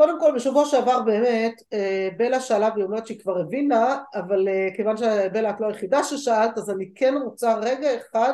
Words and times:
קודם 0.00 0.20
כל 0.20 0.32
בשבוע 0.34 0.66
שעבר 0.66 1.02
באמת 1.02 1.62
אה, 1.72 2.08
בלה 2.16 2.40
שאלה 2.40 2.68
והיא 2.74 2.84
אומרת 2.84 3.06
שהיא 3.06 3.20
כבר 3.20 3.38
הבינה 3.38 4.02
אבל 4.14 4.48
אה, 4.48 4.68
כיוון 4.76 4.96
שבלה 4.96 5.50
את 5.50 5.60
לא 5.60 5.66
היחידה 5.66 6.04
ששאלת 6.04 6.58
אז 6.58 6.70
אני 6.70 6.94
כן 6.94 7.14
רוצה 7.24 7.54
רגע 7.54 7.96
אחד 7.96 8.32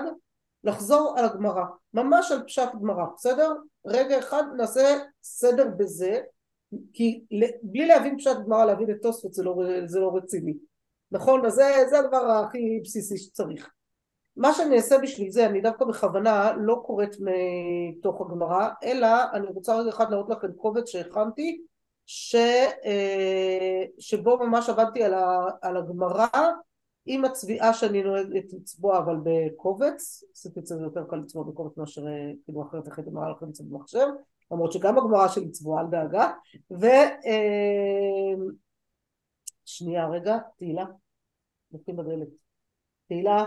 לחזור 0.65 1.15
על 1.19 1.25
הגמרא 1.25 1.65
ממש 1.95 2.33
על 2.33 2.43
פשט 2.43 2.69
גמרא 2.83 3.05
בסדר? 3.15 3.53
רגע 3.87 4.19
אחד 4.19 4.43
נעשה 4.57 4.99
סדר 5.23 5.69
בזה 5.79 6.21
כי 6.93 7.25
בלי 7.63 7.87
להבין 7.87 8.19
פשט 8.19 8.37
גמרא 8.47 8.65
להבין 8.65 8.91
את 8.91 8.97
תוספות 9.03 9.35
זה, 9.35 9.43
לא, 9.43 9.57
זה 9.87 10.01
לא 10.01 10.17
רציני 10.17 10.55
נכון? 11.13 11.47
אז 11.47 11.53
זה, 11.53 11.85
זה 11.91 11.99
הדבר 11.99 12.31
הכי 12.31 12.81
בסיסי 12.85 13.19
שצריך 13.19 13.71
מה 14.37 14.53
שאני 14.55 14.77
אעשה 14.77 14.99
בשביל 14.99 15.31
זה, 15.31 15.47
אני 15.47 15.61
דווקא 15.61 15.85
בכוונה 15.85 16.53
לא 16.57 16.83
קוראת 16.87 17.17
מתוך 17.21 18.21
הגמרא, 18.21 18.69
אלא 18.83 19.09
אני 19.33 19.47
רוצה 19.47 19.77
רגע 19.77 19.89
אחד 19.89 20.11
להראות 20.11 20.31
לכם 20.31 20.53
קובץ 20.53 20.89
שהכנתי, 20.89 21.63
ש, 22.07 22.35
אה, 22.85 23.85
שבו 23.99 24.39
ממש 24.39 24.69
עבדתי 24.69 25.03
על, 25.03 25.15
על 25.63 25.77
הגמרא 25.77 26.27
עם 27.07 27.25
הצביעה 27.25 27.75
שאני 27.75 28.03
נוהגת 28.03 28.53
לצבוע 28.53 28.99
אבל 28.99 29.17
בקובץ, 29.23 30.25
עשיתי 30.33 30.61
את 30.61 30.67
זה 30.67 30.75
יותר 30.75 31.05
קל 31.11 31.17
לצבוע 31.17 31.45
בקובץ 31.45 31.77
מאשר 31.77 32.07
אה, 32.07 32.33
כאילו 32.45 32.63
אחרת 32.63 32.89
אחרת 32.89 33.09
אמרה 33.09 33.31
לכם 33.31 33.49
את 33.49 33.55
זה 33.55 33.65
במחשב, 33.71 34.07
למרות 34.51 34.73
שגם 34.73 34.99
הגמרא 34.99 35.29
שלי 35.29 35.51
צבועה 35.51 35.83
אל 35.83 35.87
דאגה, 35.91 36.33
ו... 36.71 36.87
אה, 36.87 38.35
שנייה 39.65 40.09
רגע, 40.09 40.39
תהילה, 40.57 40.85
נותנים 41.73 41.97
בדלת, 41.97 42.29
תהילה 43.09 43.47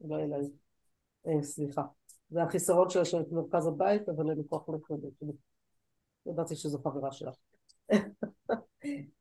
לא 0.00 0.16
אליי. 0.16 0.50
אה, 1.26 1.42
סליחה. 1.42 1.82
זה 2.30 2.42
החיסרון 2.42 2.90
שלה 2.90 3.04
של 3.04 3.22
מרכז 3.30 3.66
הבית, 3.66 4.08
אבל 4.08 4.30
אין 4.30 4.38
לי 4.38 4.44
כוח 4.48 4.68
לקרוא 4.68 4.98
ידעתי 6.26 6.56
שזו 6.56 6.78
חברה 6.78 7.12
שלך. 7.12 7.34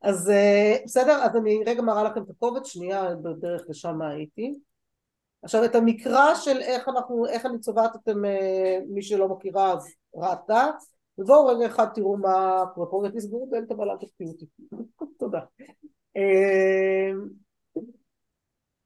אז 0.01 0.29
אה, 0.29 0.77
בסדר, 0.85 1.23
אז 1.23 1.35
אני 1.35 1.63
רגע 1.65 1.81
מראה 1.81 2.03
לכם 2.03 2.23
את 2.23 2.29
הקובץ, 2.29 2.67
שנייה 2.67 3.15
בדרך 3.15 3.61
לשם 3.69 4.01
הייתי. 4.01 4.59
עכשיו 5.43 5.65
את 5.65 5.75
המקרא 5.75 6.35
של 6.35 6.57
איך 6.61 6.89
אנחנו, 6.89 7.25
איך 7.27 7.45
אני 7.45 7.59
צובעת 7.59 7.95
אתם, 7.95 8.25
אה, 8.25 8.77
מי 8.89 9.01
שלא 9.01 9.27
מכירה 9.29 9.73
אז 9.73 9.87
ראתה, 10.15 10.69
ובואו 11.17 11.45
רגע 11.45 11.65
אחד 11.65 11.87
תראו 11.93 12.17
מה 12.17 12.63
קורה 12.75 12.91
פה, 12.91 13.03
ותסגרו 13.05 13.47
דלת 13.51 13.71
אבל 13.71 13.89
אל 13.89 13.97
תקפיאו 13.97 14.29
אותי. 14.29 14.45
תודה. 15.19 15.39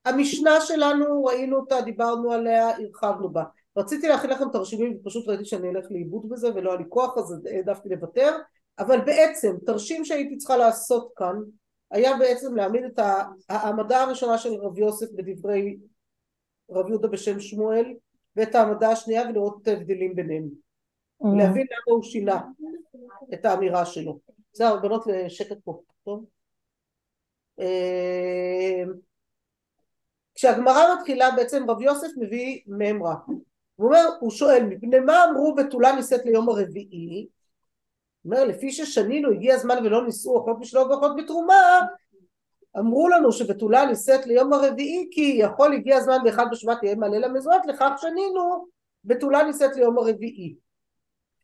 המשנה 0.09 0.61
שלנו 0.61 1.23
ראינו 1.23 1.57
אותה 1.57 1.81
דיברנו 1.81 2.31
עליה 2.31 2.69
הרחבנו 2.69 3.29
בה. 3.29 3.43
רציתי 3.77 4.07
להכין 4.07 4.29
לכם 4.29 4.49
תרשימים 4.53 4.97
ופשוט 5.01 5.27
ראיתי 5.27 5.45
שאני 5.45 5.69
אלך 5.69 5.85
לאיבוד 5.89 6.29
בזה 6.29 6.47
ולא 6.55 6.69
היה 6.69 6.79
לי 6.79 6.85
כוח 6.89 7.17
אז 7.17 7.45
העדפתי 7.45 7.89
לוותר. 7.89 8.37
אבל 8.79 9.01
בעצם 9.05 9.55
תרשים 9.65 10.05
שהייתי 10.05 10.37
צריכה 10.37 10.57
לעשות 10.57 11.11
כאן 11.15 11.35
היה 11.91 12.17
בעצם 12.17 12.55
להעמיד 12.55 12.83
את 12.83 12.99
העמדה 13.49 14.03
הראשונה 14.03 14.37
של 14.37 14.53
רב 14.53 14.77
יוסף 14.77 15.07
בדברי 15.15 15.77
רב 16.71 16.89
יהודה 16.89 17.07
בשם 17.07 17.39
שמואל 17.39 17.93
ואת 18.35 18.55
העמדה 18.55 18.89
השנייה 18.89 19.29
ולראות 19.29 19.59
את 19.61 19.67
ההבדלים 19.67 20.15
ביניהם. 20.15 20.49
Mm. 21.23 21.27
להבין 21.37 21.67
למה 21.71 21.95
הוא 21.95 22.03
שינה 22.03 22.41
את 23.33 23.45
האמירה 23.45 23.85
שלו. 23.85 24.19
זהו 24.53 24.81
בנות 24.81 25.07
לשקט 25.07 25.57
פה 25.63 25.81
טוב? 26.05 26.25
אה, 27.59 28.83
כשהגמרא 30.39 30.95
מתחילה 30.95 31.31
בעצם 31.31 31.69
רב 31.69 31.81
יוסף 31.81 32.07
מביא 32.17 32.61
ממרה. 32.67 33.15
הוא 33.75 33.87
אומר, 33.87 34.05
הוא 34.19 34.31
שואל 34.31 34.63
מפני 34.63 34.99
מה 34.99 35.25
אמרו 35.25 35.55
בתולה 35.55 35.95
נישאת 35.95 36.25
ליום 36.25 36.49
הרביעי? 36.49 37.27
הוא 38.21 38.33
אומר 38.33 38.45
לפי 38.45 38.71
ששנינו 38.71 39.31
הגיע 39.31 39.55
הזמן 39.55 39.85
ולא 39.85 40.05
נישאו 40.05 40.35
אוכלות 40.35 40.59
בשלום 40.59 40.89
ואוכלות 40.89 41.15
בתרומה 41.17 41.79
אמרו 42.77 43.09
לנו 43.09 43.31
שבתולה 43.31 43.85
נישאת 43.85 44.25
ליום 44.25 44.53
הרביעי 44.53 45.09
כי 45.11 45.37
יכול 45.39 45.73
הגיע 45.73 45.97
הזמן 45.97 46.17
באחד 46.23 46.45
בשבט 46.51 46.83
יהיה 46.83 46.95
מלא 46.95 47.17
למזוות 47.17 47.65
לכך 47.65 47.91
שנינו 47.97 48.67
בתולה 49.03 49.43
נישאת 49.43 49.75
ליום 49.75 49.97
הרביעי. 49.97 50.55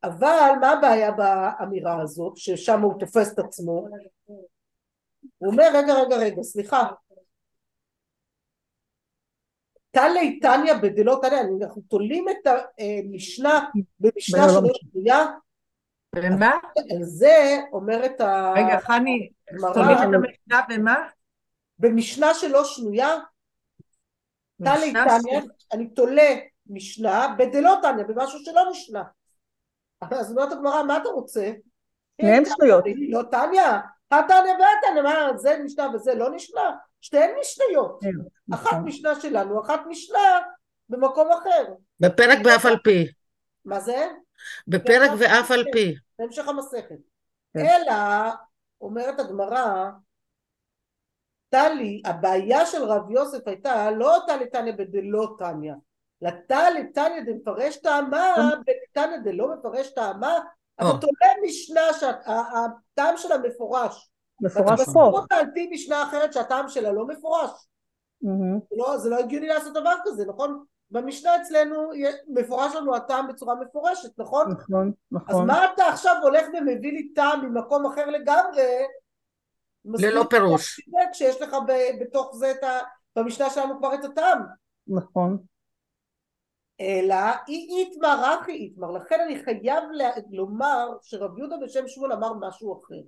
אבל 0.03 0.51
מה 0.61 0.71
הבעיה 0.71 1.11
באמירה 1.11 2.01
הזאת 2.01 2.37
ששם 2.37 2.81
הוא 2.81 2.99
תופס 2.99 3.33
את 3.33 3.39
עצמו? 3.39 3.87
הוא 5.37 5.51
אומר 5.51 5.67
רגע 5.73 5.93
רגע 5.93 6.17
רגע 6.17 6.43
סליחה 6.43 6.87
תלי 9.95 10.39
תניא 10.39 10.73
בדלא 10.73 11.19
תניא, 11.21 11.65
אנחנו 11.65 11.81
תולים 11.81 12.25
את 12.29 12.47
המשנה 12.47 13.65
במשנה 13.99 14.49
שלא 14.49 14.69
שנייה. 14.73 15.25
במה? 16.15 16.51
על 16.95 17.03
זה 17.03 17.57
אומרת 17.73 18.21
ה... 18.21 18.53
רגע, 18.55 18.79
חני, 18.79 19.29
תולים 19.73 19.97
את 19.97 20.03
המשנה 20.03 20.61
במה? 20.69 20.95
במשנה 21.79 22.33
שלא 22.33 22.63
שנויה. 22.63 23.15
תלי 24.63 24.93
תניא, 24.93 25.41
אני 25.73 25.87
תולה 25.87 26.35
משנה 26.67 27.35
בדלא 27.37 27.75
תניא, 27.81 28.03
במשהו 28.03 28.39
שלא 28.39 28.61
נשנה. 28.71 29.03
אז 30.01 30.31
אומרת 30.31 30.51
הגמרא, 30.51 30.83
מה 30.83 30.97
אתה 30.97 31.09
רוצה? 31.09 31.51
שניהם 32.21 32.43
שנויות. 32.45 32.83
לא 33.09 33.21
תניא, 33.31 33.61
התניא 34.11 34.51
והתניא, 34.51 35.01
מה 35.03 35.37
זה 35.37 35.57
נשנה 35.63 35.87
וזה 35.93 36.15
לא 36.15 36.29
נשנה? 36.35 36.75
שתיהן 37.05 37.31
משניות. 37.41 37.99
כן, 38.01 38.09
אחת 38.55 38.73
נכון. 38.73 38.83
משנה 38.83 39.21
שלנו, 39.21 39.61
אחת 39.61 39.79
משנה 39.87 40.39
במקום 40.89 41.31
אחר. 41.31 41.73
בפרק 41.99 42.37
ואף 42.45 42.65
על 42.65 42.77
פי. 42.83 43.07
מה 43.65 43.79
זה? 43.79 44.07
בפרק 44.67 45.11
ואף 45.17 45.51
על 45.51 45.63
פי. 45.71 45.95
בהמשך 46.19 46.47
המסכת. 46.47 46.97
כן. 47.53 47.59
אלא, 47.59 47.93
אומרת 48.81 49.19
הגמרא, 49.19 49.89
טלי, 51.49 52.01
הבעיה 52.05 52.65
של 52.65 52.83
רב 52.83 53.11
יוסף 53.11 53.47
הייתה 53.47 53.91
לא 53.91 54.17
טלי 54.27 54.49
תניא 54.49 54.73
בדלא 54.73 55.35
תניא, 55.37 55.73
לטלי 56.21 56.91
תניא 56.93 57.21
דמפרש 57.25 57.77
טעמה, 57.77 58.35
בטניא 58.61 59.17
דלא 59.17 59.47
מפרש 59.55 59.93
טעמה, 59.93 60.39
אתה 60.75 60.83
תולה 61.01 61.33
משנה 61.43 61.81
שהטעם 61.99 63.17
שלה 63.17 63.37
מפורש. 63.37 64.11
מפורש 64.41 64.81
פה. 64.93 65.21
על 65.29 65.45
פי 65.53 65.69
משנה 65.71 66.03
אחרת 66.03 66.33
שהטעם 66.33 66.69
שלה 66.69 66.91
לא 66.91 67.07
מפורש. 67.07 67.49
Mm-hmm. 68.23 68.77
לא, 68.77 68.97
זה 68.97 69.09
לא 69.09 69.19
הגיוני 69.19 69.47
לעשות 69.47 69.73
דבר 69.73 69.93
כזה, 70.05 70.25
נכון? 70.25 70.63
במשנה 70.91 71.35
אצלנו 71.41 71.89
מפורש 72.27 72.75
לנו 72.75 72.95
הטעם 72.95 73.27
בצורה 73.27 73.55
מפורשת, 73.55 74.19
נכון? 74.19 74.51
נכון, 74.51 74.91
נכון. 75.11 75.35
אז 75.35 75.47
מה 75.47 75.73
אתה 75.73 75.87
עכשיו 75.87 76.15
הולך 76.23 76.45
ומביא 76.53 76.91
לי 76.91 77.13
טעם 77.13 77.45
ממקום 77.45 77.85
אחר 77.85 78.05
לגמרי? 78.05 78.63
ללא 79.85 80.23
פירוש. 80.29 80.81
כשיש 81.11 81.41
לך 81.41 81.55
בתוך 82.01 82.35
זה 82.35 82.51
את 82.51 82.63
ה... 82.63 82.79
במשנה 83.15 83.49
שלנו 83.49 83.77
כבר 83.77 83.93
את 83.93 84.03
הטעם. 84.03 84.39
נכון. 84.87 85.37
אלא 86.81 87.15
אי 87.47 87.67
איתמר 87.69 88.37
אחי 88.41 88.51
איתמר, 88.51 88.91
לכן 88.91 89.19
אני 89.19 89.43
חייב 89.43 89.83
לומר 90.31 90.89
שרב 91.01 91.37
יהודה 91.37 91.55
בשם 91.63 91.87
שמואל 91.87 92.13
אמר 92.13 92.33
משהו 92.33 92.81
אחר. 92.83 93.01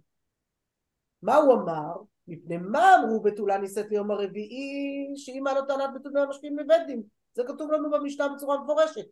מה 1.27 1.35
הוא 1.35 1.53
אמר? 1.53 1.93
מפני 2.27 2.57
מה 2.57 2.95
אמרו 2.95 3.19
בתולה 3.19 3.57
נישאת 3.57 3.85
ליום 3.89 4.11
הרביעי 4.11 5.13
היה 5.45 5.53
לו 5.53 5.65
טענת 5.65 5.89
בתולה 5.95 6.23
המשקיעים 6.23 6.59
לבית 6.59 6.87
דין 6.87 7.01
זה 7.33 7.43
כתוב 7.47 7.71
לנו 7.71 7.91
במשנה 7.91 8.27
בצורה 8.35 8.63
מפורשת. 8.63 9.05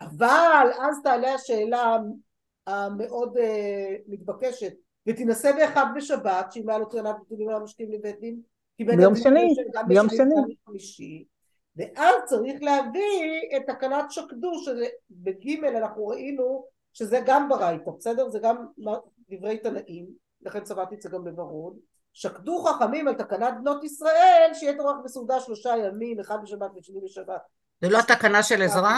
אבל 0.00 0.70
אז 0.80 1.02
תעלה 1.02 1.34
השאלה 1.34 1.96
המאוד 2.66 3.36
uh, 3.36 3.40
מתבקשת 4.06 4.72
ותינשא 5.06 5.52
באחד 5.52 5.86
בשבת 5.96 6.52
שאם 6.52 6.68
היה 6.68 6.78
לו 6.78 6.84
טענת 6.84 7.16
בתולה 7.30 7.56
המשקיעים 7.56 7.92
לבית 7.92 8.20
דין 8.20 8.40
ביום 8.78 9.16
שני, 9.16 9.54
ביום 9.88 10.08
שני. 10.08 11.24
ואז 11.76 12.14
צריך 12.24 12.62
להביא 12.62 13.56
את 13.56 13.62
תקנת 13.66 14.10
שקדו 14.10 14.52
שבגימל 14.64 15.76
אנחנו 15.76 16.06
ראינו 16.06 16.64
שזה 16.92 17.20
גם 17.26 17.48
ברייתא 17.48 17.90
בסדר? 17.90 18.28
זה 18.28 18.38
גם 18.38 18.66
דברי 19.30 19.58
תנאים 19.58 20.25
לכן 20.42 20.64
צבעתי 20.64 20.94
את 20.94 21.02
זה 21.02 21.08
גם 21.08 21.24
בוורוד, 21.24 21.78
שקדו 22.12 22.64
חכמים 22.64 23.08
על 23.08 23.14
תקנת 23.14 23.54
בנות 23.60 23.84
ישראל 23.84 24.50
שיהיה 24.54 24.76
תורח 24.76 24.96
בסעודה 25.04 25.40
שלושה 25.40 25.76
ימים, 25.76 26.20
אחד 26.20 26.38
בשבת 26.42 26.70
ושני 26.76 27.00
בשבת. 27.04 27.42
זה 27.80 27.88
לא 27.88 27.98
התקנה 27.98 28.42
של 28.42 28.62
עזרא? 28.62 28.94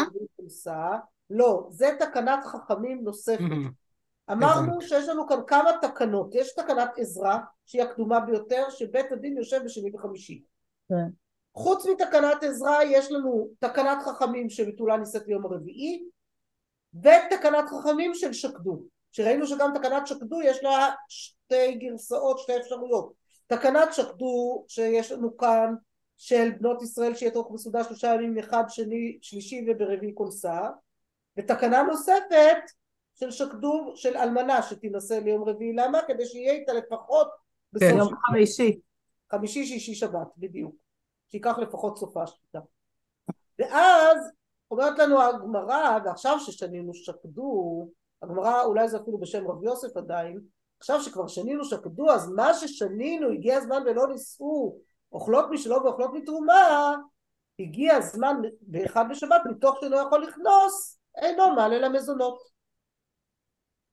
לא, 1.31 1.67
זה 1.70 1.90
תקנת 1.99 2.44
חכמים 2.44 3.05
נוספת. 3.05 3.38
אמרנו 4.32 4.81
שיש 4.81 5.08
לנו 5.08 5.29
כאן 5.29 5.38
כמה 5.46 5.70
תקנות, 5.82 6.35
יש 6.35 6.55
תקנת 6.55 6.90
עזרא 6.96 7.37
שהיא 7.67 7.82
הקדומה 7.82 8.20
ביותר 8.20 8.70
שבית 8.70 9.12
הדין 9.12 9.37
יושב 9.37 9.61
בשני 9.64 9.90
וחמישי. 9.94 10.44
כן. 10.88 11.08
חוץ 11.55 11.87
מתקנת 11.87 12.43
עזרא 12.43 12.82
יש 12.82 13.12
לנו 13.12 13.49
תקנת 13.58 14.02
חכמים 14.02 14.50
שבתולה 14.50 14.96
נישאת 14.96 15.26
ליום 15.26 15.44
הרביעי 15.44 16.05
ותקנת 16.94 17.64
חכמים 17.69 18.14
של 18.14 18.32
שקדו. 18.32 18.82
שראינו 19.19 19.47
שגם 19.47 19.70
תקנת 19.79 20.06
שקדו 20.06 20.43
יש 20.43 20.62
לה 20.62 20.91
שתי 21.09 21.75
גרסאות, 21.75 22.38
שתי 22.38 22.56
אפשרויות. 22.56 23.12
תקנת 23.47 23.94
שקדו 23.94 24.65
שיש 24.69 25.12
לנו 25.12 25.37
כאן 25.37 25.75
של 26.17 26.50
בנות 26.61 26.82
ישראל 26.82 27.12
תוך 27.35 27.50
מסעודה 27.50 27.85
שלושה 27.85 28.15
ימים 28.15 28.38
אחד, 28.38 28.65
שני, 28.69 29.19
שלישי 29.23 29.67
וברביעי 29.69 30.12
כונסה 30.15 30.61
ותקנה 31.37 31.82
נוספת 31.82 32.59
של 33.15 33.31
שקדו 33.31 33.93
של 33.94 34.17
אלמנה 34.17 34.62
שתינשא 34.62 35.15
ליום 35.15 35.49
רביעי, 35.49 35.73
למה? 35.73 35.99
כדי 36.09 36.26
שיהיה 36.26 36.53
איתה 36.53 36.73
לפחות 36.73 37.29
בסוף 37.73 37.88
כן, 37.88 37.99
יום. 37.99 38.14
חמישי. 38.26 38.81
חמישי, 39.32 39.67
שישי, 39.67 39.94
שבת, 39.94 40.29
בדיוק. 40.37 40.75
שייקח 41.31 41.59
לפחות 41.59 41.99
סופה 41.99 42.26
שליטה. 42.26 42.61
ואז 43.59 44.31
אומרת 44.71 44.99
לנו 44.99 45.23
הגמרא, 45.23 45.99
ועכשיו 46.05 46.41
ששנינו 46.41 46.94
שקדו, 46.94 47.88
הגמרא 48.23 48.65
אולי 48.65 48.88
זה 48.88 48.97
אפילו 48.97 49.19
בשם 49.19 49.49
רב 49.49 49.65
יוסף 49.65 49.97
עדיין, 49.97 50.41
עכשיו 50.79 51.00
שכבר 51.00 51.26
שנינו 51.26 51.65
שקדו, 51.65 52.11
אז 52.11 52.31
מה 52.31 52.55
ששנינו, 52.55 53.31
הגיע 53.31 53.56
הזמן 53.56 53.82
ולא 53.87 54.09
נישאו, 54.09 54.79
אוכלות 55.12 55.47
משלו 55.50 55.85
ואוכלות 55.85 56.11
מתרומה, 56.15 56.97
הגיע 57.59 57.97
הזמן 57.97 58.37
באחד 58.61 59.05
בשבת, 59.11 59.41
מתוך 59.50 59.79
שלא 59.81 59.97
יכול 59.97 60.23
לכנוס, 60.23 60.99
אינו 61.17 61.50
מעלה 61.50 61.79
למזונות. 61.79 62.38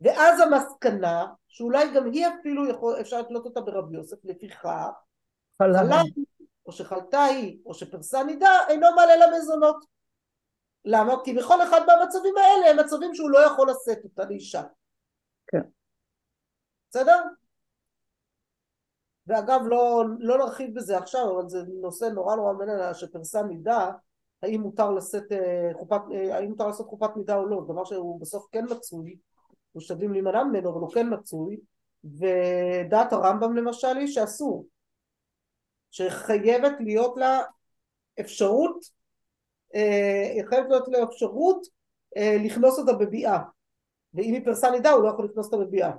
ואז 0.02 0.40
המסקנה, 0.40 1.26
שאולי 1.48 1.94
גם 1.96 2.06
היא 2.06 2.28
אפילו 2.28 2.70
יכול, 2.70 3.02
אפשר 3.02 3.22
לתלות 3.22 3.46
אותה 3.46 3.62
ברב 3.62 3.94
יוסף, 3.94 4.18
לפיכך, 4.24 4.66
חלה. 5.62 6.02
היא, 6.02 6.26
או 6.66 6.72
שחלתה 6.72 7.24
היא, 7.24 7.58
או 7.66 7.74
שפרסה 7.74 8.24
נידה, 8.24 8.52
אינו 8.70 8.88
מעלה 8.96 9.28
למזונות. 9.28 9.95
למה? 10.86 11.14
כי 11.24 11.34
בכל 11.34 11.64
אחד 11.64 11.82
מהמצבים 11.88 12.34
האלה 12.38 12.70
הם 12.70 12.80
מצבים 12.86 13.16
שהוא 13.16 13.30
לא 13.30 13.40
יכול 13.46 13.70
לשאת 13.70 14.04
אותה 14.04 14.26
לאישה. 14.26 14.64
כן. 15.48 15.62
בסדר? 16.90 17.24
ואגב, 19.28 19.62
לא, 19.66 20.04
לא 20.20 20.38
נרחיב 20.38 20.76
בזה 20.76 20.98
עכשיו, 20.98 21.40
אבל 21.40 21.50
זה 21.50 21.64
נושא 21.82 22.06
נורא 22.06 22.36
נורא 22.36 22.54
מעניין, 22.54 22.94
שפרסה 22.94 23.44
נידה, 23.44 23.92
האם 24.44 24.62
מותר 24.62 24.92
לשאת 24.92 25.32
אה, 25.32 25.72
חופת, 25.74 26.02
אה, 26.14 26.38
האם 26.38 26.50
מותר 26.50 26.68
לעשות 26.68 26.88
חופת 26.88 27.10
נידה 27.16 27.36
או 27.36 27.46
לא, 27.46 27.62
דבר 27.68 27.86
שהוא 27.86 28.22
בסוף 28.22 28.46
כן 28.52 28.66
מצוי, 28.72 29.18
משתדלים 29.76 30.12
להימנע 30.12 30.44
ממנו, 30.44 30.70
אבל 30.70 30.80
הוא 30.80 30.94
כן 30.94 31.14
מצוי, 31.14 31.58
ודעת 32.04 33.14
הרמב"ם 33.14 33.56
למשל 33.56 33.98
היא 33.98 34.08
שאסור, 34.08 34.68
שחייבת 35.92 36.74
להיות 36.80 37.18
לה 37.18 37.42
אפשרות, 38.20 38.86
חייבת 40.50 40.70
להיות 40.70 40.88
לה 40.88 41.04
אפשרות 41.04 41.68
אה, 42.18 42.38
לכנוס 42.46 42.80
אותה 42.80 42.94
בביאה, 42.94 43.40
ואם 44.14 44.34
היא 44.34 44.46
פרסה 44.46 44.72
נידה 44.72 44.92
הוא 44.92 45.04
לא 45.04 45.10
יכול 45.10 45.26
לכנוס 45.26 45.46
אותה 45.46 45.58
בביאה. 45.58 45.92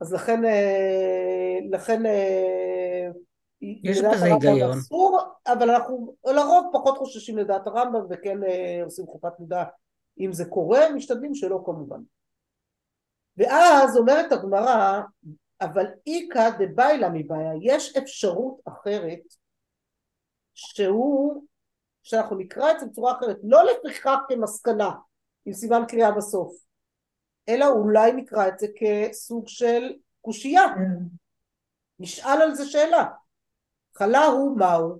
אז 0.00 0.12
לכן, 0.12 0.44
אה, 0.44 1.58
לכן 1.70 2.06
אה, 2.06 3.08
יש 3.62 3.98
בזה 3.98 4.26
הרמב"ם 4.26 4.48
היגיון. 4.48 4.78
אסור, 4.78 5.18
אבל 5.46 5.70
אנחנו 5.70 6.14
לרוב 6.26 6.70
פחות 6.72 6.98
חוששים 6.98 7.38
לדעת 7.38 7.66
הרמב"ם 7.66 8.06
וכן 8.10 8.44
אה, 8.44 8.80
עושים 8.84 9.06
חופת 9.06 9.32
נידה 9.40 9.64
אם 10.20 10.32
זה 10.32 10.44
קורה, 10.44 10.92
משתדלים 10.92 11.34
שלא 11.34 11.62
כמובן. 11.64 12.00
ואז 13.36 13.96
אומרת 13.96 14.32
הגמרא, 14.32 15.00
אבל 15.60 15.86
איכא 16.06 16.50
דביילה 16.58 17.08
מבעיה, 17.10 17.52
יש 17.62 17.96
אפשרות 17.96 18.60
אחרת 18.68 19.20
שהוא, 20.60 21.44
שאנחנו 22.02 22.36
נקרא 22.36 22.70
את 22.70 22.80
זה 22.80 22.86
בצורה 22.86 23.18
אחרת, 23.18 23.36
לא 23.42 23.62
לפיכך 23.64 24.16
כמסקנה, 24.28 24.90
עם 25.46 25.52
סימן 25.52 25.82
קריאה 25.88 26.10
בסוף, 26.10 26.52
אלא 27.48 27.66
אולי 27.66 28.12
נקרא 28.12 28.48
את 28.48 28.58
זה 28.58 28.66
כסוג 28.76 29.48
של 29.48 29.92
קושייה, 30.20 30.62
נשאל 31.98 32.42
על 32.42 32.54
זה 32.54 32.66
שאלה. 32.66 33.04
חלה 33.98 34.24
הוא 34.24 34.58
מהו? 34.58 34.98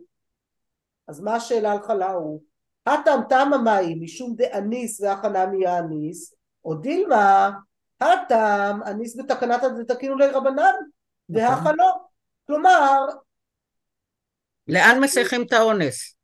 אז 1.09 1.21
מה 1.21 1.35
השאלה 1.35 1.73
על 1.73 1.83
חלה 1.83 2.11
הוא? 2.11 2.43
הטעם 2.87 3.21
טעם 3.29 3.53
המים 3.53 4.03
משום 4.03 4.35
דאניס 4.37 5.01
והכנה 5.01 5.47
מיאניס, 5.47 6.35
או 6.65 6.75
דילמה, 6.75 7.51
הטעם 8.01 8.83
אניס 8.83 9.17
בתקנת 9.19 9.63
הדתקינו 9.65 10.17
לרבנן, 10.17 10.75
והכה 11.29 11.73
לא. 11.73 11.93
כלומר, 12.47 13.07
לאן 14.69 15.01
מסייחים 15.01 15.43
את 15.43 15.53
האונס? 15.53 16.15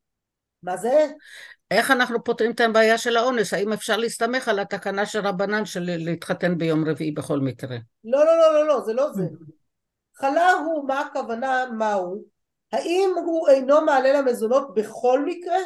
מה 0.62 0.77
זה? 0.77 1.06
איך 1.71 1.91
אנחנו 1.91 2.25
פותרים 2.25 2.50
את 2.50 2.61
הבעיה 2.61 2.99
של 2.99 3.17
האונס? 3.17 3.55
האם 3.55 3.73
אפשר 3.73 3.97
להסתמך 3.97 4.49
על 4.49 4.59
התקנה 4.59 5.06
של 5.06 5.27
רבנן 5.27 5.65
של 5.65 5.83
להתחתן 5.87 6.59
ביום 6.59 6.88
רביעי 6.88 7.11
בכל 7.11 7.41
מקרה? 7.41 7.77
לא, 8.05 8.25
לא, 8.25 8.37
לא, 8.37 8.55
לא, 8.55 8.67
לא, 8.67 8.81
זה 8.81 8.93
לא 8.93 9.12
זה. 9.12 9.25
חלה 10.17 10.50
הוא, 10.50 10.88
מה 10.88 11.00
הכוונה, 11.00 11.65
מהו? 11.79 12.25
האם 12.73 13.11
הוא 13.25 13.49
אינו 13.49 13.81
מעלה 13.81 14.12
למזונות 14.12 14.75
בכל 14.75 15.25
מקרה? 15.25 15.56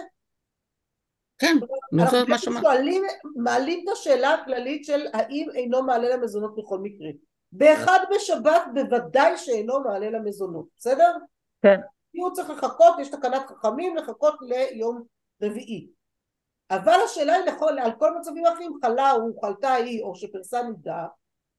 כן, 1.38 1.56
נו, 1.92 2.02
אנחנו 2.02 2.18
זה 2.18 2.24
מה 2.28 2.38
שאמרתי. 2.38 2.60
שואלים, 2.60 3.02
מעלים 3.36 3.84
את 3.84 3.92
השאלה 3.92 4.34
הכללית 4.34 4.84
של 4.84 5.06
האם 5.12 5.48
אינו 5.54 5.82
מעלה 5.82 6.16
למזונות 6.16 6.54
בכל 6.56 6.78
מקרה. 6.78 7.08
באחד 7.52 7.98
בשבת 8.14 8.62
בוודאי 8.74 9.36
שאינו 9.36 9.80
מעלה 9.80 10.10
למזונות, 10.10 10.66
בסדר? 10.78 11.12
כן. 11.62 11.80
כי 12.12 12.20
הוא 12.20 12.30
צריך 12.32 12.50
לחכות, 12.50 12.94
יש 12.98 13.08
תקנת 13.08 13.46
חכמים 13.46 13.96
לחכות 13.96 14.34
ליום 14.40 15.02
רביעי. 15.42 15.88
אבל 16.70 16.96
השאלה 17.04 17.34
היא 17.34 17.44
לכל, 17.44 17.78
על 17.78 17.92
כל 17.98 18.18
מצבים 18.18 18.46
אחרים, 18.46 18.72
חלה 18.82 19.10
הוא, 19.10 19.40
חלתה 19.40 19.72
היא, 19.72 20.02
או 20.02 20.14
שפרסה 20.14 20.62
נידה, 20.62 21.06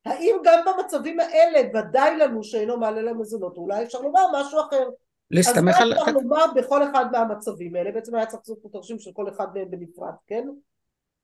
האם 0.05 0.35
גם 0.43 0.65
במצבים 0.65 1.19
האלה 1.19 1.59
ודאי 1.73 2.17
לנו 2.17 2.43
שאינו 2.43 2.77
מעלה 2.77 3.01
למזונות, 3.01 3.57
אולי 3.57 3.83
אפשר 3.83 4.01
לומר 4.01 4.25
משהו 4.33 4.61
אחר. 4.61 4.89
להסתמך 5.31 5.75
אז 5.75 5.81
על... 5.81 5.93
מה 5.93 6.01
אפשר 6.01 6.11
לומר 6.11 6.45
בכל 6.55 6.83
אחד 6.83 7.05
מהמצבים 7.11 7.75
האלה? 7.75 7.91
בעצם 7.91 8.15
היה 8.15 8.25
צריך 8.25 8.41
לעשות 8.41 8.59
פה 8.61 8.69
תרשים 8.71 8.99
של 8.99 9.11
כל 9.13 9.29
אחד 9.29 9.47
מהם 9.53 9.71
בנפרד, 9.71 10.13
כן? 10.27 10.47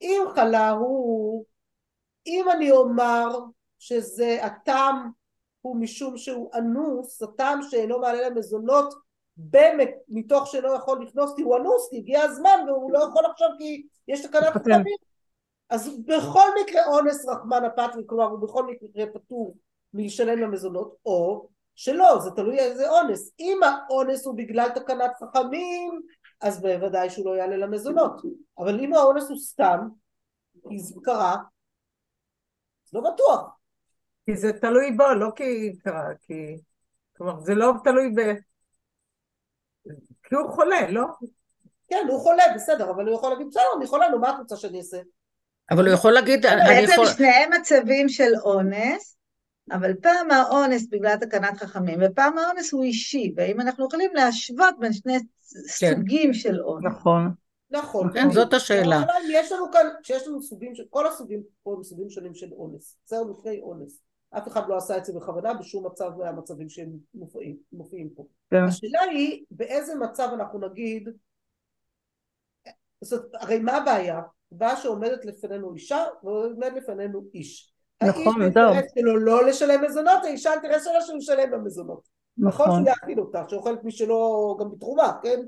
אם 0.02 0.22
חלה 0.36 0.70
הוא, 0.70 1.46
אם 2.28 2.46
אני 2.52 2.72
אומר 2.72 3.40
שזה 3.80 4.38
הטעם 4.42 5.12
הוא 5.62 5.78
משום 5.80 6.18
שהוא 6.18 6.52
אנוס, 6.54 7.22
הטעם 7.22 7.62
שאינו 7.62 8.00
מעלה 8.00 8.30
למזונות 8.30 8.94
באמת 9.38 9.92
מתוך 10.08 10.48
שאינו 10.48 10.76
יכול 10.76 11.04
לכנוס 11.04 11.34
כי 11.36 11.42
הוא 11.42 11.58
אנוס, 11.58 11.90
כי 11.90 11.98
הגיע 11.98 12.22
הזמן 12.22 12.60
והוא 12.68 12.92
לא 12.92 13.00
יכול 13.00 13.26
עכשיו 13.32 13.50
כי 13.58 13.88
יש 14.08 14.26
תקנת. 14.26 14.54
חכמים. 14.54 14.84
אז 15.70 16.00
בכל 16.06 16.48
מקרה 16.62 16.86
אונס 16.88 17.26
רחמן 17.28 17.64
הפטרי, 17.66 18.04
כלומר 18.06 18.26
הוא 18.26 18.40
בכל 18.40 18.66
מקרה 18.66 19.06
פטור 19.14 19.56
מלשלם 19.94 20.40
למזונות, 20.40 20.96
או 21.06 21.48
שלא, 21.76 22.20
זה 22.20 22.32
תלוי 22.32 22.60
איזה 22.60 22.90
אונס. 22.90 23.32
אם 23.40 23.60
האונס 23.64 24.26
הוא 24.26 24.38
בגלל 24.38 24.70
תקנת 24.70 25.12
חכמים, 25.24 26.02
אז 26.42 26.62
בוודאי 26.62 27.10
שהוא 27.10 27.26
לא 27.26 27.38
יעלה 27.38 27.58
למזונות. 27.58 28.22
אבל 28.60 28.80
אם 28.80 28.94
האונס 28.94 29.30
הוא 29.30 29.38
סתם, 29.38 29.88
כי 30.70 30.80
זה 30.80 30.96
קרה, 31.04 31.36
לא 32.94 33.02
בטוח. 33.02 33.58
כי 34.26 34.36
זה 34.36 34.54
תלוי 34.54 34.92
בו, 34.92 35.14
לא 35.14 35.30
כי 35.36 35.78
קרה, 35.84 36.10
כי... 36.28 36.58
כלומר, 37.18 37.40
זה 37.40 37.56
לא 37.56 37.74
תלוי 37.84 38.10
ב... 38.16 38.20
כי 40.30 40.36
הוא 40.36 40.50
חולה, 40.52 40.92
לא? 40.92 41.04
כן, 41.90 42.06
הוא 42.10 42.20
חולה, 42.20 42.44
בסדר, 42.56 42.90
אבל 42.92 43.08
הוא 43.08 43.16
יכול 43.16 43.30
להגיד, 43.30 43.48
בסדר, 43.48 43.64
אני 43.78 43.88
חולה, 43.88 44.10
נו, 44.10 44.20
מה 44.20 44.30
את 44.30 44.36
רוצה 44.40 44.56
שאני 44.56 44.78
אעשה? 44.78 44.98
אבל 45.72 45.86
הוא 45.86 45.94
יכול 45.94 46.12
להגיד, 46.12 46.46
אני 46.46 46.62
בעצם 46.68 46.94
יכול... 46.94 47.08
שניהם 47.08 47.50
מצבים 47.60 48.10
של 48.10 48.32
אונס, 48.44 49.18
אבל 49.72 49.94
פעם 50.02 50.32
האונס 50.32 50.88
בגלל 50.90 51.16
תקנת 51.16 51.58
חכמים, 51.58 52.00
ופעם 52.06 52.38
האונס 52.38 52.74
הוא 52.74 52.84
אישי, 52.84 53.34
והאם 53.38 53.62
אנחנו 53.62 53.86
יכולים 53.88 54.16
להשוות 54.16 54.76
בין 54.80 54.94
שני 54.94 55.18
כן. 55.80 55.96
סוגים 55.96 56.34
של 56.34 56.62
אונס. 56.62 56.86
נכון. 56.86 57.32
נכון. 57.72 58.14
כן, 58.14 58.32
זאת 58.32 58.54
השאלה. 58.54 59.04
יש 59.30 59.52
לנו 59.52 59.72
כאן, 59.72 59.88
שיש 60.04 60.28
לנו 60.28 60.42
סוגים, 60.42 60.76
של- 60.76 60.84
כל 60.90 61.08
הסוגים 61.08 61.42
פה 61.64 61.74
הם 61.78 61.84
סוגים 61.84 62.10
שונים 62.10 62.34
של 62.36 62.48
אונס. 62.52 62.98
זה 63.06 63.16
לפני 63.38 63.62
אונס. 63.62 64.00
אף 64.30 64.48
אחד 64.48 64.70
לא 64.70 64.78
עשה 64.78 64.98
את 64.98 65.06
זה 65.06 65.14
בכוונה 65.14 65.54
בשום 65.54 65.86
מצב 65.86 66.12
מהמצבים 66.18 66.70
שהם 66.70 66.90
מופיעים, 67.14 67.58
מופיעים 67.72 68.10
פה. 68.10 68.26
כן. 68.52 68.64
השאלה 68.64 69.02
היא 69.02 69.46
באיזה 69.52 69.96
מצב 69.96 70.30
אנחנו 70.34 70.60
נגיד, 70.60 71.10
זאת, 73.02 73.26
הרי 73.34 73.60
מה 73.60 73.78
הבעיה? 73.78 74.22
הבעיה 74.52 74.78
שעומדת 74.78 75.26
לפנינו 75.26 75.74
אישה 75.74 76.06
ועומד 76.24 76.72
לפנינו 76.76 77.22
איש. 77.34 77.74
נכון, 78.04 78.42
האיש 78.42 78.54
זהו. 78.54 78.64
האינטרס 78.64 78.92
שלו 79.00 79.18
לא 79.18 79.46
לשלם 79.46 79.84
מזונות, 79.84 80.24
האישה 80.24 80.50
האינטרס 80.50 80.84
שלה 80.84 81.02
שהוא 81.02 81.18
ישלם 81.18 81.52
במזונות. 81.52 82.08
נכון 82.38 82.68
נכון. 82.68 82.84
שהוא 82.84 82.88
יאכיל 82.88 83.20
אותה, 83.20 83.44
שאוכלת 83.48 83.84
מי 83.84 83.92
שלא 83.92 84.56
גם 84.60 84.72
בתרומה, 84.72 85.14
כן? 85.24 85.40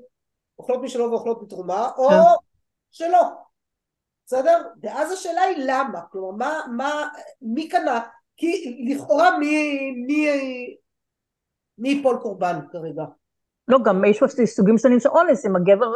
אוכלות 0.59 0.81
מי 0.81 0.89
שלא 0.89 1.03
ואוכלות 1.03 1.43
בתרומה, 1.43 1.89
או 1.97 2.09
כן. 2.09 2.15
שלא. 2.91 3.21
בסדר? 4.25 4.61
ואז 4.81 5.11
השאלה 5.11 5.41
היא 5.41 5.57
למה, 5.67 6.01
כלומר 6.11 6.37
מה, 6.37 6.59
מה, 6.77 7.07
מי 7.41 7.69
קנה, 7.69 7.99
כי 8.39 8.83
לכאורה 8.87 9.37
מי, 9.37 9.91
מי, 9.91 10.27
מי 11.77 11.89
ייפול 11.89 12.17
קורבן 12.21 12.59
כרגע. 12.71 13.03
לא, 13.67 13.77
גם 13.85 14.05
יש 14.05 14.19
סוגים 14.45 14.77
שונים 14.77 14.99
של 14.99 15.09
אונס, 15.09 15.45
אם 15.45 15.55
הגבר 15.55 15.91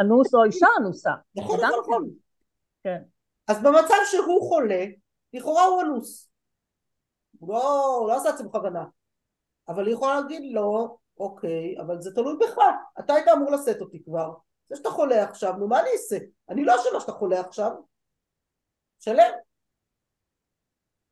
אנוס 0.00 0.34
או 0.34 0.42
האישה 0.42 0.66
אנוסה. 0.80 1.10
נכון, 1.36 1.60
נכון, 1.60 1.80
נכון. 1.80 2.10
כן. 2.84 3.02
אז 3.48 3.62
במצב 3.62 3.94
שהוא 4.10 4.48
חולה, 4.48 4.84
לכאורה 5.32 5.64
הוא 5.64 5.82
אנוס. 5.82 6.28
הוא 7.38 7.54
לא, 7.54 7.96
הוא 8.00 8.08
לא 8.08 8.16
עשה 8.16 8.30
את 8.30 8.38
זה 8.38 8.44
בכוונה. 8.44 8.84
אבל 9.68 9.86
היא 9.86 9.94
יכולה 9.94 10.20
להגיד 10.20 10.54
לו, 10.54 10.98
אוקיי, 11.18 11.80
אבל 11.80 12.02
זה 12.02 12.14
תלוי 12.14 12.36
בך, 12.40 12.58
אתה 12.98 13.14
היית 13.14 13.28
אמור 13.28 13.52
לשאת 13.52 13.80
אותי 13.80 14.04
כבר. 14.04 14.34
זה 14.68 14.76
שאתה 14.76 14.90
חולה 14.90 15.24
עכשיו, 15.24 15.52
נו 15.52 15.68
מה 15.68 15.80
אני 15.80 15.88
אעשה? 15.92 16.16
אני 16.48 16.64
לא 16.64 16.74
אשמה 16.74 17.00
שאתה 17.00 17.12
חולה 17.12 17.40
עכשיו. 17.40 17.72
שלם. 19.00 19.32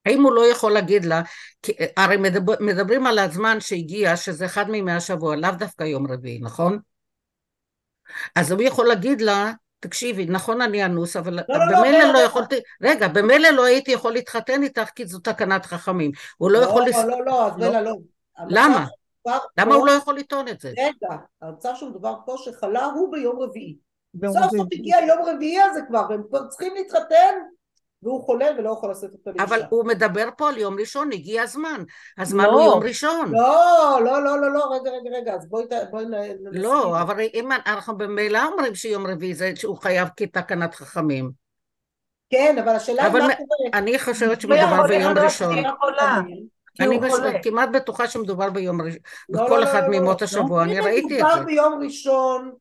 האם 0.06 0.23
הוא 0.23 0.32
לא 0.32 0.46
יכול 0.50 0.73
להגיד 0.73 1.04
לה, 1.04 1.23
כי 1.62 1.73
הרי 1.96 2.16
מדבר, 2.16 2.54
מדברים 2.61 3.06
על 3.06 3.18
הזמן 3.18 3.61
שהגיע, 3.61 4.16
שזה 4.16 4.44
אחד 4.44 4.70
מימי 4.70 4.92
השבוע, 4.92 5.37
לאו 5.37 5.50
דווקא 5.58 5.84
יום 5.84 6.12
רביעי, 6.12 6.38
נכון? 6.38 6.78
אז 8.37 8.52
הוא 8.52 8.62
יכול 8.62 8.87
להגיד 8.88 9.20
לה, 9.20 9.52
תקשיבי, 9.80 10.26
נכון 10.26 10.61
אני 10.61 10.84
אנוס, 10.84 11.16
אבל 11.16 11.34
לא, 11.34 11.42
לא, 11.49 11.58
לא, 11.73 11.78
במילא 11.78 11.99
לא, 11.99 12.04
לא 12.06 12.12
לא. 12.12 12.18
יכולתי, 12.18 12.56
רגע, 12.82 13.08
במילא 13.08 13.49
לא 13.49 13.64
הייתי 13.64 13.90
יכול 13.90 14.12
להתחתן 14.12 14.62
איתך 14.62 14.88
כי 14.94 15.06
זו 15.06 15.18
תקנת 15.18 15.66
חכמים. 15.66 16.11
הוא 16.37 16.50
לא 16.50 16.58
יכול... 16.58 16.84
לס- 16.88 16.96
לא, 16.96 17.08
לא, 17.08 17.25
לא, 17.25 17.46
אז 17.46 17.52
לא. 17.58 17.80
לא. 17.80 17.94
למה? 18.49 18.87
למה 19.58 19.75
הוא 19.75 19.87
לא 19.87 19.92
יכול 19.92 20.16
לטעון 20.16 20.49
את 20.49 20.61
זה? 20.61 20.68
רגע, 20.68 21.16
המצב 21.42 21.73
שמדובר 21.75 22.14
פה 22.26 22.37
שחלה 22.38 22.84
הוא 22.84 23.12
ביום 23.12 23.40
רביעי. 23.40 23.76
ביום 24.14 24.32
סוף 24.34 24.42
רביעי. 24.44 24.58
סוף 24.61 24.68
הגיע 24.73 24.96
יום 25.08 25.18
רביעי 25.26 25.62
הזה 25.62 25.80
כבר, 25.88 26.06
והם 26.11 26.23
כבר 26.28 26.46
צריכים 26.49 26.75
להתחתן, 26.75 27.34
והוא 28.04 28.23
חולה 28.25 28.46
ולא 28.58 28.70
יכול 28.70 28.90
לשאת 28.90 29.12
אותה 29.12 29.30
לאישה. 29.30 29.44
אבל 29.44 29.62
הוא 29.70 29.84
מדבר 29.87 30.28
פה 30.37 30.49
על 30.49 30.58
יום 30.58 30.78
ראשון, 30.80 31.12
הגיע 31.12 31.42
הזמן. 31.42 31.82
הזמן 32.18 32.44
לא. 32.44 32.50
הוא 32.50 32.62
יום 32.62 32.82
ראשון. 32.82 33.32
לא, 33.32 34.00
לא, 34.04 34.25
לא, 34.25 34.40
לא, 34.40 34.52
לא, 34.52 34.64
רגע, 34.73 34.90
רגע, 34.90 35.16
רגע, 35.16 35.34
אז 35.34 35.49
בואי, 35.49 35.64
בואי. 35.90 36.04
לא, 36.52 37.00
אבל 37.00 37.20
אם 37.34 37.49
אנחנו 37.66 37.99
במילא 37.99 38.44
אומרים 38.52 38.75
שיום 38.75 39.06
רביעי 39.06 39.34
זה 39.34 39.52
שהוא 39.56 39.76
חייב 39.76 40.08
כתקנת 40.16 40.75
חכמים. 40.75 41.30
כן, 42.30 42.56
אבל 42.64 42.68
השאלה 42.76 43.02
היא 43.02 43.11
אבל 43.11 43.20
מה 43.20 43.28
מ- 43.28 43.34
קורה. 43.34 43.70
אני 43.78 43.99
חושבת 43.99 44.44
לא 44.44 44.56
שמדובר 44.56 44.87
ביום 44.88 45.18
ראשון. 45.18 45.54
אני 46.80 46.99
מש-. 46.99 47.12
כמעט 47.42 47.68
בטוחה 47.73 48.08
שמדובר 48.08 48.50
ביום 48.50 48.82
ראשון. 48.82 48.99
לא, 49.28 49.44
בכל 49.44 49.58
לא, 49.58 49.64
אחד 49.64 49.75
לא, 49.80 49.84
לא, 49.84 49.88
מימות 49.88 50.20
לא. 50.20 50.25
השבוע, 50.25 50.62
אני 50.62 50.78
אם 50.78 50.84
ראיתי 50.84 51.06
את 51.20 51.20
מדובר 51.20 51.38
זה. 51.38 51.44
ביום 51.44 51.80
ראשון, 51.82 52.52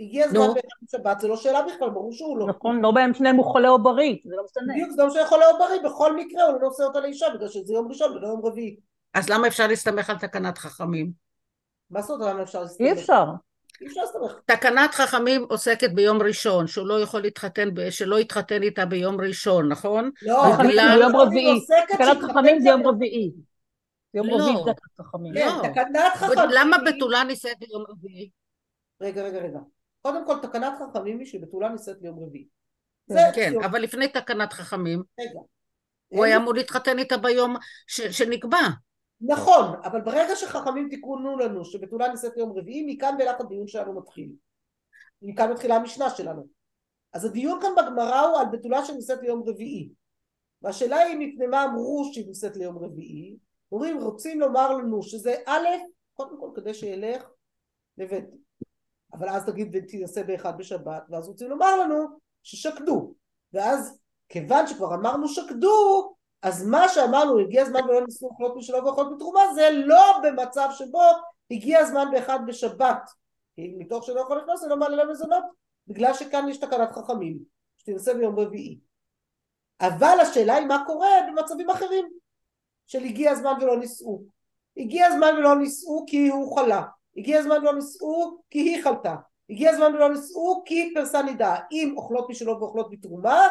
הגיע 0.00 0.24
הזמן 0.24 0.38
נו. 0.38 0.54
באחד 0.54 0.68
בשבת, 0.82 1.20
זה 1.20 1.28
לא 1.28 1.36
שאלה 1.36 1.62
בכלל, 1.62 1.90
ברור 1.90 2.12
שהוא 2.12 2.38
לא. 2.38 2.46
נכון, 2.46 2.80
לא 2.80 2.92
בין 2.94 3.14
שניהם 3.14 3.36
הוא 3.36 3.44
חולה 3.44 3.68
או 3.68 3.82
בריא, 3.82 4.16
זה 4.24 4.36
לא 4.36 4.44
משנה. 4.44 4.74
בדיוק, 4.74 4.90
זה 4.90 5.02
לא 5.02 5.10
שיכול 5.10 5.38
להיות 5.38 5.56
בריא, 5.58 5.90
בכל 5.90 6.16
מקרה 6.16 6.44
הוא 6.44 6.52
לא 6.52 6.60
נושא 6.60 6.82
אותה 6.82 7.00
לאישה, 7.00 7.26
בגלל 7.34 7.48
שזה 7.48 7.74
יום 7.74 7.88
ראשון 7.88 8.12
ולא 8.12 8.28
יום 8.28 8.46
רביעי. 8.46 8.76
אז 9.14 9.28
למה 9.28 9.46
אפשר 9.46 9.66
להסתמך 9.66 10.10
על 10.10 10.18
תקנת 10.18 10.58
חכמים? 10.58 11.10
מה 11.90 12.02
זאת 12.02 12.20
אומרת, 12.20 12.34
למה 12.34 12.42
אפשר 12.42 12.62
להסתמך? 12.62 12.86
אי 12.86 12.92
אפשר. 12.92 13.24
תקנת 14.46 14.94
חכמים 14.94 15.46
עוסקת 15.48 15.90
ביום 15.90 16.22
ראשון, 16.22 16.66
שהוא 16.66 16.86
לא 16.86 17.00
יכול 17.00 17.20
להתחתן, 17.20 17.68
שלא 17.90 18.20
יתחתן 18.20 18.62
איתה 18.62 18.86
ביום 18.86 19.20
ראשון, 19.20 19.68
נכון? 19.68 20.10
לא, 20.22 20.42
ביום 20.56 21.16
רביעי. 21.16 21.60
תקנת 21.88 22.16
חכמים 22.22 22.60
זה 22.60 22.68
יום 22.68 22.86
רביעי. 22.86 23.32
יום 24.14 24.26
לא. 24.26 24.34
רביעי 24.34 24.56
זה 24.64 24.72
תקנת 24.72 25.06
חכמים. 25.06 25.34
כן, 25.34 25.46
לא. 25.46 25.62
תקנת 25.68 26.12
חכמים. 26.14 26.48
למה 26.50 26.76
בתולה 26.86 27.24
נישאת 27.24 27.58
ביום 27.58 27.84
רביעי? 27.88 28.30
רגע, 29.00 29.22
רגע, 29.22 29.38
רגע. 29.38 29.58
קודם 30.02 30.26
כל, 30.26 30.34
תקנת 30.42 30.72
חכמים 30.78 31.18
היא 31.18 31.26
שבתולה 31.26 31.68
נישאת 31.68 31.96
ליום 32.02 32.24
רביעי. 32.24 32.46
כן, 33.08 33.30
כן. 33.34 33.52
אבל 33.64 33.82
לפני 33.82 34.08
תקנת 34.08 34.52
חכמים, 34.52 35.02
רגע. 35.20 35.40
הוא 36.08 36.24
היה 36.24 36.36
אמור 36.36 36.54
להתחתן 36.54 36.98
איתה 36.98 37.16
ביום 37.16 37.56
שנקבע. 37.86 38.58
נכון, 39.20 39.64
אבל 39.84 40.00
ברגע 40.00 40.36
שחכמים 40.36 40.88
תיקנו 40.88 41.38
לנו 41.38 41.64
שבתולה 41.64 42.08
נישאת 42.08 42.36
ליום 42.36 42.58
רביעי, 42.58 42.94
מכאן 42.94 43.14
ואילך 43.18 43.40
הדיון 43.40 43.68
שלנו 43.68 44.00
מתחיל. 44.00 44.32
מכאן 45.22 45.52
מתחילה 45.52 45.76
המשנה 45.76 46.10
שלנו. 46.10 46.46
אז 47.12 47.24
הדיון 47.24 47.60
כאן 47.62 47.70
בגמרא 47.76 48.20
הוא 48.20 48.38
על 48.38 48.46
בתולה 48.52 48.84
שנישאת 48.84 49.22
ליום 49.22 49.42
רביעי. 49.48 49.90
והשאלה 50.62 50.96
היא 50.96 51.16
מפני 51.18 51.46
מה 51.46 51.64
אמרו 51.64 52.10
שהיא 52.12 52.26
נישאת 52.26 52.56
ליום 52.56 52.78
רביעי. 52.78 53.36
אומרים, 53.72 54.00
רוצים 54.00 54.40
לומר 54.40 54.72
לנו 54.72 55.02
שזה 55.02 55.34
א', 55.46 55.66
קודם 56.14 56.40
כל 56.40 56.50
כדי 56.54 56.74
שילך 56.74 57.22
לבית. 57.98 58.41
אבל 59.14 59.28
אז 59.28 59.46
תגיד 59.46 59.68
ותנסה 59.72 60.22
באחד 60.22 60.58
בשבת, 60.58 61.02
ואז 61.10 61.28
רוצים 61.28 61.50
לומר 61.50 61.76
לנו 61.76 62.06
ששקדו. 62.42 63.14
ואז 63.52 63.98
כיוון 64.28 64.66
שכבר 64.66 64.94
אמרנו 64.94 65.28
שקדו, 65.28 66.14
אז 66.42 66.66
מה 66.66 66.88
שאמרנו 66.88 67.38
הגיע 67.38 67.62
הזמן 67.62 67.84
ולא 67.84 68.00
ניסו 68.00 68.26
אוכלות 68.26 68.56
משלו 68.56 68.84
ואוכלות 68.84 69.16
בתרומה 69.16 69.40
זה 69.54 69.68
לא 69.72 70.20
במצב 70.22 70.68
שבו 70.72 71.02
הגיע 71.50 71.78
הזמן 71.78 72.08
באחד 72.12 72.38
בשבת. 72.46 73.10
כי 73.54 73.74
מתוך 73.78 74.04
שלא 74.04 74.20
יכול 74.20 74.38
לכנוס 74.38 74.62
לא 74.62 74.76
מעלה 74.76 75.04
למזונות 75.04 75.44
בגלל 75.86 76.14
שכאן 76.14 76.48
יש 76.48 76.58
תקנת 76.58 76.92
חכמים 76.92 77.38
שתנסה 77.76 78.14
ביום 78.14 78.38
רביעי. 78.38 78.78
אבל 79.80 80.16
השאלה 80.22 80.54
היא 80.54 80.66
מה 80.66 80.82
קורה 80.86 81.08
במצבים 81.28 81.70
אחרים 81.70 82.08
של 82.86 83.04
הגיע 83.04 83.30
הזמן 83.30 83.52
ולא 83.60 83.78
נישאו. 83.78 84.22
הגיע 84.76 85.06
הזמן 85.06 85.34
ולא 85.38 85.58
נישאו 85.58 86.04
כי 86.06 86.28
הוא 86.28 86.56
חלה 86.56 86.82
הגיע 87.16 87.38
הזמן 87.38 87.56
ולא 87.56 87.74
נישאו 87.74 88.36
כי 88.50 88.58
היא 88.58 88.84
חלתה 88.84 89.14
הגיע 89.50 89.70
הזמן 89.70 89.94
ולא 89.94 90.08
נישאו 90.08 90.62
כי 90.64 90.92
פרסה 90.94 91.22
נידה 91.22 91.56
אם 91.72 91.94
אוכלות 91.96 92.30
משלו 92.30 92.60
ואוכלות 92.60 92.90
בתרומה 92.90 93.48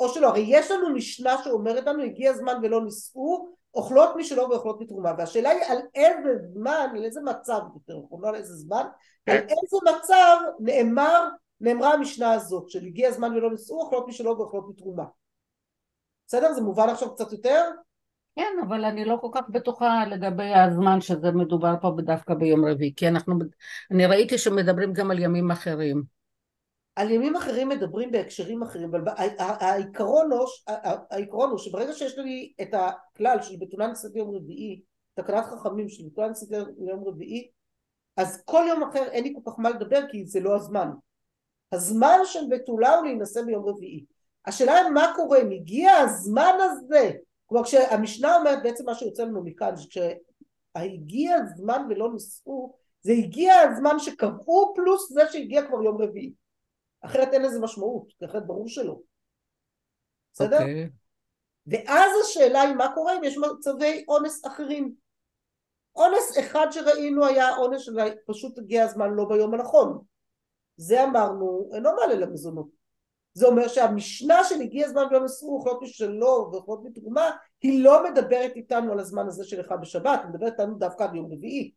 או 0.00 0.08
שלא, 0.08 0.28
הרי 0.28 0.44
יש 0.46 0.70
לנו 0.70 0.94
משנה 0.94 1.42
שאומרת 1.44 1.86
לנו 1.86 2.02
הגיע 2.02 2.30
הזמן 2.30 2.60
ולא 2.62 2.84
נישאו, 2.84 3.48
אוכלות 3.74 4.16
משלו 4.16 4.50
ואוכלות 4.50 4.78
בתרומה, 4.80 5.12
והשאלה 5.18 5.50
היא 5.50 5.62
על 5.64 5.78
איזה 5.94 6.30
זמן, 6.52 6.88
על 6.96 7.04
איזה 7.04 7.20
מצב 7.20 7.60
יותר 7.74 7.98
נכון, 8.04 8.22
לא 8.22 8.28
על 8.28 8.34
איזה 8.34 8.54
זמן, 8.54 8.84
על 9.26 9.36
איזה 9.36 9.76
מצב 9.94 10.36
נאמר, 10.60 11.28
נאמרה 11.60 11.92
המשנה 11.92 12.32
הזאת, 12.32 12.70
של 12.70 12.84
הגיע 12.86 13.08
הזמן 13.08 13.36
ולא 13.36 13.50
נישאו, 13.50 13.80
אוכלות 13.80 14.08
משלו 14.08 14.38
ואוכלות 14.38 14.68
בתרומה. 14.68 15.04
בסדר? 16.26 16.52
זה 16.52 16.60
מובן 16.60 16.88
עכשיו 16.88 17.14
קצת 17.14 17.32
יותר? 17.32 17.70
כן, 18.40 18.66
אבל 18.68 18.84
אני 18.84 19.04
לא 19.04 19.18
כל 19.20 19.28
כך 19.32 19.40
בטוחה 19.48 20.04
לגבי 20.06 20.54
הזמן 20.54 21.00
שזה 21.00 21.30
מדובר 21.30 21.74
פה 21.80 21.92
דווקא 21.96 22.34
ביום 22.34 22.64
רביעי, 22.64 22.92
כי 22.96 23.08
אנחנו, 23.08 23.34
אני 23.90 24.06
ראיתי 24.06 24.38
שמדברים 24.38 24.92
גם 24.92 25.10
על 25.10 25.18
ימים 25.18 25.50
אחרים. 25.50 26.02
על 26.96 27.10
ימים 27.10 27.36
אחרים 27.36 27.68
מדברים 27.68 28.10
בהקשרים 28.10 28.62
אחרים, 28.62 28.94
אבל 28.94 29.08
הע- 29.08 29.42
הע- 29.42 29.64
העיקרון 29.64 30.32
הוא, 30.32 30.46
הע- 30.66 30.96
העיקרון 31.10 31.50
הוא 31.50 31.58
שברגע 31.58 31.92
שיש 31.92 32.18
לי 32.18 32.52
את 32.62 32.74
הכלל 32.74 33.42
של 33.42 33.54
בתולה 33.60 33.86
נישאת 33.86 34.10
ליום 34.14 34.36
רביעי, 34.36 34.80
תקנת 35.14 35.44
חכמים 35.44 35.88
של 35.88 36.04
בתולה 36.06 36.28
נישאת 36.28 36.48
ליום 36.78 37.04
רביעי, 37.08 37.48
אז 38.16 38.42
כל 38.44 38.64
יום 38.68 38.82
אחר 38.82 39.02
אין 39.02 39.24
לי 39.24 39.34
כל 39.34 39.50
כך 39.50 39.58
מה 39.58 39.70
לדבר 39.70 40.00
כי 40.10 40.26
זה 40.26 40.40
לא 40.40 40.56
הזמן. 40.56 40.90
הזמן 41.72 42.18
של 42.24 42.40
בתולה 42.50 42.94
הוא 42.94 43.04
להינשא 43.04 43.42
ביום 43.42 43.68
רביעי. 43.68 44.04
השאלה 44.46 44.74
היא 44.74 44.90
מה 44.90 45.12
קורה 45.16 45.42
אם 45.42 45.50
הגיע 45.50 45.92
הזמן 45.92 46.54
הזה, 46.60 47.10
כלומר 47.50 47.64
כשהמשנה 47.64 48.36
אומרת 48.36 48.62
בעצם 48.62 48.86
מה 48.86 48.94
שיוצא 48.94 49.22
לנו 49.22 49.44
מכאן, 49.44 49.74
כשהגיע 49.76 51.36
הזמן 51.36 51.86
ולא 51.90 52.12
נישאו, 52.12 52.76
זה 53.00 53.12
הגיע 53.12 53.54
הזמן 53.54 53.98
שקבעו 53.98 54.72
פלוס 54.76 55.12
זה 55.12 55.20
שהגיע 55.32 55.66
כבר 55.66 55.82
יום 55.82 56.02
רביעי. 56.02 56.32
אחרת 57.00 57.28
אין 57.32 57.42
לזה 57.42 57.60
משמעות, 57.60 58.12
אחרת 58.24 58.46
ברור 58.46 58.68
שלא. 58.68 58.98
בסדר? 60.32 60.58
אוקיי. 60.58 60.90
ואז 61.66 62.10
השאלה 62.24 62.62
היא 62.62 62.74
מה 62.74 62.94
קורה 62.94 63.18
אם 63.18 63.24
יש 63.24 63.38
מצבי 63.38 64.04
אונס 64.08 64.46
אחרים. 64.46 64.94
אונס 65.96 66.38
אחד 66.38 66.66
שראינו 66.70 67.26
היה 67.26 67.56
אונס 67.56 67.80
של 67.80 67.92
פשוט 68.26 68.58
הגיע 68.58 68.84
הזמן 68.84 69.10
לא 69.10 69.24
ביום 69.28 69.54
הנכון. 69.54 69.98
זה 70.76 71.04
אמרנו, 71.04 71.70
אינו 71.74 71.90
מעלה 71.96 72.14
למזונות. 72.14 72.79
זה 73.34 73.46
אומר 73.46 73.68
שהמשנה 73.68 74.44
של 74.44 74.60
הגיע 74.60 74.86
הזמן 74.86 75.02
ולא 75.10 75.24
מסרו 75.24 75.56
אוכלות 75.56 75.82
משלו 75.82 76.48
ואוכלות 76.52 76.84
בתרומה, 76.84 77.30
היא 77.62 77.84
לא 77.84 78.04
מדברת 78.04 78.52
איתנו 78.56 78.92
על 78.92 79.00
הזמן 79.00 79.26
הזה 79.26 79.44
של 79.44 79.60
אחד 79.60 79.80
בשבת, 79.80 80.20
היא 80.22 80.30
מדברת 80.30 80.52
איתנו 80.52 80.78
דווקא 80.78 81.02
על 81.02 81.16
יום 81.16 81.32
רביעי. 81.32 81.72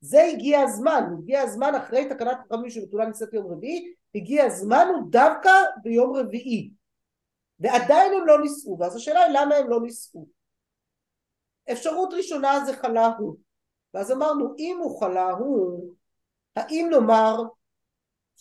זה 0.00 0.24
הגיע 0.24 0.60
הזמן, 0.60 1.02
הגיע 1.18 1.40
הזמן 1.40 1.74
אחרי 1.74 2.08
תקנת 2.08 2.38
חכמים 2.44 2.70
שבתולה 2.70 3.06
נישאת 3.06 3.32
יום 3.32 3.52
רביעי, 3.52 3.94
הגיע 4.14 4.44
הזמן 4.44 4.86
הוא 4.94 5.10
דווקא 5.10 5.50
ביום 5.82 6.16
רביעי. 6.16 6.70
ועדיין 7.60 8.12
הם 8.12 8.26
לא 8.26 8.40
נישאו, 8.40 8.78
ואז 8.78 8.96
השאלה 8.96 9.20
היא 9.20 9.38
למה 9.38 9.54
הם 9.54 9.70
לא 9.70 9.80
נישאו. 9.80 10.26
אפשרות 11.72 12.14
ראשונה 12.14 12.64
זה 12.66 12.76
חלה 12.76 13.06
הוא, 13.18 13.36
ואז 13.94 14.12
אמרנו 14.12 14.54
אם 14.58 14.78
הוא 14.82 15.00
חלה 15.00 15.30
הוא, 15.30 15.94
האם 16.56 16.88
נאמר 16.90 17.42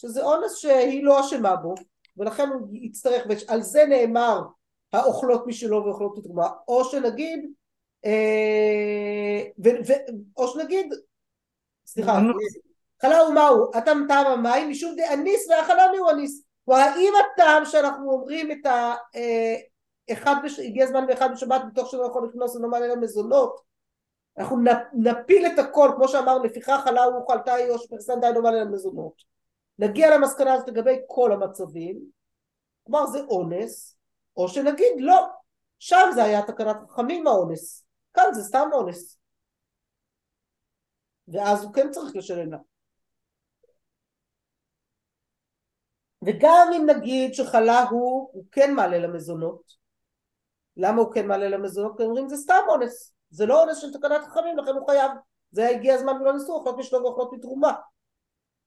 שזה 0.02 0.24
אונס 0.24 0.56
שהיא 0.56 1.04
לא 1.04 1.20
אשמה 1.20 1.56
בו, 1.56 1.76
ולכן 2.18 2.50
הוא 2.50 2.68
יצטרך, 2.72 3.26
ועל 3.30 3.62
זה 3.62 3.86
נאמר 3.86 4.42
האוכלות 4.94 5.48
משלו 5.48 5.86
ואוכלות 5.86 6.18
בתרומה, 6.18 6.50
או 6.68 6.86
שנגיד, 6.86 7.52
אה, 8.06 9.42
ו, 9.66 9.70
ו, 9.88 9.94
או 10.38 10.48
שנגיד, 10.48 10.94
סליחה. 11.86 12.20
חלה 13.02 13.20
הוא 13.20 13.34
מהו? 13.34 13.72
הטעם 13.74 14.06
טעם 14.08 14.26
המים 14.26 14.70
משום 14.70 14.96
דאניס 14.96 15.50
והחלה 15.50 15.92
מיהו 15.92 16.10
אניס. 16.10 16.44
האם 16.68 17.14
הטעם 17.34 17.66
שאנחנו 17.66 18.12
אומרים 18.12 18.52
את 18.52 18.66
ה... 18.66 18.96
אה, 19.16 19.56
אחד 20.14 20.36
בש... 20.44 20.60
הגיע 20.60 20.84
הזמן 20.84 21.08
באחד 21.08 21.32
בשבת 21.32 21.62
מתוך 21.68 21.90
שלא 21.90 22.06
יכול 22.06 22.28
לכנוס 22.28 22.56
ולא 22.56 22.70
מעלה 22.70 22.88
למזונות 22.88 23.62
אנחנו 24.38 24.58
נפיל 24.94 25.46
את 25.46 25.60
הכל 25.60 25.92
כמו 25.96 26.08
שאמרנו 26.08 26.44
לפיכך 26.44 26.82
חלה 26.84 27.04
הוא 27.04 27.32
חלתה 27.32 27.54
היא 27.54 27.70
או 27.70 27.80
שפרסן 27.80 28.20
די 28.20 28.28
לא 28.36 28.42
מעלה 28.42 28.62
למזונות 28.62 29.24
נגיע 29.80 30.18
למסקנה 30.18 30.54
הזאת 30.54 30.68
לגבי 30.68 30.96
כל 31.08 31.32
המצבים 31.32 32.02
כלומר 32.84 33.06
זה 33.06 33.20
אונס 33.20 33.98
או 34.38 34.48
שנגיד 34.48 34.94
לא 34.98 35.28
שם 35.80 36.10
זה 36.16 36.24
היה 36.24 36.42
תקנת 36.42 36.76
חכמים 36.90 37.28
האונס 37.28 37.86
כאן 38.14 38.34
זה 38.34 38.44
סתם 38.44 38.70
אונס 38.74 39.20
ואז 41.28 41.64
הוא 41.64 41.74
כן 41.74 41.92
צריך 41.92 42.16
לשלם 42.16 42.52
לה 42.52 42.58
וגם 46.26 46.68
אם 46.76 46.86
נגיד 46.90 47.34
שחלה 47.34 47.84
הוא, 47.84 48.30
הוא 48.34 48.46
כן 48.52 48.74
מעלה 48.74 48.98
למזונות. 49.00 49.62
למה 50.78 51.02
הוא 51.02 51.14
כן 51.14 51.28
מעלה 51.28 51.50
למזונות? 51.50 51.98
כי 51.98 52.04
אומרים 52.04 52.30
זה 52.30 52.38
סתם 52.38 52.62
אונס, 52.68 53.14
זה 53.30 53.46
לא 53.46 53.64
אונס 53.64 53.78
של 53.78 53.94
תקנת 53.94 54.22
חכמים, 54.24 54.58
לכן 54.58 54.72
הוא 54.72 54.88
חייב. 54.90 55.12
זה 55.52 55.70
הגיע 55.70 55.94
הזמן 55.94 56.22
ולא 56.22 56.34
ניסו, 56.34 56.54
אוכלות 56.54 56.78
משלום 56.78 57.04
ואוכלות 57.04 57.34
מתרומה. 57.34 57.74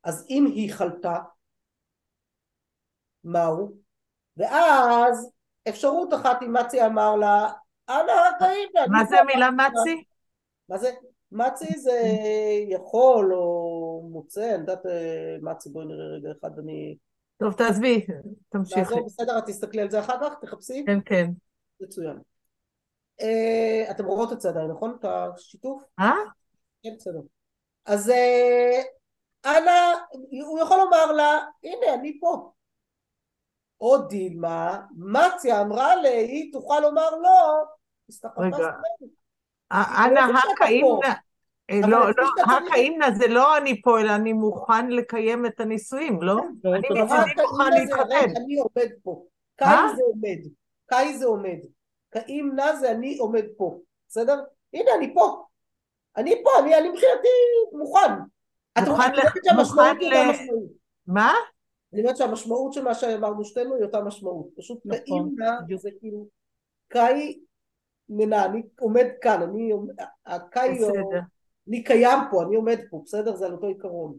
אז 0.04 0.26
אם 0.30 0.46
היא 0.46 0.72
חלתה, 0.72 1.16
מהו? 3.24 3.76
ואז 4.36 5.30
אפשרות 5.68 6.14
אחת 6.14 6.42
אם 6.42 6.52
מצי 6.52 6.86
אמר 6.86 7.16
לה, 7.16 7.52
אנא 7.88 8.12
הקאים. 8.36 8.68
מה 8.90 9.04
זה 9.04 9.20
המילה 9.20 9.50
מצי? 9.50 10.04
מה 10.68 10.78
זה? 10.78 10.90
מצי 11.32 11.78
זה 11.78 12.00
יכול 12.68 13.34
או 13.34 14.08
מוצא, 14.12 14.50
אני 14.50 14.60
יודעת 14.60 14.86
אה, 14.86 15.36
מצי 15.42 15.68
בואי 15.68 15.86
נראה 15.86 16.06
רגע 16.06 16.28
אחד 16.40 16.58
אני... 16.58 16.96
טוב, 17.36 17.52
תעזבי, 17.52 18.06
תמשיכי. 18.48 18.94
בסדר, 19.06 19.38
את 19.38 19.44
תסתכלי 19.46 19.82
על 19.82 19.90
זה 19.90 20.00
אחר 20.00 20.16
כך, 20.20 20.34
תחפשי. 20.40 20.84
כן, 20.86 20.98
כן. 21.04 21.30
מצוין. 21.80 22.18
אה, 23.20 23.90
אתם 23.90 24.04
רואות 24.04 24.32
את 24.32 24.40
זה 24.40 24.48
עדיין, 24.48 24.70
נכון? 24.70 24.96
את 25.00 25.04
השיתוף? 25.04 25.82
אה? 25.98 26.12
כן, 26.82 26.90
בסדר. 26.96 27.20
אז 27.84 28.10
אה, 28.10 28.82
אנא, 29.46 29.92
הוא 30.44 30.58
יכול 30.58 30.78
לומר 30.78 31.12
לה, 31.12 31.38
הנה, 31.62 31.94
אני 31.94 32.18
פה. 32.20 32.52
או 33.80 33.98
דילמה, 33.98 34.80
מציה 34.96 35.60
אמרה 35.60 35.96
לי, 35.96 36.08
היא 36.08 36.52
תוכל 36.52 36.80
לומר 36.80 37.10
לא, 37.10 37.64
רגע. 38.38 38.56
סביב. 38.56 39.10
אנא 39.72 40.20
לא 40.20 40.38
הקאימנה, 40.52 41.14
אה, 41.70 41.80
לא, 41.88 42.06
לא, 42.18 42.54
הקאימנה 42.56 43.10
זה 43.10 43.26
לא 43.28 43.56
אני 43.56 43.82
פה, 43.82 44.00
אלא 44.00 44.14
אני 44.14 44.32
מוכן 44.32 44.90
לקיים 44.90 45.46
את 45.46 45.60
הנישואים, 45.60 46.22
לא? 46.22 46.36
לא, 46.64 46.74
אני 46.74 47.00
אה, 47.00 47.04
מוכן 47.42 47.70
להתחתן. 47.70 48.36
אני 48.36 48.58
עומד 48.58 48.90
פה. 49.02 49.24
אה? 49.62 49.66
קאי 49.66 49.96
זה 49.96 50.02
עומד. 50.02 50.38
קאי 50.86 51.18
זה 51.18 51.26
עומד. 51.26 51.58
קאים 52.10 52.52
נא 52.56 52.76
זה 52.76 52.90
אני 52.90 53.18
עומד 53.18 53.44
פה. 53.56 53.78
בסדר? 54.08 54.40
הנה, 54.74 54.90
אני 54.98 55.14
פה. 55.14 55.44
אני 56.16 56.42
פה, 56.44 56.50
אני 56.58 56.88
מבחינתי 56.88 57.28
מוכן. 57.72 58.12
את 58.78 58.82
ל- 59.12 59.20
שהמשמעות 59.44 59.96
היא 60.00 60.08
אותה 60.12 60.30
משמעות. 60.32 60.70
מה? 61.06 61.32
אני 61.92 62.00
אומרת 62.02 62.16
שהמשמעות 62.16 62.72
של 62.72 62.84
מה 62.84 62.94
שאמרנו 62.94 63.44
שתינו 63.44 63.74
היא 63.74 63.84
אותה 63.84 64.00
משמעות. 64.02 64.46
פשוט 64.56 64.78
נכון, 64.84 65.00
קאים 65.04 65.34
נא 65.38 65.60
בדיוק. 65.64 65.80
זה 65.80 65.90
כאילו 66.00 66.26
קאי 66.88 67.38
מנה, 68.08 68.44
אני 68.44 68.62
עומד 68.80 69.06
כאן, 69.20 69.42
אני 69.42 69.70
עומד- 69.70 69.94
הקאי. 70.26 70.78
אני 71.68 71.84
קיים 71.84 72.18
פה, 72.30 72.42
אני 72.42 72.56
עומד 72.56 72.78
פה, 72.90 73.02
בסדר? 73.04 73.36
זה 73.36 73.46
על 73.46 73.52
אותו 73.52 73.66
עיקרון. 73.66 74.16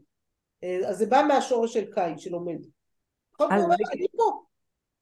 אה, 0.64 0.80
אז 0.90 0.98
זה 0.98 1.06
בא 1.06 1.22
מהשורש 1.28 1.74
של 1.74 1.92
קאי, 1.94 2.14
של 2.18 2.34
עומד. 2.34 2.58
אומר, 3.40 3.56
אני- 3.94 4.08
פה. 4.18 4.44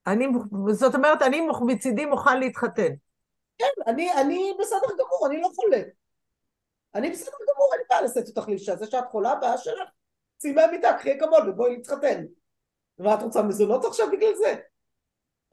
אני, 0.07 0.27
זאת 0.71 0.95
אומרת, 0.95 1.21
אני 1.21 1.41
מצידי 1.65 2.05
מוכן 2.05 2.39
להתחתן. 2.39 2.89
כן, 3.57 3.65
אני, 3.87 4.13
אני 4.13 4.53
בסדר 4.59 4.87
גמור, 4.99 5.27
אני 5.27 5.41
לא 5.41 5.49
חולה. 5.55 5.81
אני 6.95 7.09
בסדר 7.09 7.37
גמור, 7.53 7.69
לי 7.77 7.83
בעיה 7.89 8.01
לשאת 8.01 8.27
אותך 8.27 8.49
לאישה. 8.49 8.75
זה 8.75 8.85
שאת 8.85 9.03
חולה, 9.11 9.35
בעיה 9.35 9.57
שלך. 9.57 9.89
צאי 10.37 10.51
מהמיטה, 10.51 10.93
קחי 10.93 11.17
אקמול 11.17 11.49
ובואי 11.49 11.75
להתחתן. 11.75 12.25
ומה 12.99 13.13
את 13.13 13.21
רוצה 13.23 13.41
מזונות 13.41 13.85
עכשיו 13.85 14.11
בגלל 14.11 14.35
זה? 14.35 14.55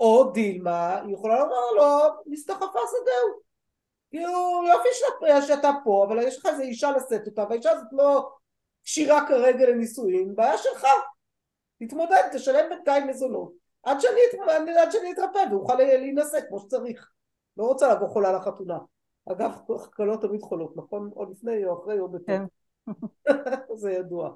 או 0.01 0.31
דילמה, 0.31 1.01
היא 1.01 1.15
יכולה 1.15 1.39
לומר 1.39 1.71
לו, 1.77 2.23
נסתחפה 2.27 2.79
שדהו. 2.91 3.41
כאילו, 4.11 4.63
יופי 4.69 4.89
שאתה, 4.93 5.43
שאתה 5.43 5.71
פה, 5.85 6.05
אבל 6.09 6.23
יש 6.23 6.39
לך 6.39 6.47
איזו 6.47 6.63
אישה 6.63 6.91
לשאת 6.91 7.27
אותה, 7.27 7.45
והאישה 7.49 7.71
הזאת 7.71 7.87
לא 7.93 8.31
כשירה 8.85 9.29
כרגע 9.29 9.67
לנישואין, 9.67 10.35
בעיה 10.37 10.59
שלך. 10.59 10.87
תתמודד, 11.79 12.23
תשלם 12.33 12.69
בינתיים 12.69 13.07
מזונות. 13.07 13.53
עד 13.83 14.01
שאני, 14.01 14.21
עד 14.79 14.91
שאני 14.91 15.13
אתרפא 15.13 15.45
ואוכל 15.51 15.75
להינשא 15.75 16.41
כמו 16.49 16.61
שצריך. 16.61 17.11
לא 17.57 17.65
רוצה 17.65 17.95
לבוא 17.95 18.09
חולה 18.09 18.33
לחתונה. 18.33 18.79
אגב, 19.33 19.59
כלות 19.97 20.23
תמיד 20.23 20.43
חולות, 20.43 20.77
נכון? 20.77 21.11
או 21.17 21.31
לפני 21.31 21.65
או 21.65 21.83
אחרי 21.83 21.99
או 22.01 22.09
בתור. 22.09 22.27
כן. 22.27 22.45
זה 23.81 23.93
ידוע. 23.93 24.35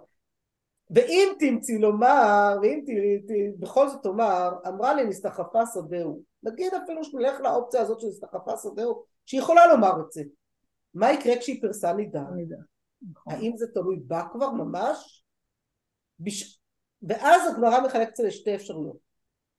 ואם 0.90 1.28
תמצאי 1.38 1.78
לומר, 1.78 2.58
ואם 2.62 2.82
תראי, 2.86 3.22
ת- 3.22 3.60
בכל 3.60 3.88
זאת 3.88 4.02
תאמר, 4.02 4.50
אמרה 4.68 4.94
לי 4.94 5.04
נסתחפה 5.04 5.62
שדהו. 5.74 6.22
נגיד 6.42 6.74
אפילו 6.74 7.04
שנלך 7.04 7.40
לאופציה 7.40 7.80
הזאת 7.80 8.00
של 8.00 8.06
נסתחפה 8.06 8.52
שדהו, 8.56 9.04
שהיא 9.26 9.40
יכולה 9.40 9.66
לומר 9.66 9.92
את 10.06 10.12
זה. 10.12 10.22
מה 10.94 11.12
יקרה 11.12 11.36
כשהיא 11.40 11.62
פרסה 11.62 11.92
נידה? 11.92 12.22
נכון. 13.12 13.32
האם 13.32 13.56
זה 13.56 13.66
תלוי 13.74 14.00
בה 14.06 14.22
כבר 14.32 14.50
ממש? 14.50 15.24
בש... 16.20 16.60
ואז 17.02 17.52
הגמרא 17.52 17.80
מחלקת 17.86 18.16
זה 18.16 18.26
לשתי 18.26 18.54
אפשרויות. 18.54 18.96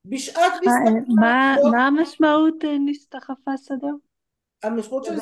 בשעת 0.05 0.53
נסתחפה 0.53 1.13
מה- 1.21 1.55
מה 1.71 1.87
המשמעות 1.87 2.63
אה, 2.63 2.77
נסתחפה 2.85 3.51
שדהו? 3.57 4.12
המשמעות 4.63 5.03
של 5.03 5.19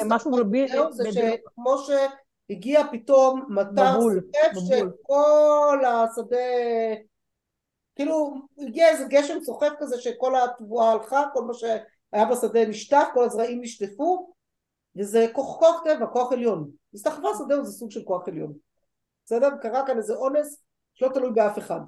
שדהו 0.69 0.91
זה 0.93 1.03
בדיוק. 1.03 1.35
שכמו 1.51 1.75
שהגיע 1.77 2.81
פתאום 2.91 3.45
מטר 3.49 3.97
מבול. 3.97 4.21
שכל 4.67 5.85
השדה 5.85 6.37
כאילו 7.95 8.33
הגיע 8.57 8.89
איזה 8.89 9.05
גשם 9.09 9.39
סוחף 9.43 9.71
כזה 9.79 10.01
שכל 10.01 10.33
התבואה 10.35 10.91
הלכה, 10.91 11.23
כל 11.33 11.43
מה 11.43 11.53
שהיה 11.53 12.25
בשדה 12.31 12.65
נשטף, 12.65 13.07
כל 13.13 13.23
הזרעים 13.23 13.61
נשטפו 13.61 14.33
וזה 14.95 15.27
כוח, 15.33 15.59
כוח 15.59 15.81
טבע, 15.83 16.05
כוח 16.05 16.31
עליון. 16.31 16.71
נסתחפה 16.93 17.27
שדהו 17.37 17.65
זה 17.65 17.71
סוג 17.71 17.91
של 17.91 18.03
כוח 18.03 18.27
עליון. 18.27 18.53
בסדר? 19.25 19.49
קרה 19.61 19.87
כאן 19.87 19.97
איזה 19.97 20.15
אונס 20.15 20.63
שלא 20.93 21.09
תלוי 21.13 21.31
באף 21.31 21.57
אחד. 21.57 21.79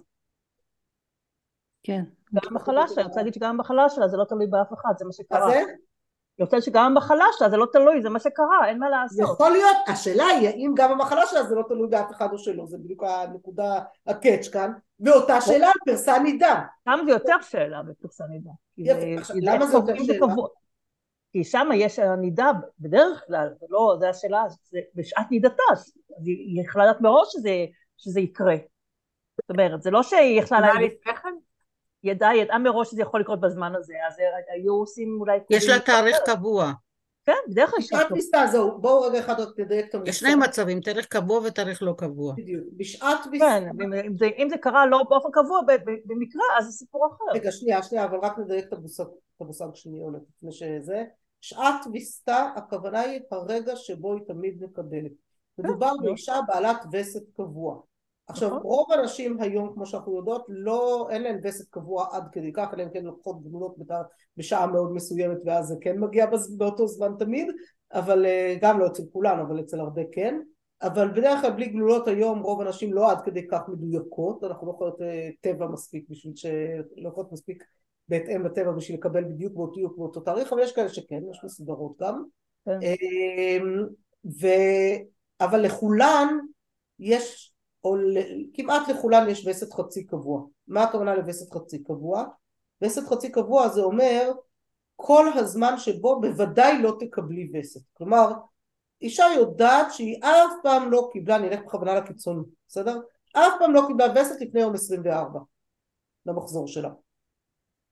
כן. 1.83 2.03
גם 2.33 2.41
המחלה 2.51 2.87
שלה, 2.87 2.95
אני 2.95 3.07
רוצה 3.07 3.19
להגיד 3.19 3.33
שגם 3.33 3.49
המחלה 3.49 3.89
שלה 3.89 4.07
זה 4.07 4.17
לא 4.17 4.25
תלוי 4.29 4.47
באף 4.47 4.73
אחד, 4.73 4.93
זה 4.97 5.05
מה 5.05 5.11
מה 5.11 5.13
שקרה. 5.13 5.51
רוצה 6.39 6.61
שגם 6.61 6.85
המחלה 6.85 7.25
שלה 7.37 7.49
זה 7.49 7.57
לא 7.57 7.65
תלוי, 7.71 8.01
זה 8.01 8.09
מה 8.09 8.19
שקרה, 8.19 8.67
אין 8.67 8.79
מה 8.79 8.89
לעשות. 8.89 9.19
יכול 9.19 9.49
להיות, 9.49 9.77
השאלה 9.87 10.25
היא 10.25 10.47
האם 10.47 10.71
גם 10.75 10.91
המחלה 10.91 11.21
שלה 11.25 11.43
זה 11.43 11.55
לא 11.55 11.63
תלוי 11.67 11.87
באף 11.87 12.11
אחד 12.11 12.27
או 12.31 12.37
שלא, 12.37 12.65
זה 12.65 12.77
בדיוק 12.77 13.03
הנקודה, 13.03 13.79
הקאץ' 14.07 14.47
כאן, 14.47 14.71
ואותה 14.99 15.41
שאלה 15.41 15.67
על 15.67 15.73
פרסה 15.85 16.19
נידה. 16.19 16.61
שם 16.85 16.99
זה 17.05 17.11
יותר 17.11 17.41
שאלה 17.41 17.81
בפרסה 17.83 18.23
נידה. 18.29 18.51
למה 19.41 19.67
זה 19.67 19.77
יותר 19.77 20.03
שאלה? 20.03 20.33
כי 21.31 21.43
שם 21.43 21.69
יש 21.75 21.99
נידה 21.99 22.51
בדרך 22.79 23.23
כלל, 23.27 23.49
זה 23.59 23.65
לא, 23.69 23.95
זה 23.99 24.09
השאלה, 24.09 24.43
זה 24.63 24.79
בשעת 24.95 25.31
נידתה, 25.31 25.63
אז 25.71 25.93
היא 26.25 26.61
יכלה 26.61 26.85
לדעת 26.85 27.01
מראש 27.01 27.27
שזה, 27.31 27.65
שזה 27.97 28.19
יקרה. 28.19 28.55
זאת 29.37 29.49
אומרת, 29.49 29.81
זה 29.81 29.91
לא 29.91 30.03
שהיא 30.03 30.39
יכלה 30.39 30.59
מה 30.59 30.73
להגיד, 30.73 30.91
לפני 31.01 31.15
כן? 31.15 31.32
ידעה, 32.03 32.37
ידעה 32.37 32.59
מראש 32.59 32.91
שזה 32.91 33.01
יכול 33.01 33.19
לקרות 33.19 33.39
בזמן 33.39 33.75
הזה, 33.75 33.93
אז 34.07 34.15
היו 34.55 34.73
עושים 34.73 35.17
אולי... 35.19 35.37
יש 35.49 35.69
לה 35.69 35.79
תאריך 35.79 36.17
קבוע. 36.25 36.71
כן, 37.25 37.33
בדרך 37.49 37.69
כלל 37.69 37.79
בשעת 37.79 38.01
שעת 38.01 38.11
ויסתה, 38.11 38.45
זהו, 38.51 38.81
בואו 38.81 39.01
רגע 39.01 39.19
אחד 39.19 39.39
רק 39.39 39.47
תדייק 39.57 39.89
את 39.89 39.95
המושג. 39.95 40.09
יש 40.09 40.19
שני 40.19 40.35
מצבים, 40.35 40.79
תאריך 40.81 41.05
קבוע 41.05 41.39
ותאריך 41.45 41.83
לא 41.83 41.93
קבוע. 41.97 42.33
בדיוק, 42.37 42.63
בשעת 42.77 43.19
ויסתה, 43.31 43.47
כן, 43.47 43.81
אם- 44.05 44.17
זה, 44.17 44.25
אם 44.37 44.47
זה 44.49 44.57
קרה 44.57 44.85
לא 44.85 45.03
באופן 45.09 45.29
קבוע 45.33 45.61
במקרה, 46.05 46.43
אז 46.59 46.65
זה 46.65 46.71
סיפור 46.71 47.07
אחר. 47.07 47.23
רגע 47.33 47.51
שנייה, 47.51 47.83
שנייה, 47.83 48.05
אבל 48.05 48.17
רק 48.23 48.37
נדייק 48.39 48.65
את 48.67 48.73
המושג, 48.73 49.03
את 49.03 49.41
המושג 49.41 49.65
שני 49.73 49.99
עולה 49.99 50.17
לפני 50.37 50.51
שזה. 50.51 51.03
שעת 51.41 51.85
ויסתה, 51.93 52.49
הכוונה 52.55 52.99
היא 52.99 53.21
הרגע 53.31 53.75
שבו 53.75 54.13
היא 54.13 54.21
תמיד 54.27 54.63
מקבלת. 54.63 55.11
מדובר 55.57 55.87
נכון. 55.93 56.05
באישה 56.05 56.35
בעלת 56.47 56.77
וסת 56.93 57.23
קבוע. 57.35 57.79
עכשיו 58.27 58.49
נכון. 58.49 58.61
רוב 58.61 58.91
הנשים 58.91 59.41
היום 59.41 59.73
כמו 59.73 59.85
שאנחנו 59.85 60.17
יודעות 60.17 60.45
לא 60.49 61.07
אין 61.11 61.21
להן 61.21 61.39
וסת 61.43 61.69
קבוע 61.69 62.07
עד 62.11 62.23
כדי 62.31 62.53
כך 62.53 62.67
אלא 62.73 62.83
אם 62.83 62.89
כן 62.93 63.03
לוקחות 63.03 63.43
גבולות 63.43 63.77
בת- 63.77 64.05
בשעה 64.37 64.67
מאוד 64.67 64.93
מסוימת 64.93 65.37
ואז 65.45 65.67
זה 65.67 65.75
כן 65.81 65.99
מגיע 65.99 66.25
באותו 66.57 66.87
זמן 66.87 67.11
תמיד 67.19 67.47
אבל 67.93 68.25
אה, 68.25 68.55
גם 68.61 68.79
לא 68.79 68.87
אצל 68.87 69.03
כולן 69.13 69.39
אבל 69.39 69.59
אצל 69.59 69.79
הרבה 69.79 70.01
כן 70.11 70.39
אבל 70.81 71.11
בדרך 71.11 71.41
כלל 71.41 71.51
בלי 71.51 71.65
גלולות 71.65 72.07
היום 72.07 72.39
רוב 72.39 72.61
הנשים 72.61 72.93
לא 72.93 73.11
עד 73.11 73.21
כדי 73.21 73.47
כך 73.47 73.61
מדויקות 73.67 74.43
אנחנו 74.43 74.67
לא 74.67 74.71
יכולות 74.71 75.01
אה, 75.01 75.29
טבע 75.41 75.67
מספיק 75.67 76.05
בשביל 76.09 76.35
ש... 76.35 76.45
לא 76.97 77.09
יכולות 77.09 77.31
מספיק 77.31 77.63
בהתאם 78.07 78.45
לטבע 78.45 78.71
בשביל 78.71 78.97
לקבל 78.97 79.23
בדיוק 79.23 79.53
באותו 79.53 79.89
באותו 79.97 80.19
תאריך 80.19 80.53
אבל 80.53 80.61
יש 80.61 80.71
כאלה 80.71 80.89
שכן 80.89 81.21
יש 81.31 81.41
מסודרות 81.43 81.93
גם 82.01 82.23
כן. 82.65 82.79
אמ, 82.81 83.85
ו... 84.41 84.47
אבל 85.41 85.61
לכולן 85.61 86.27
יש 86.99 87.52
או. 87.83 87.95
כמעט 88.53 88.87
לכולן 88.87 89.29
יש 89.29 89.47
וסת 89.47 89.73
חצי 89.73 90.05
קבוע 90.05 90.41
מה 90.67 90.83
הכוונה 90.83 91.15
לווסת 91.15 91.53
חצי 91.53 91.83
קבוע? 91.83 92.25
וסת 92.81 93.07
חצי 93.07 93.31
קבוע 93.31 93.67
זה 93.67 93.81
אומר 93.81 94.31
כל 94.95 95.27
הזמן 95.35 95.77
שבו 95.77 96.21
בוודאי 96.21 96.81
לא 96.81 96.95
תקבלי 96.99 97.51
וסת 97.53 97.81
כלומר 97.93 98.31
אישה 99.01 99.25
יודעת 99.35 99.93
שהיא 99.93 100.23
אף 100.23 100.51
פעם 100.63 100.91
לא 100.91 101.09
קיבלה, 101.11 101.35
אני 101.35 101.47
אלך 101.47 101.59
בכוונה 101.65 101.95
לקיצון, 101.95 102.43
בסדר? 102.67 102.99
אף 103.33 103.53
פעם 103.59 103.73
לא 103.73 103.83
קיבלה 103.87 104.05
וסת 104.15 104.41
לפני 104.41 104.61
יום 104.61 104.73
24 104.73 105.39
למחזור 106.25 106.67
שלה. 106.67 106.89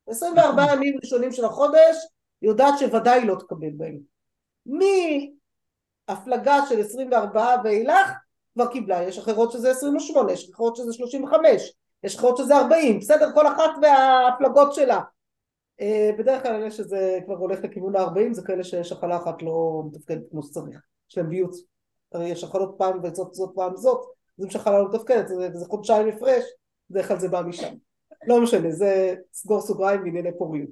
24 0.07 0.63
ימים 0.73 0.97
ראשונים 1.03 1.31
של 1.31 1.45
החודש, 1.45 1.95
היא 2.41 2.49
יודעת 2.49 2.79
שוודאי 2.79 3.25
לא 3.25 3.35
תקבל 3.35 3.69
בהם. 3.77 3.99
מהפלגה 6.07 6.55
של 6.69 6.79
24 6.79 7.55
ואילך 7.63 8.11
כבר 8.53 8.71
קיבלה, 8.71 9.03
יש 9.03 9.17
אחרות 9.17 9.51
שזה 9.51 9.71
28, 9.71 10.31
יש 10.31 10.49
אחרות 10.49 10.75
שזה 10.75 10.93
35, 10.93 11.73
יש 12.03 12.15
אחרות 12.15 12.37
שזה 12.37 12.57
40, 12.57 12.99
בסדר? 12.99 13.33
כל 13.33 13.47
אחת 13.47 13.69
וההפלגות 13.81 14.73
שלה. 14.73 15.01
אה, 15.81 16.09
בדרך 16.17 16.43
כלל 16.43 16.55
אלה 16.55 16.71
שזה 16.71 17.19
כבר 17.25 17.35
הולך 17.35 17.59
לכיוון 17.63 17.95
ה-40 17.95 18.33
זה 18.33 18.41
כאלה 18.45 18.63
ששחלה 18.63 19.17
אחת 19.17 19.41
לא 19.41 19.83
מתפקדת 19.85 20.23
כמו 20.31 20.43
שצריך, 20.43 20.79
יש 21.11 21.17
להם 21.17 21.29
ביוץ. 21.29 21.63
הרי 22.13 22.29
יש 22.29 22.41
שחלות 22.41 22.75
פעם 22.77 22.99
וזאת 23.03 23.33
זאת 23.33 23.51
פעם 23.55 23.75
זאת, 23.75 24.01
אז 24.39 24.45
אם 24.45 24.49
שחלה 24.49 24.79
לא 24.79 24.89
מתפקדת 24.89 25.27
זה, 25.27 25.49
זה 25.53 25.65
חודשיים 25.65 26.07
הפרש, 26.07 26.43
בדרך 26.89 27.07
כלל 27.07 27.19
זה 27.19 27.27
בא 27.27 27.41
משם. 27.41 27.73
לא 28.27 28.41
משנה, 28.41 28.71
זה 28.71 29.15
סגור 29.33 29.61
סוגריים 29.61 30.03
בענייני 30.03 30.37
פוריות. 30.37 30.69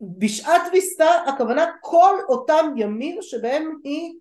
בשעת 0.00 0.62
ויסתה 0.72 1.10
הכוונה 1.26 1.66
כל 1.80 2.14
אותם 2.28 2.74
ימים 2.76 3.22
שבהם 3.22 3.78
היא 3.84 4.14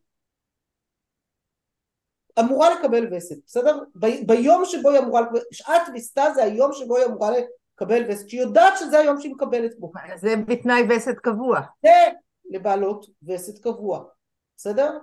אמורה 2.39 2.75
לקבל 2.75 3.13
וסת, 3.13 3.35
בסדר? 3.45 3.79
ב- 3.95 4.27
ביום 4.27 4.65
שבו 4.65 4.89
היא 4.89 4.99
אמורה 4.99 5.21
לקבל, 5.21 5.39
שעת 5.51 5.81
ויסתה 5.93 6.23
זה 6.35 6.43
היום 6.43 6.73
שבו 6.73 6.97
היא 6.97 7.05
אמורה 7.05 7.31
לקבל 7.31 8.03
וסת, 8.09 8.29
שהיא 8.29 8.41
יודעת 8.41 8.73
שזה 8.79 8.99
היום 8.99 9.19
שהיא 9.19 9.33
מקבלת 9.33 9.79
בו. 9.79 9.91
זה 10.15 10.35
בתנאי 10.47 10.81
וסת 10.89 11.15
קבוע. 11.17 11.61
זה 11.83 11.89
לבעלות 12.49 13.05
וסת 13.27 13.63
קבוע, 13.63 14.03
בסדר? 14.57 14.97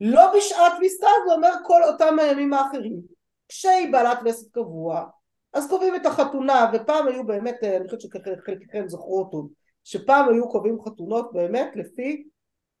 לא 0.00 0.32
בשעת 0.36 0.72
ויסתה 0.80 1.06
זה 1.26 1.34
אומר 1.34 1.52
כל 1.64 1.82
אותם 1.84 2.18
הימים 2.18 2.52
האחרים. 2.52 3.00
כשהיא 3.48 3.92
בעלת 3.92 4.18
וסת 4.24 4.52
קבוע 4.52 5.06
אז 5.52 5.68
קובעים 5.68 5.94
את 5.94 6.06
החתונה 6.06 6.70
ופעם 6.72 7.08
היו 7.08 7.26
באמת, 7.26 7.64
אני 7.64 7.88
חושבת 7.88 8.00
שחלקכם 8.00 8.88
זכרו 8.88 9.18
אותו, 9.18 9.48
שפעם 9.84 10.28
היו 10.28 10.48
קובעים 10.48 10.78
חתונות 10.84 11.32
באמת 11.32 11.70
לפי 11.74 12.28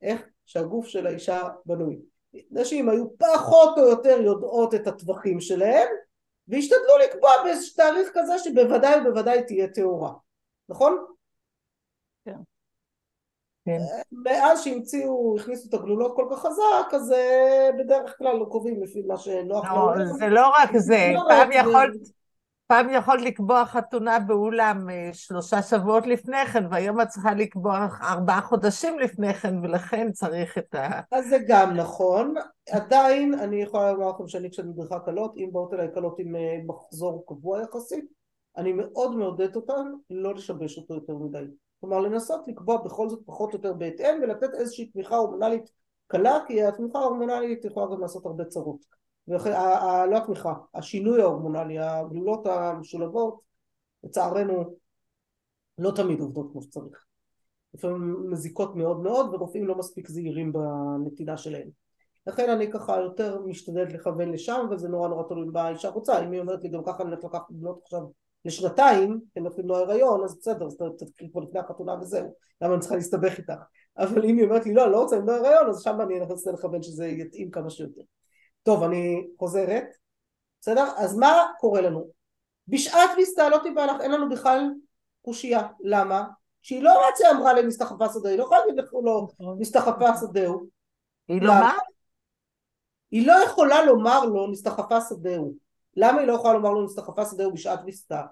איך 0.02 0.22
שהגוף 0.46 0.86
של 0.86 1.06
האישה 1.06 1.48
בנוי. 1.66 2.00
נשים 2.50 2.88
היו 2.88 3.18
פחות 3.18 3.78
או 3.78 3.82
יותר 3.88 4.20
יודעות 4.20 4.74
את 4.74 4.86
הטווחים 4.86 5.40
שלהן 5.40 5.88
והשתדלו 6.48 6.98
לקבוע 7.04 7.30
באיזה 7.44 7.66
תאריך 7.76 8.10
כזה 8.14 8.38
שבוודאי 8.38 9.00
ובוודאי 9.00 9.42
תהיה 9.42 9.68
טהורה, 9.68 10.12
נכון? 10.68 11.04
כן. 12.24 12.36
כן. 13.64 13.78
מאז 14.12 14.64
שהמציאו, 14.64 15.36
הכניסו 15.40 15.68
את 15.68 15.74
הגלולות 15.74 16.12
כל 16.16 16.28
כך 16.30 16.38
חזק, 16.38 16.94
אז 16.94 17.12
אה, 17.12 17.70
בדרך 17.78 18.18
כלל 18.18 18.36
לא 18.36 18.44
קובעים 18.44 18.82
לפי 18.82 19.02
מה 19.02 19.16
שנוח 19.16 19.64
לא, 19.64 19.76
לעולם. 19.76 20.06
זה 20.06 20.26
לא 20.28 20.48
רק 20.48 20.76
זה, 20.76 21.10
לא 21.14 21.22
פעם. 21.28 21.52
יכולת... 21.52 22.19
פעם 22.70 22.90
יכולת 22.90 23.22
לקבוע 23.22 23.64
חתונה 23.64 24.18
באולם 24.18 24.90
אה, 24.90 25.10
שלושה 25.12 25.62
שבועות 25.62 26.06
לפני 26.06 26.46
כן, 26.52 26.64
והיום 26.70 27.00
את 27.00 27.08
צריכה 27.08 27.34
לקבוע 27.34 27.88
ארבעה 28.02 28.40
חודשים 28.40 28.98
לפני 28.98 29.34
כן, 29.34 29.54
ולכן 29.62 30.12
צריך 30.12 30.58
את 30.58 30.74
ה... 30.74 31.00
אז 31.12 31.28
זה 31.28 31.38
גם 31.48 31.74
נכון, 31.76 32.34
עדיין 32.70 33.34
אני 33.34 33.62
יכולה 33.62 33.92
לומר 33.92 34.08
לכם 34.08 34.28
שאני 34.28 34.50
כשאני 34.50 34.68
מדריכה 34.68 34.98
קלות, 35.00 35.34
אם 35.36 35.48
באות 35.52 35.74
אליי 35.74 35.88
קלות 35.94 36.18
עם 36.18 36.36
אה, 36.36 36.56
מחזור 36.66 37.24
קבוע 37.28 37.62
יחסית, 37.62 38.04
אני 38.56 38.72
מאוד 38.72 39.16
מעודדת 39.16 39.56
אותן 39.56 39.92
לא 40.10 40.34
לשבש 40.34 40.78
אותו 40.78 40.94
יותר 40.94 41.14
מדי. 41.14 41.44
כלומר 41.80 42.00
לנסות 42.00 42.48
לקבוע 42.48 42.76
בכל 42.76 43.08
זאת 43.08 43.22
פחות 43.26 43.52
או 43.52 43.58
יותר 43.58 43.72
בהתאם 43.72 44.20
ולתת 44.22 44.54
איזושהי 44.54 44.86
תמיכה 44.86 45.16
הורמונלית 45.16 45.70
קלה, 46.06 46.38
כי 46.46 46.62
התמיכה 46.62 46.98
ההורמונלית 46.98 47.64
יכולה 47.64 47.86
גם 47.86 48.00
לעשות 48.00 48.26
הרבה 48.26 48.44
צרות. 48.44 48.99
לא 49.28 50.16
התמיכה, 50.16 50.54
השינוי 50.74 51.22
ההורמונלי, 51.22 51.78
הגלולות 51.78 52.46
המשולבות, 52.46 53.40
לצערנו 54.04 54.76
לא 55.78 55.92
תמיד 55.96 56.20
עובדות 56.20 56.52
כמו 56.52 56.62
שצריך. 56.62 57.04
לפעמים 57.74 58.30
מזיקות 58.30 58.76
מאוד 58.76 59.00
מאוד 59.00 59.34
ורופאים 59.34 59.66
לא 59.66 59.78
מספיק 59.78 60.08
זהירים 60.08 60.52
בנתינה 60.52 61.36
שלהם. 61.36 61.68
לכן 62.26 62.50
אני 62.50 62.72
ככה 62.72 63.00
יותר 63.00 63.42
משתדלת 63.46 63.92
לכוון 63.92 64.32
לשם 64.32 64.66
וזה 64.70 64.88
נורא 64.88 65.08
נורא 65.08 65.28
תלוי 65.28 65.48
מה 65.52 65.62
האישה 65.62 65.88
רוצה 65.88 66.24
אם 66.24 66.32
היא 66.32 66.40
אומרת 66.40 66.62
לי 66.62 66.68
גם 66.68 66.80
ככה 66.86 67.02
אני 67.02 67.10
הולכת 67.10 67.24
לקחת 67.24 67.50
בנות 67.50 67.80
עכשיו 67.82 68.00
לשנתיים 68.44 69.20
כי 69.34 69.40
נותנים 69.40 69.68
לו 69.68 69.76
הריון 69.76 70.24
אז 70.24 70.38
בסדר 70.38 70.66
אז 70.66 70.76
תתחיל 70.98 71.28
כבר 71.32 71.40
לפני 71.40 71.60
החתונה 71.60 71.94
וזהו 72.00 72.34
למה 72.62 72.72
אני 72.72 72.80
צריכה 72.80 72.96
להסתבך 72.96 73.38
איתך 73.38 73.52
אבל 73.98 74.24
אם 74.24 74.36
היא 74.36 74.44
אומרת 74.44 74.66
לי 74.66 74.74
לא 74.74 74.84
אני 74.84 74.92
לא 74.92 75.02
רוצה 75.02 75.16
למנוע 75.16 75.34
הריון 75.34 75.68
אז 75.68 75.82
שם 75.82 76.00
אני 76.00 76.20
אנסה 76.20 76.52
לכוון 76.52 76.82
שזה 76.82 77.06
יתאים 77.06 77.50
כמה 77.50 77.70
שיותר 77.70 78.02
טוב 78.62 78.82
אני 78.82 79.26
חוזרת 79.38 79.84
בסדר 80.60 80.84
אז 80.96 81.16
מה 81.16 81.46
קורה 81.58 81.80
לנו 81.80 82.10
בשעת 82.68 83.10
ויסתה 83.16 83.48
לא 83.48 83.58
תיבא 83.62 83.84
לך 83.84 84.00
אין 84.00 84.10
לנו 84.10 84.28
בכלל 84.28 84.70
קושייה 85.22 85.68
למה 85.80 86.24
שהיא 86.62 86.82
לא 86.82 87.08
רק 87.08 87.14
שאמרה 87.18 87.52
למסתחפה 87.52 88.08
שדהו 88.08 88.26
היא 88.26 88.38
לא 88.38 88.44
יכולה 88.44 88.60
להגיד 88.60 88.78
לך 88.78 88.94
לא 89.04 89.26
מסתחפה 89.58 90.16
שדהו 90.20 90.66
היא 91.28 91.42
לא? 91.42 91.48
מה? 91.48 91.72
היא 93.10 93.26
לא 93.26 93.32
יכולה 93.44 93.84
לומר 93.84 94.24
לו 94.24 94.46
נסתחפה 94.46 94.98
שדהו. 95.08 95.54
למה 95.96 96.18
היא 96.20 96.28
לא 96.28 96.32
יכולה 96.32 96.54
לומר 96.54 96.70
לו 96.70 96.84
נסתחפה 96.84 97.24
שדהו 97.24 97.52
בשעת 97.52 97.80
ויסתה? 97.84 98.22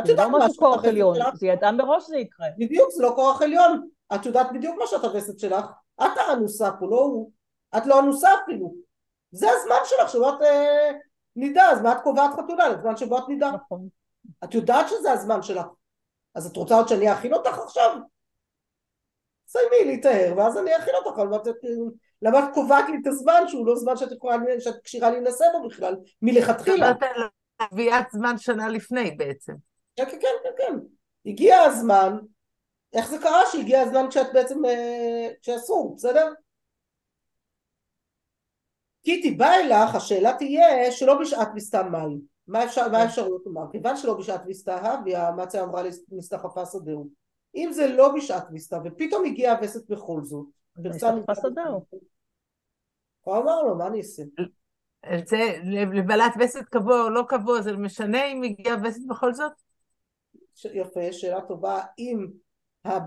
את 0.00 0.06
זה 0.06 0.12
יודעת 0.12 0.26
לא 0.26 0.38
מה 0.38 0.48
שעת 0.48 0.56
כוח 0.56 0.84
עליון? 0.84 1.16
זה 1.34 1.46
ידעה 1.46 1.72
מראש 1.72 2.04
שזה 2.06 2.16
יקרה. 2.16 2.46
בדיוק, 2.58 2.90
זה 2.90 3.02
לא 3.02 3.12
כוח 3.14 3.42
עליון. 3.42 3.88
את 4.14 4.26
יודעת 4.26 4.46
בדיוק 4.54 4.76
מה 4.78 4.86
שעת 4.86 5.04
הווסת 5.04 5.38
שלך. 5.38 5.66
את 6.02 6.10
האנוסה 6.16 6.70
פה, 6.80 6.86
לא 6.86 7.00
הוא. 7.00 7.30
את 7.76 7.86
לא 7.86 8.00
אנוסה 8.00 8.28
אפילו. 8.44 8.74
זה 9.36 9.46
הזמן 9.50 9.76
שלך 9.84 10.10
שבו 10.10 10.28
את 10.28 10.42
אה, 10.42 10.90
נידה, 11.36 11.70
אז 11.70 11.82
מה 11.82 11.92
את 11.92 12.00
קובעת 12.02 12.30
חתונה? 12.34 12.68
לזמן 12.68 12.96
שבו 12.96 13.18
את 13.18 13.28
נידה. 13.28 13.50
נכון. 13.50 13.88
את 14.44 14.54
יודעת 14.54 14.88
שזה 14.88 15.12
הזמן 15.12 15.42
שלך. 15.42 15.66
אז 16.34 16.46
את 16.46 16.56
רוצה 16.56 16.74
עוד 16.74 16.88
שאני 16.88 17.12
אכין 17.12 17.34
אותך 17.34 17.58
עכשיו? 17.58 17.96
סיימי 19.48 19.84
להיטהר, 19.84 20.34
ואז 20.36 20.58
אני 20.58 20.76
אכין 20.76 20.94
אותך, 20.94 21.18
אבל 21.18 21.52
למה 22.22 22.38
את 22.38 22.54
קובעת 22.54 22.84
לי 22.88 22.96
את 23.02 23.06
הזמן 23.06 23.42
שהוא 23.48 23.66
לא 23.66 23.76
זמן 23.76 23.96
שאת 23.96 24.12
יכולה, 24.12 24.36
שאת 24.58 24.74
כשירה 24.84 25.10
להינשא 25.10 25.44
בו 25.52 25.68
בכלל, 25.68 25.96
מלכתחילה. 26.22 26.92
קביעת 27.62 28.06
זמן 28.12 28.38
שנה 28.38 28.68
לפני 28.68 29.10
בעצם. 29.10 29.52
כן, 29.96 30.04
כן, 30.10 30.18
כן, 30.20 30.50
כן. 30.58 30.78
הגיע 31.26 31.60
הזמן, 31.60 32.16
איך 32.92 33.10
זה 33.10 33.18
קרה 33.18 33.40
שהגיע 33.52 33.80
הזמן 33.80 34.06
כשאת 34.10 34.26
בעצם, 34.32 34.64
אה, 34.64 35.28
כשאסור, 35.42 35.94
בסדר? 35.96 36.32
קיטי 39.06 39.30
בא 39.30 39.52
אליך, 39.54 39.94
השאלה 39.94 40.32
תהיה 40.38 40.92
שלא 40.92 41.20
בשעת 41.20 41.48
מסתם 41.54 41.92
מים. 41.92 42.20
מה 42.46 42.64
אפשר, 42.64 42.88
מה 42.88 42.98
האפשרויות 42.98 43.42
לומר? 43.46 43.62
כיוון 43.72 43.96
שלא 43.96 44.14
בשעת 44.14 44.42
ויסתה 44.46 44.92
הוויה, 44.92 45.30
מצה 45.32 45.62
אמרה 45.62 45.82
מסתחפה 46.12 46.66
שדהו. 46.66 47.08
אם 47.54 47.68
זה 47.72 47.86
לא 47.86 48.14
בשעת 48.14 48.44
ויסתה, 48.50 48.78
ופתאום 48.84 49.24
הגיעה 49.24 49.56
הווסת 49.56 49.90
בכל 49.90 50.24
זאת, 50.24 50.46
פרצה 50.82 51.14
מסתחפה 51.14 51.34
שדהו. 51.34 51.84
הוא 53.20 53.36
אמר 53.36 53.62
לו, 53.62 53.76
מה 53.76 53.86
אני 53.86 53.98
אעשה? 53.98 54.22
זה 55.24 55.38
לבעלת 55.92 56.32
וסת 56.40 56.64
קבוע 56.64 57.02
או 57.02 57.10
לא 57.10 57.22
קבוע, 57.28 57.62
זה 57.62 57.76
משנה 57.76 58.26
אם 58.26 58.42
הגיעה 58.42 58.76
וסת 58.84 59.06
בכל 59.08 59.34
זאת? 59.34 59.52
ש- 60.54 60.74
יפה, 60.74 61.12
שאלה 61.12 61.40
טובה. 61.40 61.80
אם 61.98 62.26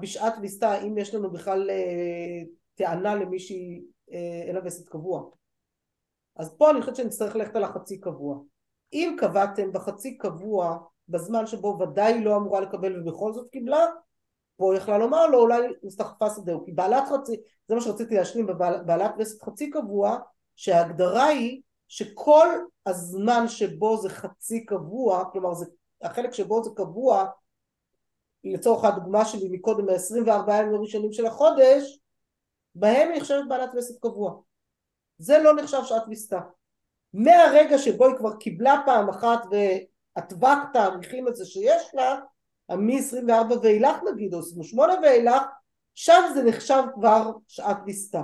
בשעת 0.01 0.33
ויסתה, 0.41 0.81
אם 0.81 0.97
יש 0.97 1.15
לנו 1.15 1.31
בכלל 1.31 1.69
אה, 1.69 2.41
טענה 2.75 3.15
למישהי 3.15 3.81
אה, 4.11 4.41
אין 4.45 4.55
לה 4.55 4.61
וסת 4.65 4.89
קבוע. 4.89 5.38
אז 6.39 6.55
פה 6.57 6.71
אני 6.71 6.81
חושבת 6.81 6.95
שנצטרך 6.95 7.35
ללכת 7.35 7.55
על 7.55 7.63
החצי 7.63 7.99
קבוע. 7.99 8.37
אם 8.93 9.15
קבעתם 9.19 9.73
בחצי 9.73 10.17
קבוע, 10.17 10.77
בזמן 11.09 11.47
שבו 11.47 11.77
ודאי 11.79 12.13
היא 12.13 12.25
לא 12.25 12.37
אמורה 12.37 12.59
לקבל 12.61 13.01
ובכל 13.01 13.33
זאת 13.33 13.49
קיבלה, 13.51 13.85
פה 14.57 14.73
היא 14.73 14.81
יכלה 14.81 14.97
לומר 14.97 15.27
לו 15.27 15.39
אולי 15.39 15.67
נסתחפה 15.83 16.29
שדהו. 16.29 16.65
כי 16.65 16.71
בעלת 16.71 17.03
חצי, 17.07 17.35
זה 17.67 17.75
מה 17.75 17.81
שרציתי 17.81 18.15
להשלים 18.15 18.47
בבעלת 18.47 19.11
וסת 19.19 19.43
חצי 19.43 19.69
קבוע, 19.69 20.17
שההגדרה 20.55 21.25
היא 21.25 21.61
שכל 21.87 22.47
הזמן 22.85 23.47
שבו 23.47 23.97
זה 23.97 24.09
חצי 24.09 24.65
קבוע, 24.65 25.23
כלומר 25.31 25.53
זה 25.53 25.65
החלק 26.01 26.33
שבו 26.33 26.63
זה 26.63 26.69
קבוע, 26.75 27.25
לצורך 28.43 28.85
הדוגמה 28.85 29.25
שלי 29.25 29.49
מקודם, 29.51 29.89
ה-24 29.89 30.53
ימים 30.53 30.75
הראשונים 30.75 31.13
של 31.13 31.25
החודש, 31.25 31.99
בהם 32.75 33.11
היא 33.11 33.17
נחשבת 33.17 33.43
בעלת 33.49 33.69
וסת 33.77 34.01
קבוע. 34.01 34.48
זה 35.19 35.39
לא 35.39 35.55
נחשב 35.55 35.83
שעת 35.83 36.03
ויסתה. 36.07 36.39
מהרגע 37.13 37.77
שבו 37.77 38.07
היא 38.07 38.15
כבר 38.17 38.35
קיבלה 38.35 38.81
פעם 38.85 39.09
אחת 39.09 39.39
והטווח 39.51 40.59
תאריכים 40.73 41.27
הזה 41.27 41.45
שיש 41.45 41.91
לה, 41.93 42.19
מ-24 42.69 43.53
ואילך 43.61 43.97
נגיד, 44.13 44.33
או 44.33 44.39
28 44.39 44.93
ואילך, 45.01 45.43
שם 45.95 46.21
זה 46.33 46.43
נחשב 46.43 46.83
כבר 46.93 47.31
שעת 47.47 47.77
ויסתה. 47.85 48.21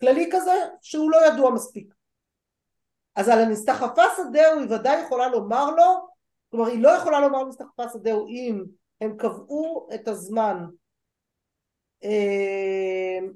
כללי 0.00 0.28
כזה 0.32 0.54
שהוא 0.82 1.10
לא 1.10 1.18
ידוע 1.26 1.50
מספיק. 1.50 1.94
אז 3.16 3.28
על 3.28 3.38
הנסתחפה 3.38 4.02
שדהו 4.16 4.60
היא 4.60 4.70
ודאי 4.70 5.02
יכולה 5.02 5.28
לומר 5.28 5.70
לו, 5.70 6.08
כלומר 6.50 6.66
היא 6.66 6.82
לא 6.82 6.88
יכולה 6.88 7.20
לומר 7.20 7.42
לנסתחפה 7.42 7.88
שדהו 7.92 8.28
אם 8.28 8.64
הם 9.00 9.16
קבעו 9.16 9.88
את 9.94 10.08
הזמן, 10.08 10.64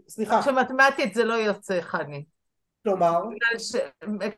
סליחה, 0.09 0.43
שמתמטית 0.43 1.15
זה 1.15 1.25
לא 1.25 1.35
יוצא, 1.35 1.81
חני. 1.81 2.25
כלומר, 2.83 3.23
ש... 3.59 3.77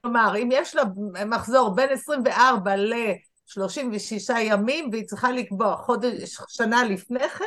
כלומר, 0.03 0.33
אם 0.43 0.49
יש 0.53 0.75
לה 0.77 0.83
מחזור 1.27 1.75
בין 1.75 1.89
24 1.93 2.77
ל-36 2.77 4.39
ימים 4.41 4.89
והיא 4.93 5.07
צריכה 5.07 5.31
לקבוע 5.31 5.77
חודש, 5.77 6.37
שנה 6.49 6.85
לפני 6.85 7.29
כן, 7.29 7.45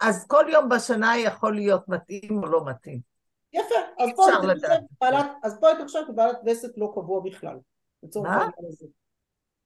אז 0.00 0.26
כל 0.28 0.44
יום 0.48 0.68
בשנה 0.68 1.18
יכול 1.18 1.54
להיות 1.54 1.88
מתאים 1.88 2.38
או 2.42 2.46
לא 2.46 2.64
מתאים. 2.64 3.00
יפה, 3.52 3.74
אז 3.98 4.08
פה. 4.16 4.26
בעלת- 5.00 5.26
אז 5.42 5.58
פה 5.60 5.68
היא 5.68 5.76
תחשב 5.84 5.98
כבעלת 6.06 6.36
וסת 6.46 6.70
לא 6.76 6.92
קבוע 6.94 7.20
בכלל. 7.24 7.56
לצורך 8.02 8.26
מה? 8.28 8.32
העניין 8.34 8.52
הזה. 8.68 8.86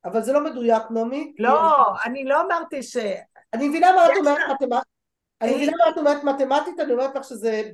אבל 0.05 0.23
זה 0.23 0.33
לא 0.33 0.45
מדויק, 0.45 0.83
נעמי. 0.91 1.33
לא, 1.39 1.87
אני 2.05 2.25
לא 2.25 2.41
אמרתי 2.47 2.83
ש... 2.83 2.97
אני 3.55 3.69
מבינה 3.69 3.93
מה 3.97 4.07
את 4.07 4.11
אומרת 4.19 4.39
מתמטית. 4.51 4.96
אני 5.41 5.55
מבינה 5.55 5.73
מה 5.77 5.91
את 5.91 5.99
אומרת 5.99 6.25
מתמטית, 6.25 6.81
אני 6.81 6.93
אומרת 6.93 7.15
לך 7.15 7.25
שזה 7.25 7.71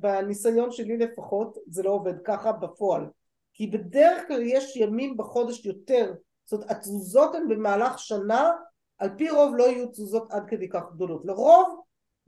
בניסיון 0.00 0.70
שלי 0.70 0.96
לפחות, 0.96 1.58
זה 1.70 1.82
לא 1.82 1.90
עובד 1.90 2.14
ככה 2.24 2.52
בפועל. 2.52 3.06
כי 3.52 3.66
בדרך 3.66 4.28
כלל 4.28 4.42
יש 4.42 4.76
ימים 4.76 5.16
בחודש 5.16 5.66
יותר, 5.66 6.12
זאת 6.44 6.52
אומרת 6.52 6.70
התזוזות 6.70 7.34
הן 7.34 7.48
במהלך 7.48 7.98
שנה, 7.98 8.50
על 8.98 9.10
פי 9.16 9.30
רוב 9.30 9.56
לא 9.56 9.64
יהיו 9.64 9.86
תזוזות 9.86 10.32
עד 10.32 10.42
כדי 10.48 10.68
כך 10.68 10.82
גדולות. 10.94 11.22
לרוב, 11.24 11.80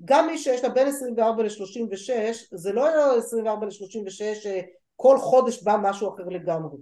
גם 0.05 0.27
מי 0.27 0.38
שיש 0.38 0.64
לה 0.64 0.68
בין 0.68 0.87
24 0.87 1.42
ל-36, 1.42 2.11
זה 2.53 2.72
לא 2.72 3.16
24 3.18 3.66
ל-36 3.66 4.35
שכל 4.35 5.18
חודש 5.18 5.62
בא 5.62 5.77
משהו 5.83 6.14
אחר 6.14 6.24
לגמרי. 6.29 6.79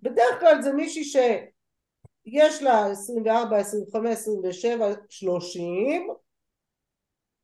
בדרך 0.00 0.40
כלל 0.40 0.62
זה 0.62 0.72
מישהי 0.72 1.04
שיש 1.04 2.62
לה 2.62 2.86
24, 2.86 3.56
25, 3.56 4.12
27, 4.12 4.92
30 5.08 6.08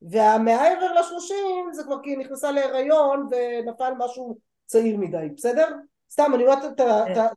והמעבר 0.09 0.93
לשלושים 0.99 1.69
זה 1.71 1.83
כבר 1.83 2.03
כי 2.03 2.09
היא 2.09 2.17
נכנסה 2.17 2.51
להיריון 2.51 3.27
ונפל 3.31 3.93
משהו 3.97 4.37
צעיר 4.65 4.97
מדי, 4.97 5.27
בסדר? 5.35 5.67
סתם 6.11 6.31
אני 6.35 6.43
אומרת 6.43 6.73
את 6.73 6.79
ה... 6.79 7.21
ה- 7.21 7.29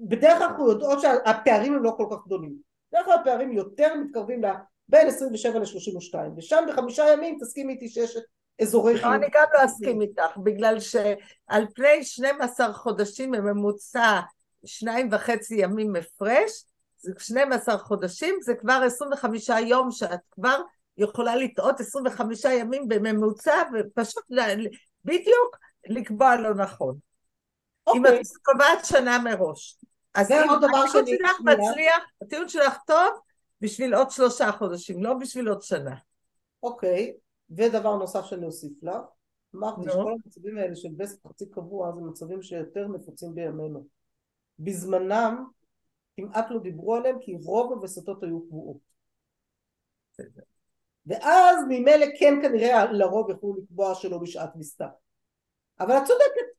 בדרך 0.00 0.38
כלל 0.38 0.46
אנחנו 0.46 0.68
יודעות 0.68 1.00
שהפערים 1.00 1.74
הם 1.74 1.82
לא 1.82 1.94
כל 1.96 2.06
כך 2.10 2.26
גדולים. 2.26 2.54
בדרך 2.92 3.04
כלל 3.04 3.14
הפערים 3.14 3.52
יותר 3.52 3.94
מתקרבים. 3.94 4.42
בין 4.88 5.06
27 5.06 5.58
ל-32 5.58 6.18
ושם 6.36 6.64
בחמישה 6.68 7.04
ימים 7.12 7.38
תסכימי 7.40 7.72
איתי 7.72 7.88
שיש 7.88 8.18
אזורי 8.62 8.94
לא, 8.94 8.98
חיוב. 8.98 9.12
אני 9.12 9.26
גם 9.32 9.44
לא 9.58 9.64
אסכים 9.64 10.00
איתך, 10.00 10.36
בגלל 10.36 10.80
שעל 10.80 11.66
פני 11.74 12.04
12 12.04 12.72
חודשים 12.72 13.30
בממוצע 13.30 14.20
שניים 14.64 15.08
וחצי 15.12 15.54
ימים 15.58 15.96
הפרש, 15.96 16.64
זה 16.98 17.12
12 17.18 17.78
חודשים, 17.78 18.34
זה 18.42 18.54
כבר 18.54 18.82
25 18.86 19.48
יום 19.48 19.90
שאת 19.90 20.20
כבר 20.30 20.62
יכולה 20.96 21.36
לטעות 21.36 21.80
25 21.80 22.44
ימים 22.44 22.88
בממוצע, 22.88 23.62
ופשוט 23.74 24.24
בדיוק 25.04 25.56
לקבוע 25.88 26.36
לא 26.36 26.54
נכון. 26.54 26.96
אם 27.94 28.06
אוקיי, 28.06 28.20
את 28.20 28.26
קובעת 28.42 28.84
שנה 28.84 29.18
מראש. 29.18 29.78
אז 30.14 30.26
זה 30.26 30.44
אם 30.44 30.50
עוד 30.50 30.58
דבר 30.58 30.78
הטיעון 30.78 31.06
שלך. 31.06 31.40
מצליח, 31.40 32.04
הטיעון 32.22 32.48
שלך 32.48 32.76
טוב 32.86 33.20
בשביל 33.60 33.94
עוד 33.94 34.10
שלושה 34.10 34.52
חודשים, 34.52 35.04
לא 35.04 35.14
בשביל 35.14 35.48
עוד 35.48 35.62
שנה. 35.62 35.94
אוקיי, 36.62 37.14
ודבר 37.50 37.96
נוסף 37.96 38.24
שאני 38.24 38.46
אוסיף 38.46 38.72
לך, 38.82 38.96
אמרתי 39.56 39.80
נו. 39.80 39.92
שכל 39.92 40.12
המצבים 40.12 40.58
האלה 40.58 40.76
של 40.76 40.88
וסת 40.98 41.26
חצי 41.26 41.50
קבוע 41.50 41.92
זה 41.94 42.00
מצבים 42.00 42.42
שיותר 42.42 42.88
נפוצים 42.88 43.34
בימינו. 43.34 43.86
בזמנם 44.58 45.44
כמעט 46.16 46.50
לא 46.50 46.58
דיברו 46.58 46.94
עליהם 46.94 47.18
כי 47.20 47.36
רוב 47.44 47.72
הווסתות 47.72 48.22
היו 48.22 48.46
קבועות. 48.46 48.76
ואז 51.06 51.56
ממילא 51.68 52.06
כן 52.18 52.34
כנראה 52.42 52.92
לרוב 52.92 53.30
יכלו 53.30 53.54
לקבוע 53.56 53.94
שלא 53.94 54.18
בשעת 54.18 54.56
מסתה. 54.56 54.86
אבל 55.80 55.96
את 55.98 56.04
צודקת. 56.06 56.52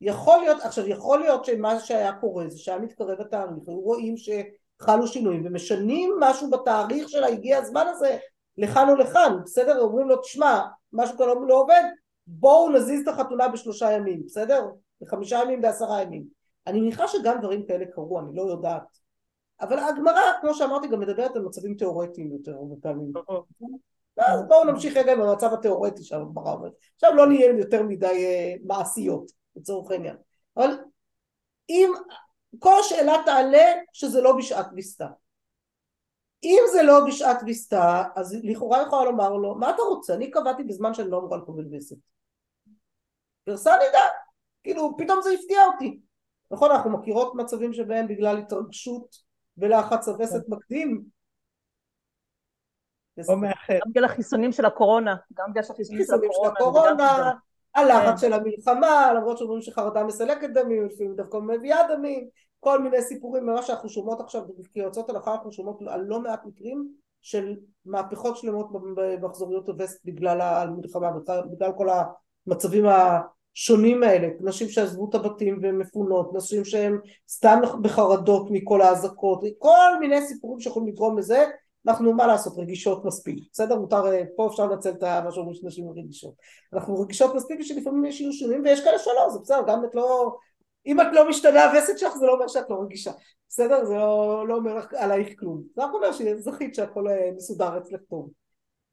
יכול 0.00 0.38
להיות, 0.40 0.62
עכשיו 0.62 0.88
יכול 0.88 1.18
להיות 1.18 1.44
שמה 1.44 1.80
שהיה 1.80 2.12
קורה 2.12 2.48
זה 2.48 2.58
שהיה 2.58 2.78
מתקרב 2.78 3.20
התאריך, 3.20 3.68
היו 3.68 3.80
רואים 3.80 4.14
שחלו 4.16 5.06
שינויים 5.06 5.46
ומשנים 5.46 6.10
משהו 6.20 6.50
בתאריך 6.50 7.08
שלה, 7.08 7.26
הגיע 7.26 7.58
הזמן 7.58 7.86
הזה 7.88 8.18
לכאן 8.58 8.88
או 8.88 8.94
לכאן, 8.94 9.36
בסדר? 9.44 9.80
אומרים 9.80 10.08
לו 10.08 10.16
תשמע, 10.16 10.60
משהו 10.92 11.18
כאן 11.18 11.26
לא, 11.26 11.46
לא 11.46 11.54
עובד, 11.54 11.82
בואו 12.26 12.70
נזיז 12.70 13.02
את 13.02 13.08
החתונה 13.08 13.48
בשלושה 13.48 13.92
ימים, 13.92 14.22
בסדר? 14.26 14.66
בחמישה 15.00 15.40
ימים 15.42 15.60
בעשרה 15.60 16.02
ימים. 16.02 16.24
אני 16.66 16.80
מניחה 16.80 17.08
שגם 17.08 17.38
דברים 17.40 17.66
כאלה 17.66 17.84
קרו, 17.86 18.20
אני 18.20 18.36
לא 18.36 18.42
יודעת. 18.42 19.03
אבל 19.60 19.78
הגמרא, 19.78 20.20
כמו 20.40 20.54
שאמרתי, 20.54 20.88
גם 20.88 21.00
מדברת 21.00 21.36
על 21.36 21.42
מצבים 21.42 21.74
תיאורטיים 21.74 22.32
יותר 22.32 22.54
הרבה 22.54 22.74
פעמים. 22.82 23.12
אז 24.16 24.40
בואו 24.48 24.64
נמשיך 24.64 24.96
רגע 24.96 25.12
עם 25.12 25.20
המצב 25.20 25.52
התיאורטי 25.52 26.04
שהגמרא 26.04 26.52
אומרת. 26.52 26.72
עכשיו 26.94 27.14
לא 27.14 27.26
נהיה 27.26 27.58
יותר 27.58 27.82
מדי 27.82 28.06
אה, 28.06 28.54
מעשיות, 28.64 29.30
לצורך 29.56 29.90
העניין. 29.90 30.16
אבל 30.56 30.70
אם 31.68 31.92
כל 32.58 32.74
השאלה 32.80 33.14
תעלה 33.26 33.72
שזה 33.92 34.20
לא 34.20 34.36
בשעת 34.36 34.66
ויסתה. 34.74 35.06
אם 36.44 36.62
זה 36.72 36.82
לא 36.82 37.06
בשעת 37.06 37.38
ויסתה, 37.46 38.02
אז 38.16 38.36
לכאורה 38.42 38.82
יכולה 38.82 39.04
לומר 39.04 39.32
לו, 39.32 39.54
מה 39.54 39.70
אתה 39.70 39.82
רוצה? 39.82 40.14
אני 40.14 40.30
קבעתי 40.30 40.64
בזמן 40.64 40.94
שאני 40.94 41.10
לא 41.10 41.18
אמורה 41.18 41.36
לקבל 41.36 41.64
וסת. 41.72 41.96
גרסה 43.48 43.70
נידה. 43.76 44.08
כאילו, 44.62 44.96
פתאום 44.98 45.22
זה 45.22 45.30
הפתיע 45.30 45.66
אותי. 45.66 46.00
נכון, 46.50 46.70
אנחנו 46.70 46.90
מכירות 46.90 47.34
מצבים 47.34 47.72
שבהם 47.72 48.08
בגלל 48.08 48.38
התרגשות 48.38 49.16
ולחץ 49.58 50.08
הווסת 50.08 50.48
מקדים. 50.48 51.04
או 53.28 53.36
מאחר. 53.36 53.74
גם 53.74 53.90
בגלל 53.90 54.04
החיסונים 54.04 54.52
של 54.52 54.64
הקורונה, 54.64 55.16
גם 55.34 55.50
בגלל 55.50 55.64
החיסונים 55.70 56.04
של 56.04 56.48
הקורונה. 56.48 57.32
הלחץ 57.74 58.10
כן. 58.10 58.16
של 58.16 58.32
המלחמה, 58.32 59.12
למרות 59.16 59.38
שאומרים 59.38 59.62
שחרדה 59.62 60.04
מסלקת 60.04 60.50
דמים, 60.50 60.86
לפעמים 60.86 61.16
דווקא 61.16 61.36
מביאה 61.36 61.88
דמים, 61.88 62.28
כל 62.60 62.82
מיני 62.82 63.02
סיפורים 63.02 63.46
ממה 63.46 63.62
שאנחנו 63.62 63.88
שומעות 63.88 64.20
עכשיו, 64.20 64.42
כיועצות 64.72 65.10
הלכה 65.10 65.32
אנחנו 65.32 65.52
שומעות 65.52 65.82
על 65.88 66.00
לא 66.00 66.20
מעט 66.20 66.44
מקרים 66.44 66.88
של 67.22 67.56
מהפכות 67.84 68.36
שלמות 68.36 68.68
במחזוריות 68.96 69.68
הווסט 69.68 70.00
בגלל 70.04 70.40
המלחמה, 70.40 71.10
בגלל, 71.10 71.42
בגלל 71.50 71.72
כל 71.76 71.88
המצבים 72.46 72.84
השונים 73.56 74.02
האלה, 74.02 74.28
נשים 74.40 74.68
שעזבו 74.68 75.08
את 75.10 75.14
הבתים 75.14 75.58
והן 75.62 75.78
מפונות, 75.78 76.30
נשים 76.34 76.64
שהן 76.64 76.98
סתם 77.28 77.60
בחרדות 77.82 78.50
מכל 78.50 78.82
האזעקות, 78.82 79.40
כל 79.58 79.98
מיני 80.00 80.22
סיפורים 80.26 80.60
שיכולים 80.60 80.88
לגרום 80.88 81.18
לזה 81.18 81.44
אנחנו 81.86 82.12
מה 82.12 82.26
לעשות 82.26 82.58
רגישות 82.58 83.04
מספיק. 83.04 83.38
בסדר? 83.52 83.78
מותר 83.78 84.06
אה, 84.06 84.22
פה 84.36 84.46
אפשר 84.46 84.66
לנצל 84.66 84.90
את 84.90 85.02
מה 85.02 85.32
שאומרים 85.32 85.54
שנשים 85.54 85.90
רגישות. 85.90 86.34
אנחנו 86.72 87.00
רגישות 87.00 87.34
מספיק 87.34 87.62
שלפעמים 87.62 88.04
יש 88.04 88.22
שינויים 88.30 88.62
ויש 88.64 88.84
כאלה 88.84 88.98
שלא 88.98 89.30
זה 89.30 89.38
בסדר 89.38 89.62
גם 89.66 89.84
את 89.84 89.94
לא 89.94 90.36
אם 90.86 91.00
את 91.00 91.06
לא 91.12 91.28
משתנה 91.28 91.64
הווסת 91.64 91.98
שלך 91.98 92.16
זה 92.16 92.26
לא 92.26 92.32
אומר 92.32 92.48
שאת 92.48 92.70
לא 92.70 92.82
רגישה. 92.82 93.10
בסדר? 93.48 93.84
זה 93.84 93.94
לא, 93.94 94.44
לא 94.48 94.54
אומר 94.54 94.80
עלייך 94.96 95.40
כלום. 95.40 95.62
זה 95.76 95.84
רק 95.84 95.90
אומר 95.94 96.12
שזכית 96.12 96.74
שהכל 96.74 97.08
אה, 97.08 97.30
מסודר 97.36 97.78
אצלך 97.78 98.00
טוב 98.10 98.30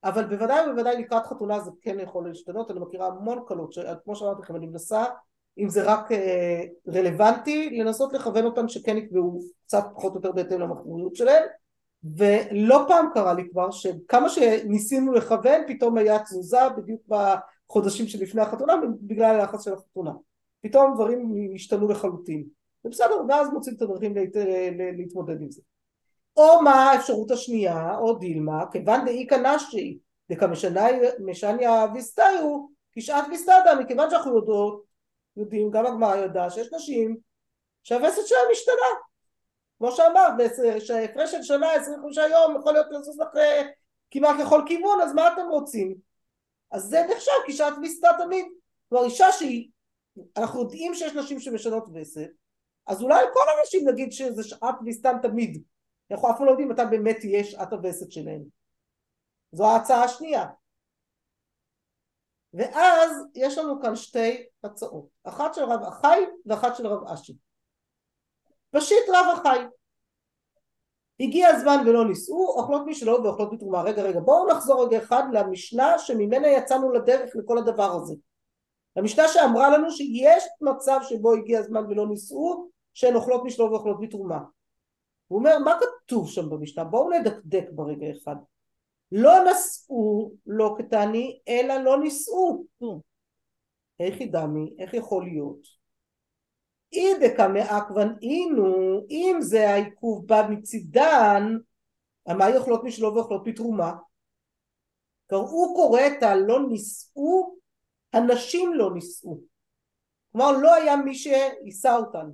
אבל 0.03 0.25
בוודאי 0.25 0.69
ובוודאי 0.69 1.01
לקראת 1.01 1.25
חתונה 1.25 1.59
זה 1.59 1.71
כן 1.81 1.99
יכול 1.99 2.27
להשתנות 2.27 2.71
אני 2.71 2.79
מכירה 2.79 3.07
המון 3.07 3.43
קלות 3.47 3.73
שכמו 3.73 4.15
שאמרתי 4.15 4.41
לכם 4.41 4.55
אני 4.55 4.67
מנסה 4.67 5.05
אם 5.57 5.69
זה 5.69 5.83
רק 5.83 6.11
אה, 6.11 6.63
רלוונטי 6.87 7.69
לנסות 7.69 8.13
לכוון 8.13 8.45
אותם 8.45 8.67
שכן 8.67 8.97
יקבעו 8.97 9.39
קצת 9.65 9.83
פחות 9.95 10.11
או 10.11 10.17
יותר 10.17 10.31
בהתאם 10.31 10.59
למחמוריות 10.59 11.15
שלהם 11.15 11.43
ולא 12.17 12.85
פעם 12.87 13.05
קרה 13.13 13.33
לי 13.33 13.49
כבר 13.49 13.71
שכמה 13.71 14.29
שניסינו 14.29 15.13
לכוון 15.13 15.61
פתאום 15.67 15.97
היה 15.97 16.23
תזוזה 16.23 16.69
בדיוק 16.77 17.01
בחודשים 17.07 18.07
שלפני 18.07 18.41
החתונה 18.41 18.73
בגלל 19.01 19.39
הלחץ 19.39 19.65
של 19.65 19.73
החתונה 19.73 20.11
פתאום 20.61 20.93
דברים 20.95 21.33
השתנו 21.55 21.87
לחלוטין 21.87 22.43
זה 22.83 22.89
בסדר 22.89 23.15
ואז 23.29 23.49
מוצאים 23.49 23.75
את 23.75 23.81
הדרכים. 23.81 24.15
ל- 24.17 24.97
להתמודד 24.97 25.41
עם 25.41 25.51
זה 25.51 25.61
או 26.37 26.61
מה 26.61 26.91
האפשרות 26.91 27.31
השנייה 27.31 27.97
או 27.97 28.13
דילמה 28.13 28.65
כיוון 28.71 29.05
דאיכא 29.05 29.35
נשי 29.35 29.97
דקמשניה 30.31 31.85
ויסתיו 31.93 32.67
כשעת 32.91 33.25
ויסתדה 33.29 33.75
מכיוון 33.79 34.09
שאנחנו 34.09 34.35
יודעות 34.35 34.83
יודעים 35.37 35.71
גם 35.71 35.85
הגמרא 35.85 36.15
יודעה 36.15 36.49
שיש 36.49 36.73
נשים 36.73 37.17
שהווסת 37.83 38.27
שלהם 38.27 38.45
משתנה 38.51 38.87
כמו 39.81 39.91
שאמרת, 39.91 40.51
שההפרש 40.79 41.31
של 41.31 41.43
שנה 41.43 41.73
25 41.73 42.17
יום 42.17 42.59
יכול 42.59 42.73
להיות 42.73 42.87
לזוז 42.91 43.19
לך 43.19 43.29
כמעט 44.11 44.35
לכל 44.39 44.61
כיוון, 44.67 45.01
אז 45.01 45.13
מה 45.13 45.33
אתם 45.33 45.49
רוצים? 45.49 45.95
אז 46.71 46.83
זה 46.83 47.01
נחשב 47.11 47.31
כשעת 47.47 47.73
ויסתה 47.81 48.09
תמיד. 48.23 48.45
כלומר 48.89 49.05
אישה 49.05 49.31
שהיא, 49.31 49.69
אנחנו 50.37 50.61
יודעים 50.61 50.93
שיש 50.95 51.13
נשים 51.13 51.39
שמשנות 51.39 51.83
וסת, 51.93 52.29
אז 52.87 53.01
אולי 53.01 53.25
כל 53.33 53.43
הנשים 53.59 53.89
נגיד 53.89 54.11
שזה 54.11 54.43
שעת 54.43 54.75
ויסתן 54.85 55.17
תמיד. 55.21 55.63
אנחנו 56.11 56.31
אף 56.31 56.37
פעם 56.37 56.45
לא 56.45 56.51
יודעים 56.51 56.69
מתי 56.69 56.81
באמת 56.89 57.17
תהיה 57.19 57.43
שעת 57.43 57.73
הווסת 57.73 58.11
שלהן. 58.11 58.43
זו 59.51 59.65
ההצעה 59.65 60.03
השנייה. 60.03 60.45
ואז 62.53 63.11
יש 63.35 63.57
לנו 63.57 63.81
כאן 63.81 63.95
שתי 63.95 64.45
הצעות, 64.63 65.05
אחת 65.23 65.53
של 65.53 65.63
רב 65.63 65.83
אחי 65.83 66.25
ואחת 66.45 66.75
של 66.75 66.87
רב 66.87 67.07
אשי. 67.07 67.33
פשיט 68.71 69.09
רב 69.09 69.37
החי. 69.37 69.59
הגיע 71.19 71.47
הזמן 71.47 71.83
ולא 71.85 72.07
נישאו, 72.07 72.47
אוכלות 72.47 72.81
משלו 72.85 73.23
ואוכלות 73.23 73.53
בתרומה. 73.53 73.81
רגע, 73.81 74.01
רגע, 74.01 74.19
בואו 74.19 74.47
נחזור 74.47 74.85
רגע 74.85 74.97
אחד 74.97 75.23
למשנה 75.33 75.99
שממנה 75.99 76.47
יצאנו 76.47 76.91
לדרך 76.91 77.35
לכל 77.35 77.57
הדבר 77.57 77.91
הזה. 77.91 78.15
המשנה 78.95 79.27
שאמרה 79.27 79.77
לנו 79.77 79.91
שיש 79.91 80.43
מצב 80.61 80.99
שבו 81.03 81.33
הגיע 81.33 81.59
הזמן 81.59 81.85
ולא 81.85 82.07
נישאו, 82.07 82.69
שהן 82.93 83.15
אוכלות 83.15 83.43
משלו 83.43 83.71
ואוכלות 83.71 83.97
בתרומה. 84.01 84.39
הוא 85.31 85.39
אומר, 85.39 85.59
מה 85.59 85.79
כתוב 85.79 86.29
שם 86.29 86.49
במשנה? 86.49 86.83
בואו 86.83 87.09
נדקדק 87.09 87.65
ברגע 87.71 88.07
אחד. 88.17 88.35
לא 89.11 89.31
נשאו, 89.51 90.31
לא 90.45 90.75
קטני, 90.77 91.39
אלא 91.47 91.77
לא 91.83 91.99
נישאו. 91.99 92.63
איך 93.99 94.21
ידעמי? 94.21 94.75
איך 94.79 94.93
יכול 94.93 95.23
להיות? 95.23 95.59
אי 96.93 97.13
דקא 97.19 97.47
מעכבן 97.47 98.07
אינו, 98.21 99.01
אם 99.09 99.37
זה 99.39 99.69
העיכוב 99.69 100.27
בא 100.27 100.47
מצידן, 100.49 101.43
מה 102.27 102.49
יכולות 102.49 102.83
משלו 102.83 103.15
ויכולות 103.15 103.47
מתרומה? 103.47 103.93
הוא 105.31 105.75
קורא 105.75 106.01
את 106.01 106.23
הלא 106.23 106.67
נישאו, 106.69 107.55
הנשים 108.13 108.73
לא 108.73 108.93
נישאו. 108.93 109.39
כלומר 110.31 110.51
לא 110.51 110.75
היה 110.75 110.95
מי 110.95 111.15
שיישא 111.15 111.95
אותן, 111.97 112.29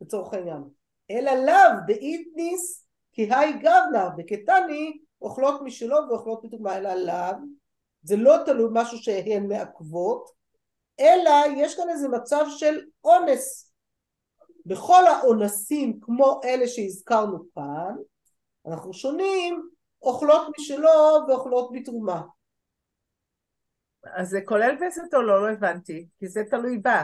לצורך 0.00 0.34
העניין. 0.34 0.83
אלא 1.10 1.32
לאו 1.34 1.80
דאיתניס 1.86 2.86
כי 3.12 3.34
היי 3.34 3.52
גבנה 3.52 4.08
וקטני 4.18 4.98
אוכלות 5.22 5.62
משלו 5.62 5.96
ואוכלות 6.08 6.44
מתרומה, 6.44 6.76
אלא 6.76 6.94
לאו, 6.94 7.36
זה 8.02 8.16
לא 8.16 8.36
תלוי 8.46 8.68
משהו 8.72 8.98
שהן 8.98 9.48
מעכבות, 9.48 10.30
אלא 11.00 11.30
יש 11.56 11.76
כאן 11.76 11.88
איזה 11.90 12.08
מצב 12.08 12.44
של 12.48 12.80
אונס. 13.04 13.72
בכל 14.66 15.06
האונסים 15.06 16.00
כמו 16.00 16.40
אלה 16.44 16.68
שהזכרנו 16.68 17.38
כאן, 17.54 17.94
אנחנו 18.66 18.92
שונים 18.92 19.68
אוכלות 20.02 20.46
משלו 20.58 20.90
ואוכלות 21.28 21.70
בתרומה. 21.72 22.22
אז 24.16 24.28
זה 24.28 24.40
כולל 24.44 24.76
וסת 24.76 25.14
או 25.14 25.22
לא? 25.22 25.42
לא 25.42 25.52
הבנתי, 25.52 26.06
כי 26.18 26.28
זה 26.28 26.42
תלוי 26.50 26.78
בה. 26.78 27.02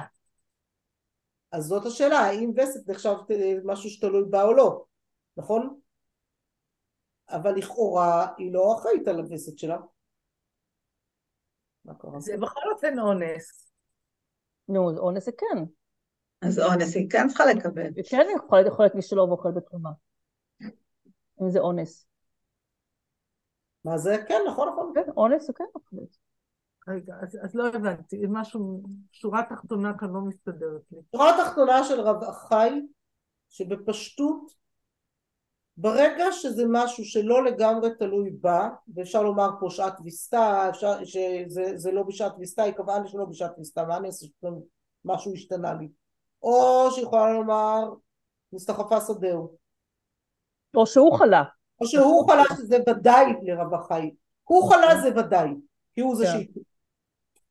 אז 1.53 1.65
זאת 1.65 1.87
השאלה, 1.87 2.19
האם 2.19 2.53
וסת 2.57 2.89
נחשב 2.89 3.15
משהו 3.65 3.91
שתלוי 3.91 4.25
בה 4.31 4.43
או 4.43 4.53
לא, 4.55 4.85
נכון? 5.37 5.81
אבל 7.29 7.55
לכאורה 7.55 8.29
היא 8.39 8.53
לא 8.53 8.75
אחראית 8.79 9.09
על 9.09 9.19
הווסת 9.19 9.59
שלה. 9.59 9.77
זה 12.19 12.37
בכל 12.37 12.61
אופן 12.73 12.99
אונס. 12.99 13.73
נו, 14.69 14.99
אונס 14.99 15.25
זה 15.25 15.33
כן. 15.33 15.65
אז 16.43 16.59
אונס 16.59 16.97
היא 16.97 17.11
כן 17.11 17.29
צריכה 17.29 17.45
לקבל. 17.47 17.91
היא 17.97 18.05
כן 18.11 18.27
יכולה 18.37 18.63
לאכול 18.63 18.87
מי 18.95 19.03
שלא 19.03 19.23
ואוכל 19.23 19.51
בתרומה. 19.57 19.91
אם 21.43 21.51
זה 21.51 21.59
אונס. 21.59 22.07
מה 23.85 23.99
זה? 23.99 24.17
כן, 24.29 24.41
נכון, 24.49 24.69
נכון. 24.69 24.93
כן, 24.95 25.11
אונס 25.17 25.47
זה 25.47 25.53
כן 25.53 25.65
יכול 25.71 25.83
להיות. 25.93 26.30
רגע, 26.89 27.15
אז, 27.23 27.39
אז 27.43 27.55
לא 27.55 27.69
הבנתי, 27.69 28.23
משהו, 28.29 28.83
שורה 29.13 29.43
תחתונה 29.49 29.99
כאן 29.99 30.11
לא 30.11 30.21
מסתדרת 30.21 30.83
לי. 30.93 30.99
שורה 31.13 31.35
התחתונה 31.35 31.85
של 31.85 32.01
רב 32.01 32.25
אחי, 32.25 32.81
שבפשטות, 33.49 34.61
ברגע 35.77 36.25
שזה 36.33 36.65
משהו 36.69 37.05
שלא 37.05 37.45
לגמרי 37.45 37.91
תלוי 37.99 38.31
בה, 38.41 38.69
ואפשר 38.95 39.23
לומר 39.23 39.49
פה 39.61 39.67
שעת 39.71 39.95
ויסתה, 40.05 40.69
אפשר, 40.71 41.05
שזה 41.05 41.73
זה 41.77 41.93
לא 41.93 42.03
בשעת 42.03 42.33
ויסתה, 42.39 42.63
היא 42.63 42.73
קבעה 42.73 42.99
לי 42.99 43.09
שלא 43.09 43.25
בשעת 43.25 43.53
ויסתה, 43.59 43.85
מה 43.85 43.97
אני 43.97 44.07
אעשה 44.07 44.27
שמשהו 44.41 45.33
השתנה 45.33 45.75
לי. 45.75 45.89
או 46.43 46.89
שיכולה 46.91 47.33
לומר, 47.33 47.91
נסתחפה 48.53 49.01
שדהו. 49.01 49.57
או 50.77 50.87
שהוא 50.87 51.19
חלה. 51.19 51.43
או 51.81 51.87
שהוא 51.87 52.31
חלה 52.31 52.43
שזה 52.57 52.79
ודאי 52.89 53.25
לרב 53.43 53.75
החי. 53.75 54.11
הוא 54.45 54.71
חלה 54.71 55.01
זה 55.03 55.21
ודאי, 55.21 55.49
כי 55.95 56.01
הוא 56.01 56.17
זה 56.17 56.25
כן. 56.25 56.61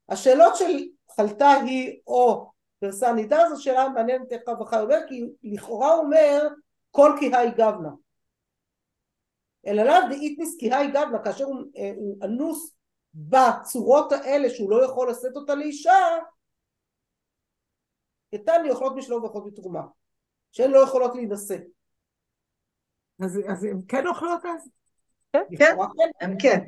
השאלות 0.09 0.55
של 0.55 0.87
חלתה 1.15 1.49
היא 1.49 1.99
או 2.07 2.51
פרסה 2.79 3.13
נידה 3.13 3.39
זו 3.49 3.63
שאלה 3.63 3.89
מעניינת 3.89 4.31
איך 4.31 4.41
רב 4.47 4.61
החי 4.61 4.79
אומר, 4.79 4.97
כי 5.07 5.23
לכאורה 5.43 5.93
הוא 5.93 6.05
אומר 6.05 6.47
כל 6.91 7.11
כי 7.19 7.35
היי 7.35 7.51
גבנה. 7.51 7.89
אלא 9.67 9.83
לאו 9.83 10.09
דאיתניס 10.09 10.55
כי 10.59 10.73
היי 10.73 10.91
גבנה, 10.91 11.23
כאשר 11.23 11.43
הוא, 11.43 11.61
אה, 11.77 11.91
הוא 11.95 12.17
אנוס 12.23 12.75
בצורות 13.13 14.11
האלה 14.11 14.49
שהוא 14.49 14.71
לא 14.71 14.85
יכול 14.85 15.11
לשאת 15.11 15.35
אותה 15.35 15.55
לאישה, 15.55 16.17
קטן 18.35 18.63
לי 18.63 18.69
אוכלות 18.69 18.95
משלו 18.95 19.21
ואוכלות 19.21 19.45
בתרומה, 19.45 19.81
שהן 20.51 20.71
לא 20.71 20.83
יכולות 20.83 21.15
להינשא. 21.15 21.57
אז, 23.23 23.39
אז 23.51 23.63
הן 23.63 23.81
כן 23.87 24.07
אוכלות 24.07 24.45
אז? 24.45 24.69
לכאורה 25.49 25.87
כן, 25.97 26.25
הם 26.25 26.37
כן. 26.41 26.65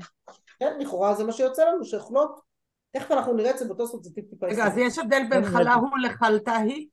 כן, 0.59 0.79
לכאורה 0.79 1.15
זה 1.15 1.23
מה 1.23 1.31
שיוצא 1.31 1.65
לנו, 1.65 1.85
שאוכלות. 1.85 2.50
תכף 2.91 3.11
אנחנו 3.11 3.33
נראה 3.33 3.51
את 3.51 3.57
זה 3.57 3.67
בתוספות, 3.67 4.03
זה 4.03 4.13
טיפ 4.13 4.29
טיפה 4.29 4.45
רגע, 4.45 4.67
אז 4.67 4.77
יש 4.77 4.99
הבדל 4.99 5.21
בין 5.29 5.45
חלה 5.45 5.73
הוא 5.73 5.97
לחלתה 5.97 6.55
היא? 6.55 6.87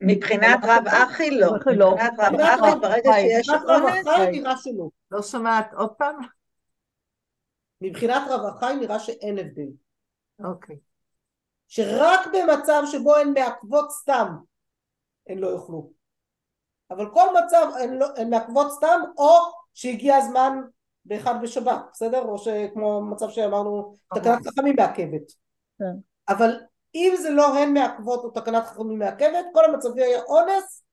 מבחינת 0.00 0.58
רב 0.62 0.84
אחי 0.86 1.30
לא. 1.30 1.56
אחי 1.56 1.76
לא. 1.76 1.90
מבחינת 1.90 2.12
רב 2.18 2.40
אחי 2.40 2.80
ברגע 2.80 3.10
אחי. 3.10 3.20
שיש 3.20 3.48
אונס, 3.48 4.06
נראה 4.32 4.56
שלא. 4.56 4.88
לא 5.10 5.22
שומעת 5.22 5.74
עוד 5.74 5.90
פעם? 5.94 6.16
מבחינת 7.80 8.22
רב 8.30 8.40
החי 8.46 8.76
נראה 8.80 8.98
שאין 8.98 9.38
הבדל. 9.38 9.68
אוקיי. 10.44 10.76
שרק 11.68 12.20
במצב 12.26 12.82
שבו 12.86 13.16
הן 13.16 13.32
מעכבות 13.34 13.90
סתם 13.90 14.36
הן 15.26 15.38
לא 15.38 15.48
יאכלו. 15.48 15.90
אבל 16.90 17.10
כל 17.14 17.26
מצב 17.44 17.66
הן, 17.80 17.94
לא, 17.94 18.06
הן 18.16 18.30
מעכבות 18.30 18.72
סתם 18.72 19.00
או 19.16 19.38
שהגיע 19.74 20.16
הזמן 20.16 20.60
באחד 21.08 21.34
בשבת, 21.42 21.80
בסדר? 21.92 22.22
או 22.22 22.38
שכמו 22.38 23.02
מצב 23.10 23.30
שאמרנו 23.30 23.94
תקנת 24.14 24.46
חכמים 24.46 24.74
מעכבת. 24.76 25.32
כן. 25.78 25.84
אבל 26.28 26.60
אם 26.94 27.14
זה 27.22 27.30
לא 27.30 27.58
הן 27.58 27.74
מעכבות 27.74 28.24
או 28.24 28.30
תקנת 28.30 28.64
חכמים 28.64 28.98
מעכבת, 28.98 29.44
כל 29.52 29.64
המצבי 29.64 30.02
היה 30.02 30.22
אונס, 30.22 30.84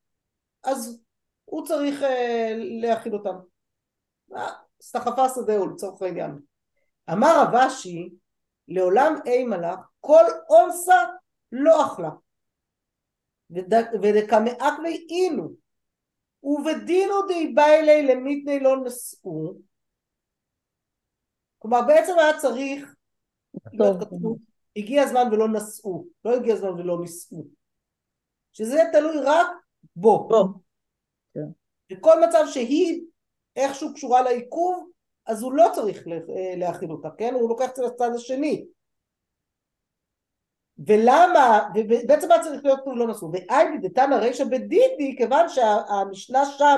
אז 0.63 1.01
הוא 1.45 1.67
צריך 1.67 2.04
אה, 2.04 2.54
להכיל 2.58 3.13
אותם. 3.13 3.36
אה, 4.36 4.51
סתחפה 4.82 5.30
שדהו 5.30 5.67
לצורך 5.67 6.01
העניין. 6.01 6.39
אמר 7.12 7.41
רב 7.41 7.56
אשי, 7.56 8.10
לעולם 8.67 9.15
אימה 9.25 9.58
לך, 9.58 9.80
כל 9.99 10.23
אונסה 10.49 11.04
לא 11.51 11.86
אכלה. 11.86 12.10
ודקמאקלי 14.01 15.08
אינו, 15.10 15.49
ובדינו 16.43 17.28
די 17.28 17.47
באילי 17.47 18.04
למיתני 18.04 18.60
לא 18.60 18.78
נשאו. 18.84 19.54
כלומר 21.65 21.82
בעצם 21.88 22.19
היה 22.19 22.38
צריך. 22.39 22.95
כתוב, 23.99 24.38
הגיע 24.75 25.04
הזמן 25.04 25.23
ולא 25.32 25.47
נשאו, 25.47 26.06
לא 26.25 26.36
הגיע 26.36 26.54
הזמן 26.54 26.69
ולא 26.69 27.01
נישאו. 27.01 27.45
שזה 28.54 28.84
תלוי 28.91 29.17
רק 29.23 29.47
בו. 29.95 30.28
בוא. 30.28 30.47
בכל 31.91 32.21
מצב 32.28 32.43
שהיא 32.47 33.04
איכשהו 33.56 33.93
קשורה 33.93 34.21
לעיכוב, 34.21 34.89
אז 35.25 35.41
הוא 35.41 35.54
לא 35.54 35.65
צריך 35.75 36.08
לה- 36.08 36.56
להכיל 36.58 36.91
אותה, 36.91 37.10
כן? 37.17 37.34
הוא 37.34 37.49
לוקח 37.49 37.69
את 37.69 37.75
זה 37.75 37.84
לצד 37.84 38.10
השני. 38.15 38.65
ולמה, 40.88 41.69
ובעצם 41.75 42.32
היה 42.32 42.43
צריך 42.43 42.63
להיות 42.63 42.80
הוא 42.86 42.97
לא 42.97 43.08
נשוא, 43.08 43.30
ואייבי 43.34 43.78
דתנא 43.88 44.15
רישא 44.15 44.43
בדידי, 44.43 45.15
כיוון 45.17 45.49
שהמשנה 45.49 46.45
שם 46.45 46.78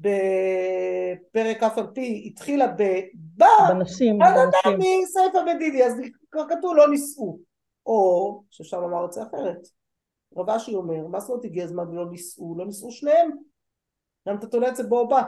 בפרק 0.00 1.62
אף 1.62 1.78
על 1.78 1.86
פי 1.94 2.22
התחילה 2.26 2.66
בבא, 2.66 3.46
בנשים, 3.68 4.18
בנשים. 4.18 4.48
אתה 4.60 4.68
מסייפא 4.78 5.54
בדידי, 5.54 5.84
אז 5.84 6.00
כבר 6.30 6.48
כתוב 6.48 6.76
לא 6.76 6.90
נישאו. 6.90 7.38
או 7.86 8.42
שאפשר 8.50 8.80
לומר 8.80 9.04
את 9.04 9.12
זה 9.12 9.22
אחרת. 9.22 9.68
רב 10.36 10.50
אשי 10.50 10.74
אומר, 10.74 11.06
מה 11.06 11.20
זאת 11.20 11.30
אומרת 11.30 11.44
הגיע 11.44 11.64
הזמן 11.64 11.88
ולא 11.88 12.10
נישאו? 12.10 12.58
לא 12.58 12.66
נישאו 12.66 12.90
שניהם. 12.90 13.30
גם 14.28 14.38
אתה 14.38 14.46
תולה 14.46 14.68
את 14.68 14.76
זה 14.76 14.82
בו 14.82 15.08
בא. 15.08 15.22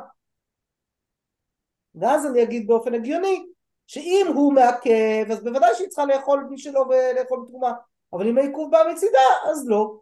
ואז 1.95 2.27
אני 2.27 2.43
אגיד 2.43 2.67
באופן 2.67 2.95
הגיוני, 2.95 3.47
שאם 3.87 4.27
הוא 4.35 4.53
מעכב, 4.53 5.31
אז 5.31 5.45
בוודאי 5.45 5.75
שהיא 5.75 5.89
צריכה 5.89 6.05
לאכול 6.05 6.49
משלו 6.51 6.85
ולאכול 6.89 7.43
בתרומה. 7.45 7.73
אבל 8.13 8.29
אם 8.29 8.39
העיכוב 8.39 8.71
בא 8.71 8.79
מצידה, 8.93 9.19
אז 9.51 9.69
לא. 9.69 10.01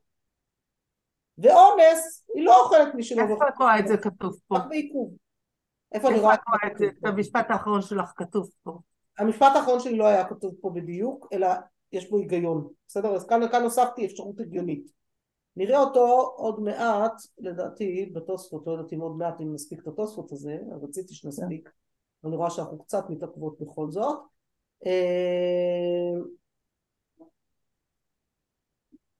ואונס, 1.38 2.27
היא 2.35 2.44
לא 2.44 2.64
אוכלת 2.64 2.94
משלו 2.94 3.20
איפה 3.23 3.31
ואוכלת 3.31 3.49
את 3.55 3.59
רואה 3.59 3.79
את 3.79 3.88
זה 3.88 3.97
כתוב 3.97 4.37
פה? 4.49 4.57
רק 4.57 4.66
בעיכוב. 4.68 5.14
איפה 5.92 6.09
אני 6.09 6.17
איפה 6.17 6.27
רואה 6.27 6.73
את 6.73 6.79
זה? 6.79 6.85
את 6.85 7.04
המשפט 7.04 7.50
האחרון 7.50 7.83
שלך 7.83 8.13
כתוב 8.17 8.48
פה. 8.63 8.79
המשפט 9.19 9.52
האחרון 9.56 9.81
שלי 9.81 9.96
לא 9.96 10.06
היה 10.06 10.29
כתוב 10.29 10.54
פה 10.61 10.71
בדיוק, 10.75 11.29
אלא 11.33 11.48
יש 11.92 12.11
בו 12.11 12.19
היגיון. 12.19 12.69
בסדר? 12.88 13.15
אז 13.15 13.27
כאן, 13.27 13.48
כאן 13.48 13.63
הוספתי 13.63 14.06
אפשרות 14.06 14.40
הגיונית. 14.40 14.90
נראה 15.56 15.79
אותו 15.79 16.35
עוד 16.37 16.61
מעט, 16.61 17.13
לדעתי, 17.38 18.11
בתוספות, 18.15 18.67
לא 18.67 18.73
יודעת 18.73 18.92
אם 18.92 19.00
עוד 19.00 19.17
מעט 19.17 19.40
אם 19.40 19.54
נספיק 19.54 19.83
את 19.83 19.87
התוספות 19.87 20.33
הזה, 20.33 20.58
רציתי 20.83 21.15
שנספיק. 21.15 21.71
אני 22.25 22.37
רואה 22.37 22.50
שאנחנו 22.50 22.79
קצת 22.79 23.11
מתעכבות 23.11 23.61
בכל 23.61 23.90
זאת. 23.90 24.19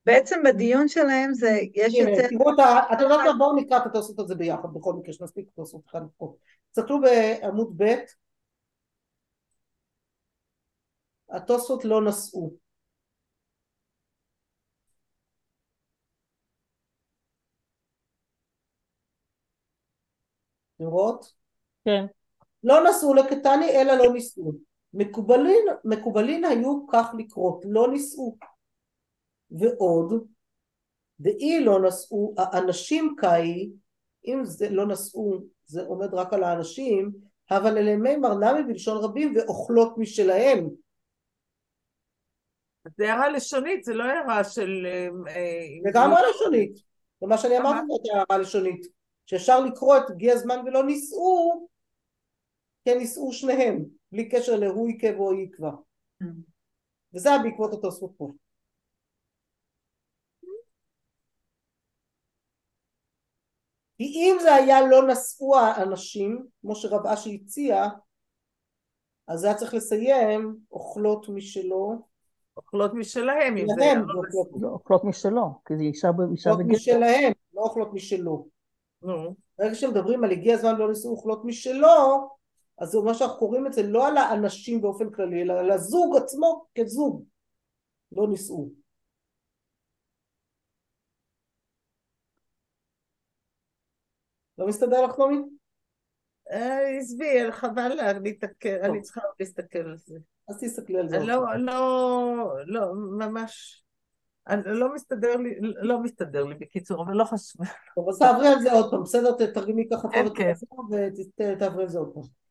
בעצם 0.07 0.42
בדיון 0.44 0.88
שלהם 0.88 1.34
זה, 1.34 1.61
יש 1.74 1.94
הנה, 1.94 2.11
יותר... 2.11 2.28
תראו 2.28 2.55
את 2.55 2.59
ה... 2.59 2.92
את 2.92 3.00
יודעת 3.00 3.20
מה? 3.26 3.32
בואו 3.38 3.57
נקרא 3.57 3.78
את 3.78 3.86
התוספות 3.86 4.18
הזה 4.18 4.34
ביחד, 4.34 4.68
בכל 4.74 4.94
מקרה 4.94 5.12
שנספיק 5.12 5.48
את 5.48 5.52
התוספות 5.52 5.82
אחד 5.86 6.00
פה. 6.16 6.34
תסתכלו 6.72 7.00
בעמוד 7.00 7.72
ב', 7.76 7.94
התוספות 11.30 11.84
לא 11.84 12.05
נשאו. 12.05 12.50
לראות? 20.80 21.32
כן. 21.84 22.07
לא 22.64 22.90
נשאו 22.90 23.14
לקטני 23.14 23.70
אלא 23.70 23.94
לא 23.94 24.12
נישאו. 24.12 24.52
מקובלין, 24.94 25.66
מקובלין 25.84 26.44
היו 26.44 26.86
כך 26.92 27.14
לקרות, 27.18 27.64
לא 27.68 27.90
נישאו. 27.92 28.36
ועוד, 29.51 30.26
דאי 31.20 31.64
לא 31.64 31.88
נשאו, 31.88 32.34
האנשים 32.38 33.14
קאי, 33.18 33.70
אם 34.26 34.45
זה 34.45 34.68
לא 34.70 34.86
נשאו, 34.86 35.38
זה 35.64 35.82
עומד 35.82 36.14
רק 36.14 36.32
על 36.32 36.45
האנשים, 36.45 37.12
אבל 37.51 37.78
אלה 37.78 37.97
מימר 37.97 38.34
נמי 38.34 38.62
בלשון 38.66 39.05
רבים 39.05 39.34
ואוכלות 39.36 39.99
משלהם. 39.99 40.68
זה 42.97 43.12
הערה 43.12 43.28
לשונית, 43.28 43.84
זה 43.84 43.95
לא 43.95 44.05
הערה 44.05 44.45
של... 44.45 44.86
זה 45.84 45.90
גם 45.95 46.11
הערה 46.11 46.30
לשונית. 46.30 46.76
זה 47.20 47.26
מה 47.26 47.38
שאני 47.38 47.59
אמרתי 47.59 47.86
זאת 47.88 48.01
הערה 48.14 48.38
לשונית. 48.38 48.86
שאפשר 49.26 49.61
לקרוא 49.61 49.97
את 49.97 50.11
הגיע 50.11 50.32
הזמן 50.32 50.57
ולא 50.66 50.84
נישאו, 50.84 51.66
כן 52.84 52.99
נישאו 52.99 53.32
שניהם, 53.32 53.84
בלי 54.12 54.28
קשר 54.28 54.57
להוא 54.57 54.88
עיכב 54.88 55.14
או 55.18 55.34
יקבע. 55.34 55.70
וזה 57.14 57.28
היה 57.28 57.42
בעקבות 57.42 57.72
התוספות 57.72 58.12
פה. 58.16 58.32
אם 64.01 64.36
זה 64.40 64.55
היה 64.55 64.86
לא 64.86 65.09
נשאו 65.09 65.57
האנשים, 65.57 66.47
כמו 66.61 66.74
שרב 66.76 67.07
אשי 67.07 67.40
הציע, 67.42 67.84
אז 69.28 69.40
זה 69.40 69.47
היה 69.47 69.57
צריך 69.57 69.74
לסיים 69.74 70.57
אוכלות 70.72 71.28
משלו. 71.28 71.99
אוכלות 72.57 72.95
משלהם, 72.95 73.57
אם 73.57 73.66
זה 73.76 73.84
היה 73.84 73.95
לא 73.95 74.01
אוכלות 74.01 74.49
זה 74.61 74.66
אוכלות 74.66 75.05
משלו, 75.05 75.61
כי 75.66 75.76
זה 75.76 75.82
אישה 75.82 76.12
ב- 76.12 76.30
אישה 76.30 76.51
אוכלות. 76.51 76.68
משלהם, 76.70 77.32
לא 77.55 77.62
אוכלות 77.62 77.92
משלו. 77.92 78.47
נו, 79.03 79.34
ברגע 79.59 79.74
שמדברים 79.74 80.24
על 80.24 80.30
הגיע 80.30 80.55
הזמן 80.55 80.76
לא 80.76 80.88
נישאו 80.88 81.11
אוכלות 81.11 81.45
משלו, 81.45 82.28
אז 82.78 82.88
זה 82.88 82.99
אומר 82.99 83.12
שאנחנו 83.12 83.38
קוראים 83.38 83.66
את 83.66 83.72
זה 83.72 83.82
לא 83.82 84.09
על 84.09 84.16
האנשים 84.16 84.80
באופן 84.80 85.11
כללי, 85.11 85.42
אלא 85.42 85.53
על 85.53 85.70
הזוג 85.70 86.16
עצמו 86.16 86.64
כזוג. 86.78 87.24
לא 88.12 88.28
נישאו. 88.28 88.84
לא 94.59 94.66
מסתדר 94.66 95.02
לך 95.02 95.18
נעמי? 95.18 95.42
אה, 96.50 96.98
עזבי, 96.98 97.52
חבל 97.52 97.88
לה, 97.88 98.11
אני 98.82 99.02
צריכה 99.02 99.20
להסתכל 99.40 99.78
על 99.78 99.96
זה. 99.96 100.18
אז 100.48 100.61
תסתכלי 100.61 100.98
על 100.98 101.09
זה. 101.09 101.18
לא. 101.18 101.59
לא, 101.59 102.55
לא, 102.66 102.92
ממש, 102.94 103.84
לא 104.64 104.94
מסתדר 104.94 105.36
לי, 105.36 105.55
לא 105.61 106.02
מסתדר 106.02 106.44
לי 106.44 106.55
בקיצור, 106.55 107.05
אבל 107.05 107.14
לא 107.14 107.24
חשוב. 107.24 107.66
טוב, 107.94 108.09
אז 108.09 108.18
תעברי 108.18 108.48
על 108.48 108.61
זה 108.61 108.72
עוד 108.72 108.90
פעם, 108.90 109.02
בסדר? 109.02 109.32
תתרגמי 109.46 109.88
ככה 109.92 110.09
טוב 110.70 110.90
ותעברי 111.38 111.82
על 111.82 111.88
זה 111.88 111.98
עוד 111.98 112.14
פעם. 112.14 112.43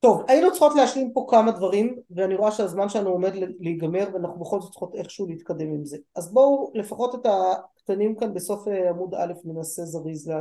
טוב, 0.00 0.24
היינו 0.28 0.50
צריכות 0.50 0.72
להשלים 0.76 1.12
פה 1.12 1.26
כמה 1.30 1.52
דברים, 1.52 1.96
ואני 2.10 2.34
רואה 2.34 2.50
שהזמן 2.52 2.88
שלנו 2.88 3.10
עומד 3.10 3.32
להיגמר, 3.60 4.08
ואנחנו 4.12 4.40
בכל 4.40 4.60
זאת 4.60 4.70
צריכות 4.70 4.94
איכשהו 4.94 5.26
להתקדם 5.26 5.68
עם 5.68 5.84
זה. 5.84 5.98
אז 6.16 6.32
בואו 6.32 6.72
לפחות 6.74 7.14
את 7.14 7.26
הקטנים 7.26 8.16
כאן 8.16 8.34
בסוף 8.34 8.68
אה, 8.68 8.90
עמוד 8.90 9.14
א' 9.14 9.32
ננסה 9.44 9.84
זריז 9.84 10.32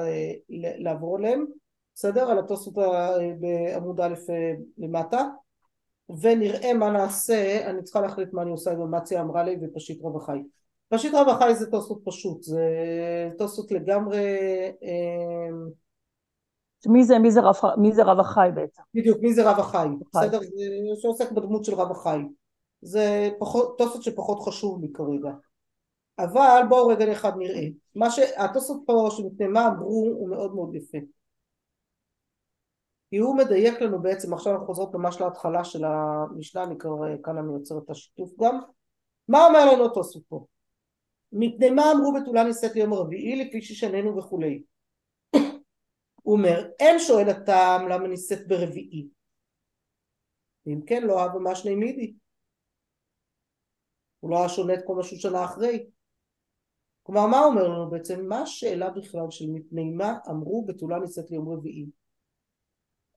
לעבור 0.79 1.17
עליהם, 1.17 1.45
בסדר? 1.95 2.31
על 2.31 2.39
התוספות 2.39 2.77
ה- 2.77 3.17
בעמוד 3.39 4.01
א' 4.01 4.13
אה, 4.29 4.53
למטה, 4.77 5.23
ונראה 6.21 6.73
מה 6.73 6.89
נעשה, 6.89 7.69
אני 7.69 7.83
צריכה 7.83 8.01
להחליט 8.01 8.33
מה 8.33 8.41
אני 8.41 8.51
עושה 8.51 8.71
עם 8.71 8.81
אמציה 8.81 9.21
אמרה 9.21 9.43
לי 9.43 9.57
ופשיט 9.61 10.03
רב 10.03 10.15
החי. 10.17 10.39
פשיט 10.89 11.13
רב 11.13 11.29
החי 11.29 11.55
זה 11.55 11.71
תוספות 11.71 12.01
פשוט, 12.05 12.43
זה 12.43 12.65
תוספות 13.37 13.71
לגמרי 13.71 14.25
אה, 14.83 15.49
מי 16.87 17.03
זה, 17.03 17.19
מי 17.19 17.31
זה 17.31 17.41
רב, 17.41 17.55
מי 17.77 17.93
זה 17.93 18.03
רב 18.03 18.19
החי 18.19 18.49
בעצם? 18.55 18.81
בדיוק, 18.93 19.17
מי 19.21 19.33
זה 19.33 19.49
רב 19.51 19.59
החי. 19.59 19.87
בסדר? 20.13 20.39
זה 20.39 21.01
שעוסק 21.01 21.31
בדמות 21.31 21.65
של 21.65 21.75
רב 21.75 21.91
החי. 21.91 22.19
זה 22.81 23.29
פחות, 23.39 23.77
תוספות 23.77 24.03
שפחות 24.03 24.39
חשוב 24.39 24.81
לי 24.81 24.87
כרגע. 24.93 25.31
אבל 26.19 26.61
בואו 26.69 26.87
רגע 26.87 27.11
אחד 27.11 27.31
נראה. 27.37 27.67
מה 27.95 28.09
שהתוספות 28.09 28.83
פה 28.85 29.07
שמפני 29.11 29.47
מה 29.47 29.67
אמרו 29.67 30.07
הוא 30.17 30.29
מאוד 30.29 30.55
מאוד 30.55 30.75
יפה. 30.75 30.97
כי 33.09 33.17
הוא 33.17 33.37
מדייק 33.37 33.81
לנו 33.81 34.01
בעצם, 34.01 34.33
עכשיו 34.33 34.53
אנחנו 34.53 34.67
חוזרות 34.67 34.93
ממש 34.93 35.21
להתחלה 35.21 35.63
של 35.63 35.85
המשנה, 35.85 36.63
אני 36.63 36.77
כבר, 36.77 36.95
כאן 37.23 37.37
אני 37.37 37.53
יוצר 37.53 37.77
את 37.77 37.89
השיתוף 37.89 38.31
גם. 38.39 38.59
מה 39.27 39.45
אומר 39.45 39.73
לנו 39.73 39.85
התוספות 39.85 40.23
פה? 40.29 40.45
מפני 41.31 41.69
מה 41.69 41.91
אמרו 41.91 42.13
בתולה 42.13 42.43
נישאת 42.43 42.75
ליום 42.75 42.93
הרביעי 42.93 43.45
לפי 43.45 43.61
ששננו 43.61 44.17
וכולי. 44.17 44.63
הוא 46.27 46.37
אומר, 46.37 46.69
אין 46.79 46.99
שואל 46.99 47.29
הטעם 47.29 47.89
למה 47.89 48.07
נישאת 48.07 48.47
ברביעי. 48.47 49.07
אם 50.67 50.81
כן, 50.85 51.03
לא 51.03 51.23
אהבה 51.23 51.39
מה 51.39 51.55
שני 51.55 51.75
מידי. 51.75 52.13
הוא 54.19 54.31
לא 54.31 54.39
היה 54.39 54.49
שונה 54.49 54.73
את 54.73 54.79
כל 54.85 54.95
מה 54.95 55.03
שהוא 55.03 55.19
שנה 55.19 55.45
אחרי. 55.45 55.89
כלומר, 57.03 57.27
מה 57.27 57.39
אומר 57.39 57.67
לנו 57.67 57.89
בעצם? 57.89 58.25
מה 58.25 58.41
השאלה 58.41 58.89
בכלל 58.89 59.25
של 59.29 59.45
מפני 59.53 59.89
מה 59.89 60.17
אמרו 60.29 60.65
בתולה 60.65 60.99
נישאת 60.99 61.31
ליום 61.31 61.49
רביעי? 61.49 61.85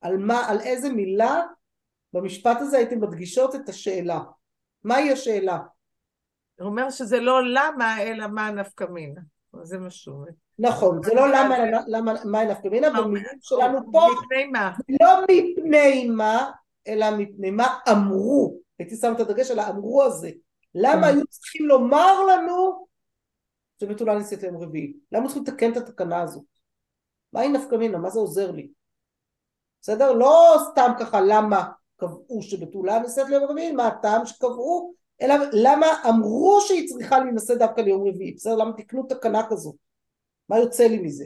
על 0.00 0.16
מה, 0.16 0.48
על 0.48 0.60
איזה 0.60 0.88
מילה 0.88 1.42
במשפט 2.12 2.56
הזה 2.60 2.76
הייתם 2.76 3.00
מדגישות 3.00 3.54
את 3.54 3.68
השאלה? 3.68 4.20
מהי 4.84 5.12
השאלה? 5.12 5.58
הוא 6.60 6.68
אומר 6.68 6.90
שזה 6.90 7.20
לא 7.20 7.40
למה, 7.54 8.02
אלא 8.02 8.26
מה 8.26 8.50
נפקא 8.50 8.84
מינה. 8.84 9.20
זה 9.62 9.78
מה 9.78 9.90
שהוא 9.90 10.16
אומר. 10.16 10.30
נכון, 10.60 11.02
זה 11.02 11.14
לא 11.14 11.28
למה, 11.28 11.56
למה, 11.86 12.14
מה 12.24 12.44
נפקא 12.44 12.68
מינה, 12.68 12.90
במילים 12.90 13.38
שלנו 13.40 13.92
פה 13.92 14.06
מה? 14.52 14.72
לא 15.00 15.22
מפני 15.22 16.08
מה, 16.08 16.50
אלא 16.86 17.06
מפני 17.18 17.50
מה 17.50 17.78
אמרו. 17.92 18.54
הייתי 18.78 18.96
שם 18.96 19.12
את 19.12 19.20
הדגש 19.20 19.50
על 19.50 19.58
האמרו 19.58 20.02
הזה. 20.02 20.30
למה 20.74 21.06
היו 21.06 21.26
צריכים 21.26 21.66
לומר 21.66 22.24
לנו 22.24 22.86
שבתולה 23.80 24.18
נישאת 24.18 24.42
ליום 24.42 24.62
רביעי? 24.62 24.92
למה 25.12 25.26
צריכים 25.26 25.42
לתקן 25.42 25.72
את 25.72 25.76
התקנה 25.76 26.22
הזאת? 26.22 26.44
מהי 27.32 27.48
נפקא 27.48 27.74
מינה? 27.74 27.98
מה 27.98 28.10
זה 28.10 28.18
עוזר 28.18 28.50
לי? 28.50 28.68
בסדר? 29.82 30.12
לא 30.12 30.56
סתם 30.70 30.92
ככה 31.00 31.20
למה 31.20 31.64
קבעו 31.96 32.42
שבתולה 32.42 32.98
נישאת 32.98 33.28
ליום 33.28 33.44
רביעי, 33.44 33.72
מה 33.72 33.86
הטעם 33.86 34.26
שקבעו, 34.26 34.94
אלא 35.22 35.34
למה 35.52 35.86
אמרו 36.08 36.60
שהיא 36.60 36.88
צריכה 36.88 37.18
להינשא 37.18 37.54
דווקא 37.54 37.80
ליום 37.80 38.08
רביעי, 38.08 38.32
בסדר? 38.34 38.56
למה 38.56 38.72
תקנו 38.72 39.02
תקנה 39.02 39.46
כזאת? 39.50 39.89
מה 40.50 40.58
יוצא 40.58 40.84
לי 40.84 40.98
מזה? 40.98 41.24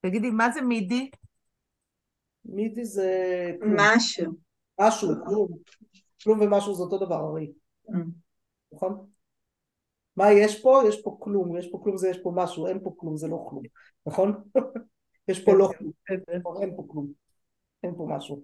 תגידי, 0.00 0.30
מה 0.30 0.50
זה 0.50 0.62
מידי? 0.62 1.10
מידי 2.44 2.84
זה. 2.84 3.50
משהו. 3.60 4.32
משהו, 4.80 5.08
כלום. 5.26 5.48
כלום 6.22 6.40
ומשהו 6.40 6.74
זה 6.74 6.82
אותו 6.82 7.06
דבר 7.06 7.14
הרי, 7.14 7.52
Mm. 7.88 7.96
נכון? 8.72 9.06
מה 10.16 10.32
יש 10.32 10.62
פה? 10.62 10.82
יש 10.88 11.02
פה 11.02 11.16
כלום, 11.20 11.56
יש 11.56 11.68
פה 11.70 11.80
כלום 11.82 11.96
זה 11.96 12.08
יש 12.08 12.18
פה 12.22 12.32
משהו, 12.34 12.66
אין 12.66 12.80
פה 12.84 12.94
כלום 12.96 13.16
זה 13.16 13.28
לא 13.28 13.46
כלום, 13.48 13.62
נכון? 14.06 14.42
יש 15.28 15.44
פה 15.44 15.52
לא 15.54 15.70
כלום, 15.78 15.92
אין 16.62 16.76
פה 16.76 16.84
כלום, 16.88 17.12
אין 17.82 17.94
פה 17.96 18.06
משהו. 18.10 18.42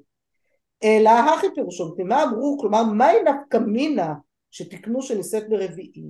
אלא 0.84 1.10
הכי 1.10 1.46
פירושו, 1.54 1.94
מה 2.04 2.22
אמרו, 2.22 2.58
כלומר 2.60 2.82
מהי 2.84 3.22
נפקא 3.22 3.56
מינה 3.56 4.14
שתקנו 4.50 5.02
שנישאת 5.02 5.48
ברביעי, 5.48 6.04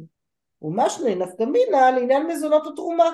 ומה 0.63 0.91
שני 0.91 1.15
נפקא 1.15 1.45
מינה 1.45 1.91
לעניין 1.91 2.27
מזונות 2.27 2.67
התרומה. 2.67 3.11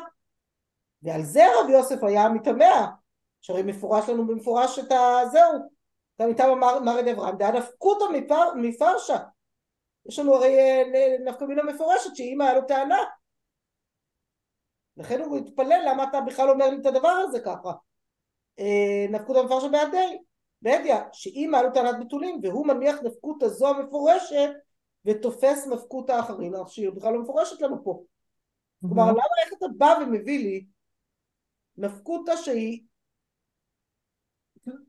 ועל 1.02 1.22
זה 1.22 1.44
רב 1.60 1.70
יוסף 1.70 2.04
היה 2.04 2.28
מתמע, 2.28 2.86
שהרי 3.40 3.62
מפורש 3.62 4.08
לנו 4.08 4.26
במפורש 4.26 4.78
את 4.78 4.92
הזהו, 4.92 5.76
גם 6.20 6.28
איתם 6.28 6.48
אמר 6.52 6.80
מרד 6.80 7.08
אברהם, 7.08 7.36
דעה 7.36 7.52
נפקותא 7.52 8.04
מפר, 8.12 8.54
מפרשה. 8.54 9.16
יש 10.06 10.18
לנו 10.18 10.34
הרי 10.34 10.58
אה, 10.58 11.16
נפקא 11.24 11.44
מינה 11.44 11.62
מפורשת 11.62 12.16
שאמא 12.16 12.44
היה 12.44 12.54
לו 12.54 12.62
טענה. 12.62 12.98
לכן 14.96 15.20
הוא 15.20 15.38
התפלל 15.38 15.82
למה 15.88 16.04
אתה 16.04 16.20
בכלל 16.20 16.50
אומר 16.50 16.70
לי 16.70 16.76
את 16.80 16.86
הדבר 16.86 17.08
הזה 17.08 17.40
ככה. 17.40 17.72
אה, 18.58 19.06
נפקותא 19.10 19.42
מפרשה 19.44 19.68
בעדי, 19.68 20.18
בעדיה, 20.62 21.02
שאמא 21.12 21.56
היה 21.56 21.66
לו 21.66 21.72
טענת 21.74 21.96
בתולים 22.00 22.40
והוא 22.42 22.66
מניח 22.66 22.96
נפקותא 23.02 23.48
זו 23.48 23.68
המפורשת 23.68 24.50
ותופס 25.04 25.66
נפקותא 25.66 26.12
האחרין, 26.12 26.54
שהיא 26.66 26.90
בכלל 26.90 27.12
לא 27.12 27.22
מפורשת 27.22 27.60
לנו 27.60 27.84
פה. 27.84 28.02
כלומר 28.80 29.10
למה 29.10 29.36
איך 29.44 29.52
אתה 29.58 29.66
בא 29.76 29.98
ומביא 30.02 30.38
לי 30.38 30.64
נפקותא 31.78 32.36
שהיא 32.36 32.82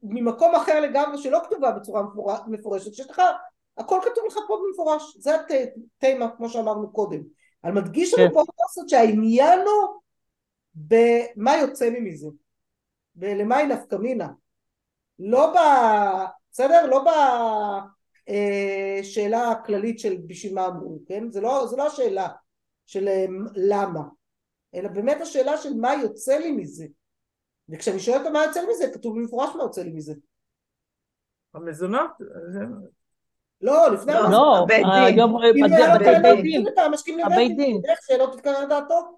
ממקום 0.04 0.56
אחר 0.56 0.80
לגמרי 0.80 1.18
שלא 1.18 1.40
כתובה 1.46 1.72
בצורה 1.72 2.04
מפור- 2.04 2.32
מפורשת, 2.48 2.94
שיש 2.94 3.10
לך, 3.10 3.22
הכל 3.78 4.00
כתוב 4.04 4.24
לך 4.28 4.38
פה 4.48 4.60
במפורש, 4.68 5.18
זה 5.18 5.32
התימה 5.36 6.30
כמו 6.38 6.50
שאמרנו 6.50 6.92
קודם. 6.92 7.20
אבל 7.64 7.72
מדגיש 7.72 8.14
לנו 8.14 8.28
כן. 8.28 8.34
פה 8.34 8.44
תוספות 8.58 8.90
שהעניין 8.90 9.60
הוא 9.60 10.02
במה 10.76 11.58
יוצא 11.58 11.86
לי 11.86 12.00
מזה, 12.00 12.28
ולמה 13.16 13.58
היא 13.58 13.68
נפקא 13.68 13.96
מינה. 13.96 14.28
לא 15.20 15.54
ב... 15.54 15.58
בסדר? 16.52 16.86
לא 16.86 17.06
בשאלה 19.04 19.52
הכללית 19.52 20.00
של 20.00 20.18
בשביל 20.28 20.54
מה 20.54 20.66
אמרו, 20.66 21.00
כן? 21.06 21.32
זה 21.32 21.42
לא, 21.42 21.68
זה 21.68 21.78
לא 21.78 21.88
השאלה 21.88 22.28
של 22.86 23.08
אה, 23.08 23.26
למה, 23.56 24.02
אלא 24.76 24.90
באמת 24.90 25.22
השאלה 25.22 25.58
של 25.58 25.74
מה 25.74 25.94
יוצא 25.94 26.38
לי 26.38 26.52
מזה. 26.52 26.86
וכשאני 27.70 28.00
שואלת 28.00 28.22
אותו 28.22 28.34
מה 28.34 28.44
יוצא 28.44 28.62
לי 28.62 28.68
מזה, 28.70 28.92
כתוב 28.94 29.16
במפורש 29.16 29.56
מה 29.56 29.64
יוצא 29.64 29.84
לי 29.84 29.92
מזה. 29.92 30.14
המזונות? 31.54 32.12
לא, 33.62 33.92
לפני 33.94 34.14
לא, 34.14 34.20
המזונות. 34.20 34.60
לא, 34.60 34.66
בית 34.68 34.86
דין. 34.86 35.16
היום 35.16 35.38
אם 35.38 35.64
היה 35.64 35.88
לו 35.88 35.96
בתי 35.96 36.04
טענה, 36.04 36.42
דין, 36.42 36.62
הוא 36.62 36.70
אתה 36.74 36.90
משכים 36.92 37.20
הבית 37.20 37.36
לבית 37.36 37.58
דין. 37.58 37.82
איך 37.90 38.00
שלא 38.08 38.32
תתקרר 38.36 38.66
דעתו. 38.70 39.18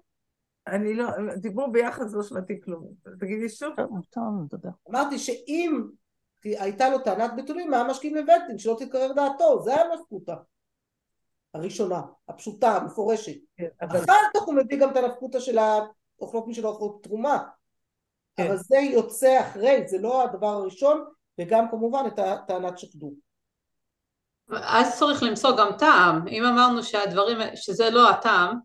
אני 0.66 0.94
לא, 0.94 1.06
דיברו 1.36 1.72
ביחס 1.72 2.14
לא 2.14 2.22
שמעתי 2.22 2.60
כלום. 2.60 2.92
תגידי 3.20 3.48
שוב. 3.48 3.74
אמרתי 4.90 5.18
שאם 5.18 5.82
הייתה 6.44 6.88
לו 6.88 6.98
טענת 6.98 7.30
בתולים, 7.36 7.74
היה 7.74 7.84
משכים 7.84 8.14
לבית 8.14 8.42
דין, 8.46 8.58
שלא 8.58 8.76
תתקרר 8.78 9.12
דעתו, 9.12 9.62
זה 9.62 9.74
הנפקותא. 9.74 10.34
הראשונה, 11.54 12.02
הפשוטה, 12.28 12.76
המפורשת. 12.76 13.36
כן, 13.56 13.66
אבל 13.80 13.98
אחר 13.98 14.12
כך 14.34 14.42
הוא 14.42 14.54
מביא 14.54 14.80
גם 14.80 14.90
את 14.90 14.96
הנפקותא 14.96 15.40
של 15.40 15.58
האוכלות 15.58 16.48
משל 16.48 16.64
האוכלות 16.64 17.02
תרומה. 17.02 17.38
כן. 18.36 18.46
אבל 18.46 18.56
זה 18.56 18.76
יוצא 18.76 19.40
אחרי, 19.40 19.82
זה 19.86 19.98
לא 19.98 20.24
הדבר 20.24 20.48
הראשון, 20.48 21.04
וגם 21.40 21.70
כמובן 21.70 22.04
את 22.06 22.18
הטענת 22.18 22.78
שקדו. 22.78 23.12
אז 24.50 24.98
צריך 24.98 25.22
למצוא 25.22 25.56
גם 25.56 25.68
טעם. 25.78 26.28
אם 26.28 26.44
אמרנו 26.44 26.82
שהדברים, 26.82 27.38
שזה 27.54 27.90
לא 27.90 28.10
הטעם, 28.10 28.56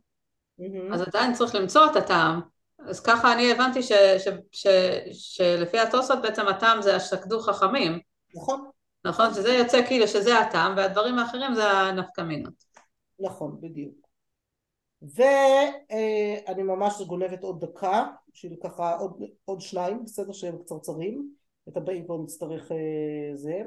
מהמם. 0.59 0.93
אז 0.93 1.01
עדיין 1.01 1.33
צריך 1.33 1.55
למצוא 1.55 1.85
את 1.91 1.95
הטעם. 1.95 2.41
אז 2.87 2.99
ככה 2.99 3.33
אני 3.33 3.51
הבנתי 3.51 3.83
ש, 3.83 3.91
ש, 3.91 4.27
ש, 4.51 4.67
שלפי 5.11 5.79
התוספות 5.79 6.21
בעצם 6.21 6.47
הטעם 6.47 6.81
זה 6.81 6.95
השקדו 6.95 7.39
חכמים, 7.39 7.99
נכון, 8.35 8.69
נכון? 9.05 9.33
שזה 9.33 9.53
יוצא 9.53 9.85
כאילו 9.87 10.07
שזה 10.07 10.39
הטעם, 10.39 10.73
והדברים 10.77 11.19
האחרים 11.19 11.55
זה 11.55 11.71
הנפקמינות. 11.71 12.64
נכון, 13.19 13.57
בדיוק. 13.61 13.95
ואני 15.01 16.63
ממש 16.63 17.01
גונבת 17.01 17.43
עוד 17.43 17.65
דקה, 17.65 18.07
בשביל 18.33 18.55
ככה 18.63 18.95
עוד, 18.95 19.23
עוד 19.45 19.61
שניים, 19.61 20.05
בסדר 20.05 20.31
שהם 20.31 20.57
קצרצרים, 20.57 21.29
את 21.69 21.77
הבאים 21.77 22.05
כבר 22.05 22.17
נצטרך 22.17 22.71
אה, 22.71 23.35
זה. 23.35 23.61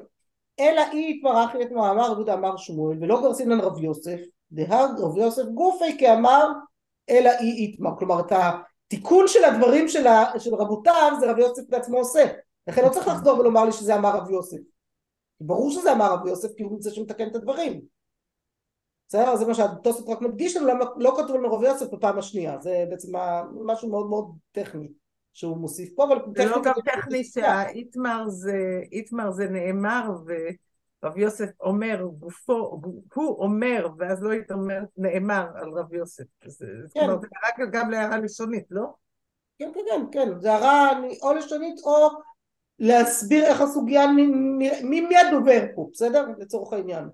אלא 0.61 0.82
אי 0.92 1.11
יתברך 1.11 1.51
את 1.62 1.70
מאמר 1.70 2.11
רבי 2.11 2.14
יהודה 2.14 2.34
אמר 2.34 2.57
שמואל, 2.57 2.99
ולא 3.01 3.22
גרסינן 3.22 3.61
רב 3.61 3.78
יוסף, 3.78 4.20
דהג 4.53 4.90
רב 4.99 5.16
יוסף 5.16 5.42
גופי 5.55 5.99
כאמר 5.99 6.49
אלא 7.11 7.30
אי 7.40 7.64
יתמר. 7.64 7.90
כלומר 7.99 8.20
את 8.20 8.32
התיקון 8.32 9.28
של 9.28 9.44
הדברים 9.44 9.88
של, 9.88 10.07
ה, 10.07 10.38
של 10.38 10.55
רבותיו 10.55 11.12
זה 11.20 11.30
רבי 11.30 11.40
יוסף 11.40 11.62
בעצמו 11.68 11.99
עושה. 11.99 12.26
לכן 12.66 12.84
לא 12.84 12.88
צריך 12.88 13.09
לחזור 13.09 13.38
ולומר 13.38 13.64
לי 13.64 13.72
שזה 13.72 13.96
אמר 13.96 14.16
רב 14.16 14.30
יוסף. 14.30 14.59
ברור 15.40 15.70
שזה 15.70 15.92
אמר 15.92 16.12
רב 16.12 16.26
יוסף 16.26 16.49
כי 16.57 16.62
הוא 16.62 16.76
זה 16.80 16.90
שמתקן 16.90 17.28
את 17.28 17.36
הדברים. 17.36 17.80
בסדר? 19.09 19.36
זה 19.36 19.46
מה 19.46 19.54
שהתוספות 19.54 20.09
רק 20.09 20.20
מדגיש 20.20 20.56
לנו 20.56 20.66
למה 20.66 20.84
לא 20.96 21.14
כתוב 21.16 21.36
לנו 21.36 21.52
רב 21.52 21.62
יוסף 21.62 21.86
בפעם 21.92 22.18
השנייה. 22.18 22.61
זה 22.61 22.84
בעצם 22.90 23.12
משהו 23.64 23.90
מאוד 23.90 24.09
מאוד 24.09 24.30
טכני 24.52 24.88
שהוא 25.32 25.56
מוסיף 25.56 25.88
פה, 25.94 26.04
אבל 26.04 26.18
זה 26.36 26.44
לא 26.44 26.62
גם 26.64 26.74
טכני 26.84 27.24
שהאיתמר 27.24 28.28
זה, 28.28 28.80
איתמר 28.92 29.30
זה 29.30 29.48
נאמר, 29.48 30.11
ורב 30.26 31.18
יוסף 31.18 31.48
אומר, 31.61 32.06
גופו, 32.18 32.80
הוא 33.14 33.42
אומר, 33.42 33.88
ואז 33.98 34.22
לא 34.22 34.32
התאמר, 34.32 34.80
נאמר 34.96 35.46
על 35.54 35.70
רב 35.70 35.94
יוסף. 35.94 36.24
זה, 36.46 36.66
כן. 36.94 37.00
כלומר, 37.00 37.20
זה 37.20 37.26
רק 37.48 37.68
גם 37.72 37.90
להערה 37.90 38.18
לשונית, 38.18 38.64
לא? 38.70 38.86
כן, 39.59 39.70
כן, 39.74 39.80
כן, 39.90 40.00
כן, 40.12 40.40
זה 40.40 40.52
הערה 40.52 41.00
או 41.22 41.32
לשונית 41.32 41.80
או 41.84 42.09
להסביר 42.78 43.44
איך 43.44 43.61
הסוגיה, 43.61 44.06
מי 44.06 45.00
מי 45.00 45.18
הדובר 45.18 45.64
פה, 45.74 45.88
בסדר? 45.92 46.26
לצורך 46.38 46.72
העניין. 46.72 47.09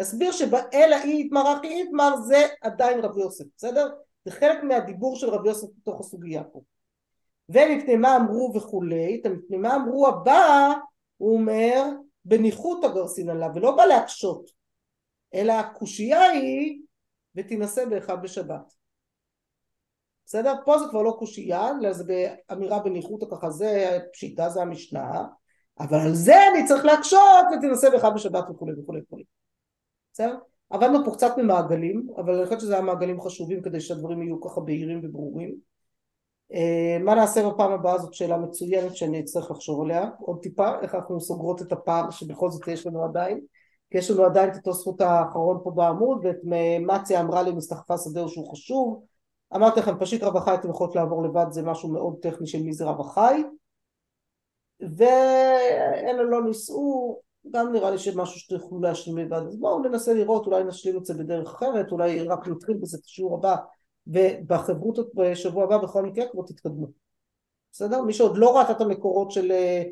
להסביר 0.00 0.32
שבאל 0.32 0.92
האי 0.92 1.20
יתמר 1.20 1.58
אחי 1.58 1.82
יתמר 1.82 2.16
זה 2.16 2.46
עדיין 2.60 3.00
רב 3.00 3.18
יוסף, 3.18 3.44
בסדר? 3.56 3.88
זה 4.24 4.30
חלק 4.30 4.62
מהדיבור 4.62 5.16
של 5.16 5.28
רב 5.28 5.46
יוסף 5.46 5.66
בתוך 5.78 6.00
הסוגיה 6.00 6.44
פה. 6.44 6.60
ומפני 7.48 7.96
מה 7.96 8.16
אמרו 8.16 8.52
וכולי, 8.54 9.22
מפני 9.30 9.56
מה 9.56 9.76
אמרו 9.76 10.08
הבא, 10.08 10.72
הוא 11.16 11.36
אומר, 11.36 11.82
בניחותא 12.24 12.88
גרסין 12.88 13.30
עליו, 13.30 13.48
ולא 13.54 13.76
בא 13.76 13.84
להקשות, 13.84 14.50
אלא 15.34 15.52
הקושייה 15.52 16.22
היא, 16.22 16.82
ותינשא 17.34 17.84
באחד 17.84 18.22
בשבת. 18.22 18.72
בסדר? 20.26 20.54
פה 20.64 20.78
זה 20.78 20.84
כבר 20.90 21.02
לא 21.02 21.16
קושייה, 21.18 21.70
אלא 21.80 21.92
זה 21.92 22.04
באמירה 22.04 22.78
בניחותא 22.78 23.26
ככה, 23.30 23.50
זה 23.50 23.98
פשיטה, 24.12 24.48
זה 24.48 24.62
המשנה, 24.62 25.24
אבל 25.80 25.98
על 25.98 26.14
זה 26.14 26.34
אני 26.54 26.68
צריך 26.68 26.84
להקשות 26.84 27.46
ותנסה 27.52 27.90
באחד 27.90 28.10
בשבת 28.14 28.44
וכולי 28.50 28.72
וכולי 28.80 29.00
וכולי. 29.00 29.39
בסדר? 30.12 30.36
עבדנו 30.70 31.04
פה 31.04 31.10
קצת 31.10 31.38
ממעגלים, 31.38 32.08
אבל 32.16 32.34
אני 32.34 32.44
חושבת 32.44 32.60
שזה 32.60 32.72
היה 32.72 32.82
מעגלים 32.82 33.20
חשובים 33.20 33.62
כדי 33.62 33.80
שהדברים 33.80 34.22
יהיו 34.22 34.40
ככה 34.40 34.60
בהירים 34.60 35.00
וברורים. 35.02 35.54
אה, 36.52 36.98
מה 37.00 37.14
נעשה 37.14 37.48
בפעם 37.48 37.72
הבאה? 37.72 37.98
זאת 37.98 38.14
שאלה 38.14 38.36
מצוינת 38.36 38.96
שאני 38.96 39.20
אצטרך 39.20 39.50
לחשוב 39.50 39.82
עליה. 39.82 40.10
עוד 40.18 40.38
טיפה, 40.42 40.80
איך 40.80 40.94
אנחנו 40.94 41.20
סוגרות 41.20 41.62
את 41.62 41.72
הפער 41.72 42.10
שבכל 42.10 42.50
זאת 42.50 42.68
יש 42.68 42.86
לנו 42.86 43.04
עדיין, 43.04 43.40
כי 43.90 43.98
יש 43.98 44.10
לנו 44.10 44.24
עדיין 44.24 44.50
את 44.50 44.56
התוספות 44.56 45.00
האחרון 45.00 45.60
פה 45.64 45.70
בעמוד 45.70 46.24
ואת 46.24 46.38
מציה 46.80 47.20
אמרה 47.20 47.42
לי 47.42 47.52
מסתחפה 47.52 47.98
שדהו 47.98 48.28
שהוא 48.28 48.52
חשוב, 48.52 49.02
אמרתי 49.54 49.80
לכם 49.80 49.98
פשיט 49.98 50.22
רב 50.22 50.36
החי 50.36 50.54
אתם 50.54 50.70
יכולות 50.70 50.96
לעבור 50.96 51.22
לבד 51.22 51.46
זה 51.50 51.62
משהו 51.62 51.92
מאוד 51.92 52.16
טכני 52.22 52.46
של 52.46 52.62
מי 52.62 52.72
זה 52.72 52.84
רב 52.84 53.00
החי 53.00 53.42
ואלה 54.80 56.22
לא 56.22 56.44
נישאו 56.44 57.20
גם 57.50 57.72
נראה 57.72 57.90
לי 57.90 57.98
שמשהו 57.98 58.40
שתוכלו 58.40 58.80
להשלים 58.80 59.18
לבד. 59.18 59.42
אז 59.48 59.56
בואו 59.56 59.78
ננסה 59.78 60.14
לראות 60.14 60.46
אולי 60.46 60.64
נשלים 60.64 60.96
את 60.96 61.04
זה 61.04 61.14
בדרך 61.14 61.54
אחרת 61.54 61.92
אולי 61.92 62.22
רק 62.22 62.48
נתחיל 62.48 62.76
בזה 62.76 62.98
את 63.00 63.04
השיעור 63.04 63.34
הבא. 63.34 63.56
ובחברותות 64.06 65.14
בשבוע 65.14 65.64
הבא 65.64 65.78
בכל 65.78 66.02
מקרה 66.02 66.24
כבר 66.32 66.42
תתקדמו. 66.46 66.86
בסדר? 67.72 68.02
מי 68.02 68.12
שעוד 68.12 68.38
לא 68.38 68.58
ראתה 68.58 68.72
את 68.72 68.80
המקורות 68.80 69.30
של 69.30 69.52
אה, 69.52 69.82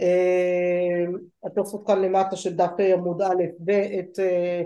אה, 0.00 1.04
התוספות 1.44 1.86
כאן 1.86 2.02
למטה 2.02 2.36
של 2.36 2.56
דף 2.56 2.70
עמוד 2.94 3.22
א' 3.22 3.42
ואת 3.66 4.18
אה, 4.18 4.62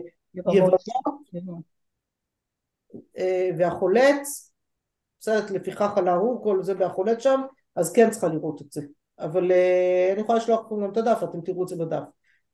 אה, 3.19 3.51
והחולץ 3.59 4.53
בסדר? 5.21 5.47
לפיכך 5.55 5.99
על 5.99 6.09
ההוא 6.09 6.45
כל 6.45 6.63
זה 6.63 6.75
והחולץ 6.79 7.23
שם 7.23 7.41
אז 7.77 7.93
כן 7.93 8.11
צריכה 8.11 8.29
לראות 8.29 8.63
את 8.63 8.73
זה. 8.73 8.83
אבל 9.19 9.53
אני 10.13 10.21
יכולה 10.21 10.39
לשלוח 10.39 10.67
לכם 10.67 10.83
גם 10.83 10.93
את 10.93 10.97
הדף 10.97 11.23
אתם 11.25 11.41
תראו 11.41 11.63
את 11.63 11.69
זה 11.69 11.77
בדף 11.77 12.03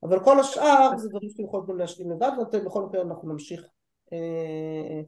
אבל 0.03 0.23
כל 0.23 0.39
השאר 0.39 0.97
זה 0.97 1.09
דברים 1.09 1.29
שאתם 1.29 1.43
יכולים 1.43 1.77
להשלים 1.77 2.11
לבד 2.11 2.31
ואתם 2.39 2.65
בכל 2.65 2.85
מקרה 2.85 3.01
אנחנו 3.01 3.29
נמשיך 3.33 3.65
אה, 4.13 5.01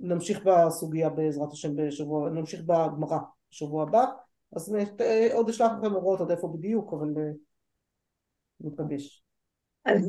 נמשיך 0.00 0.40
בסוגיה 0.44 1.10
בעזרת 1.10 1.52
השם 1.52 1.76
בשבוע, 1.76 2.30
נמשיך 2.30 2.60
בגמרא 2.60 3.18
בשבוע 3.50 3.82
הבא, 3.82 4.04
אז 4.56 4.74
אה, 5.00 5.34
עוד 5.34 5.48
אשלח 5.48 5.72
לכם 5.78 5.92
הוראות 5.92 6.20
עד 6.20 6.30
איפה 6.30 6.48
בדיוק, 6.48 6.92
אבל 6.92 7.14
אה, 7.18 7.32
ניפגש. 8.60 9.24
אז 9.84 10.06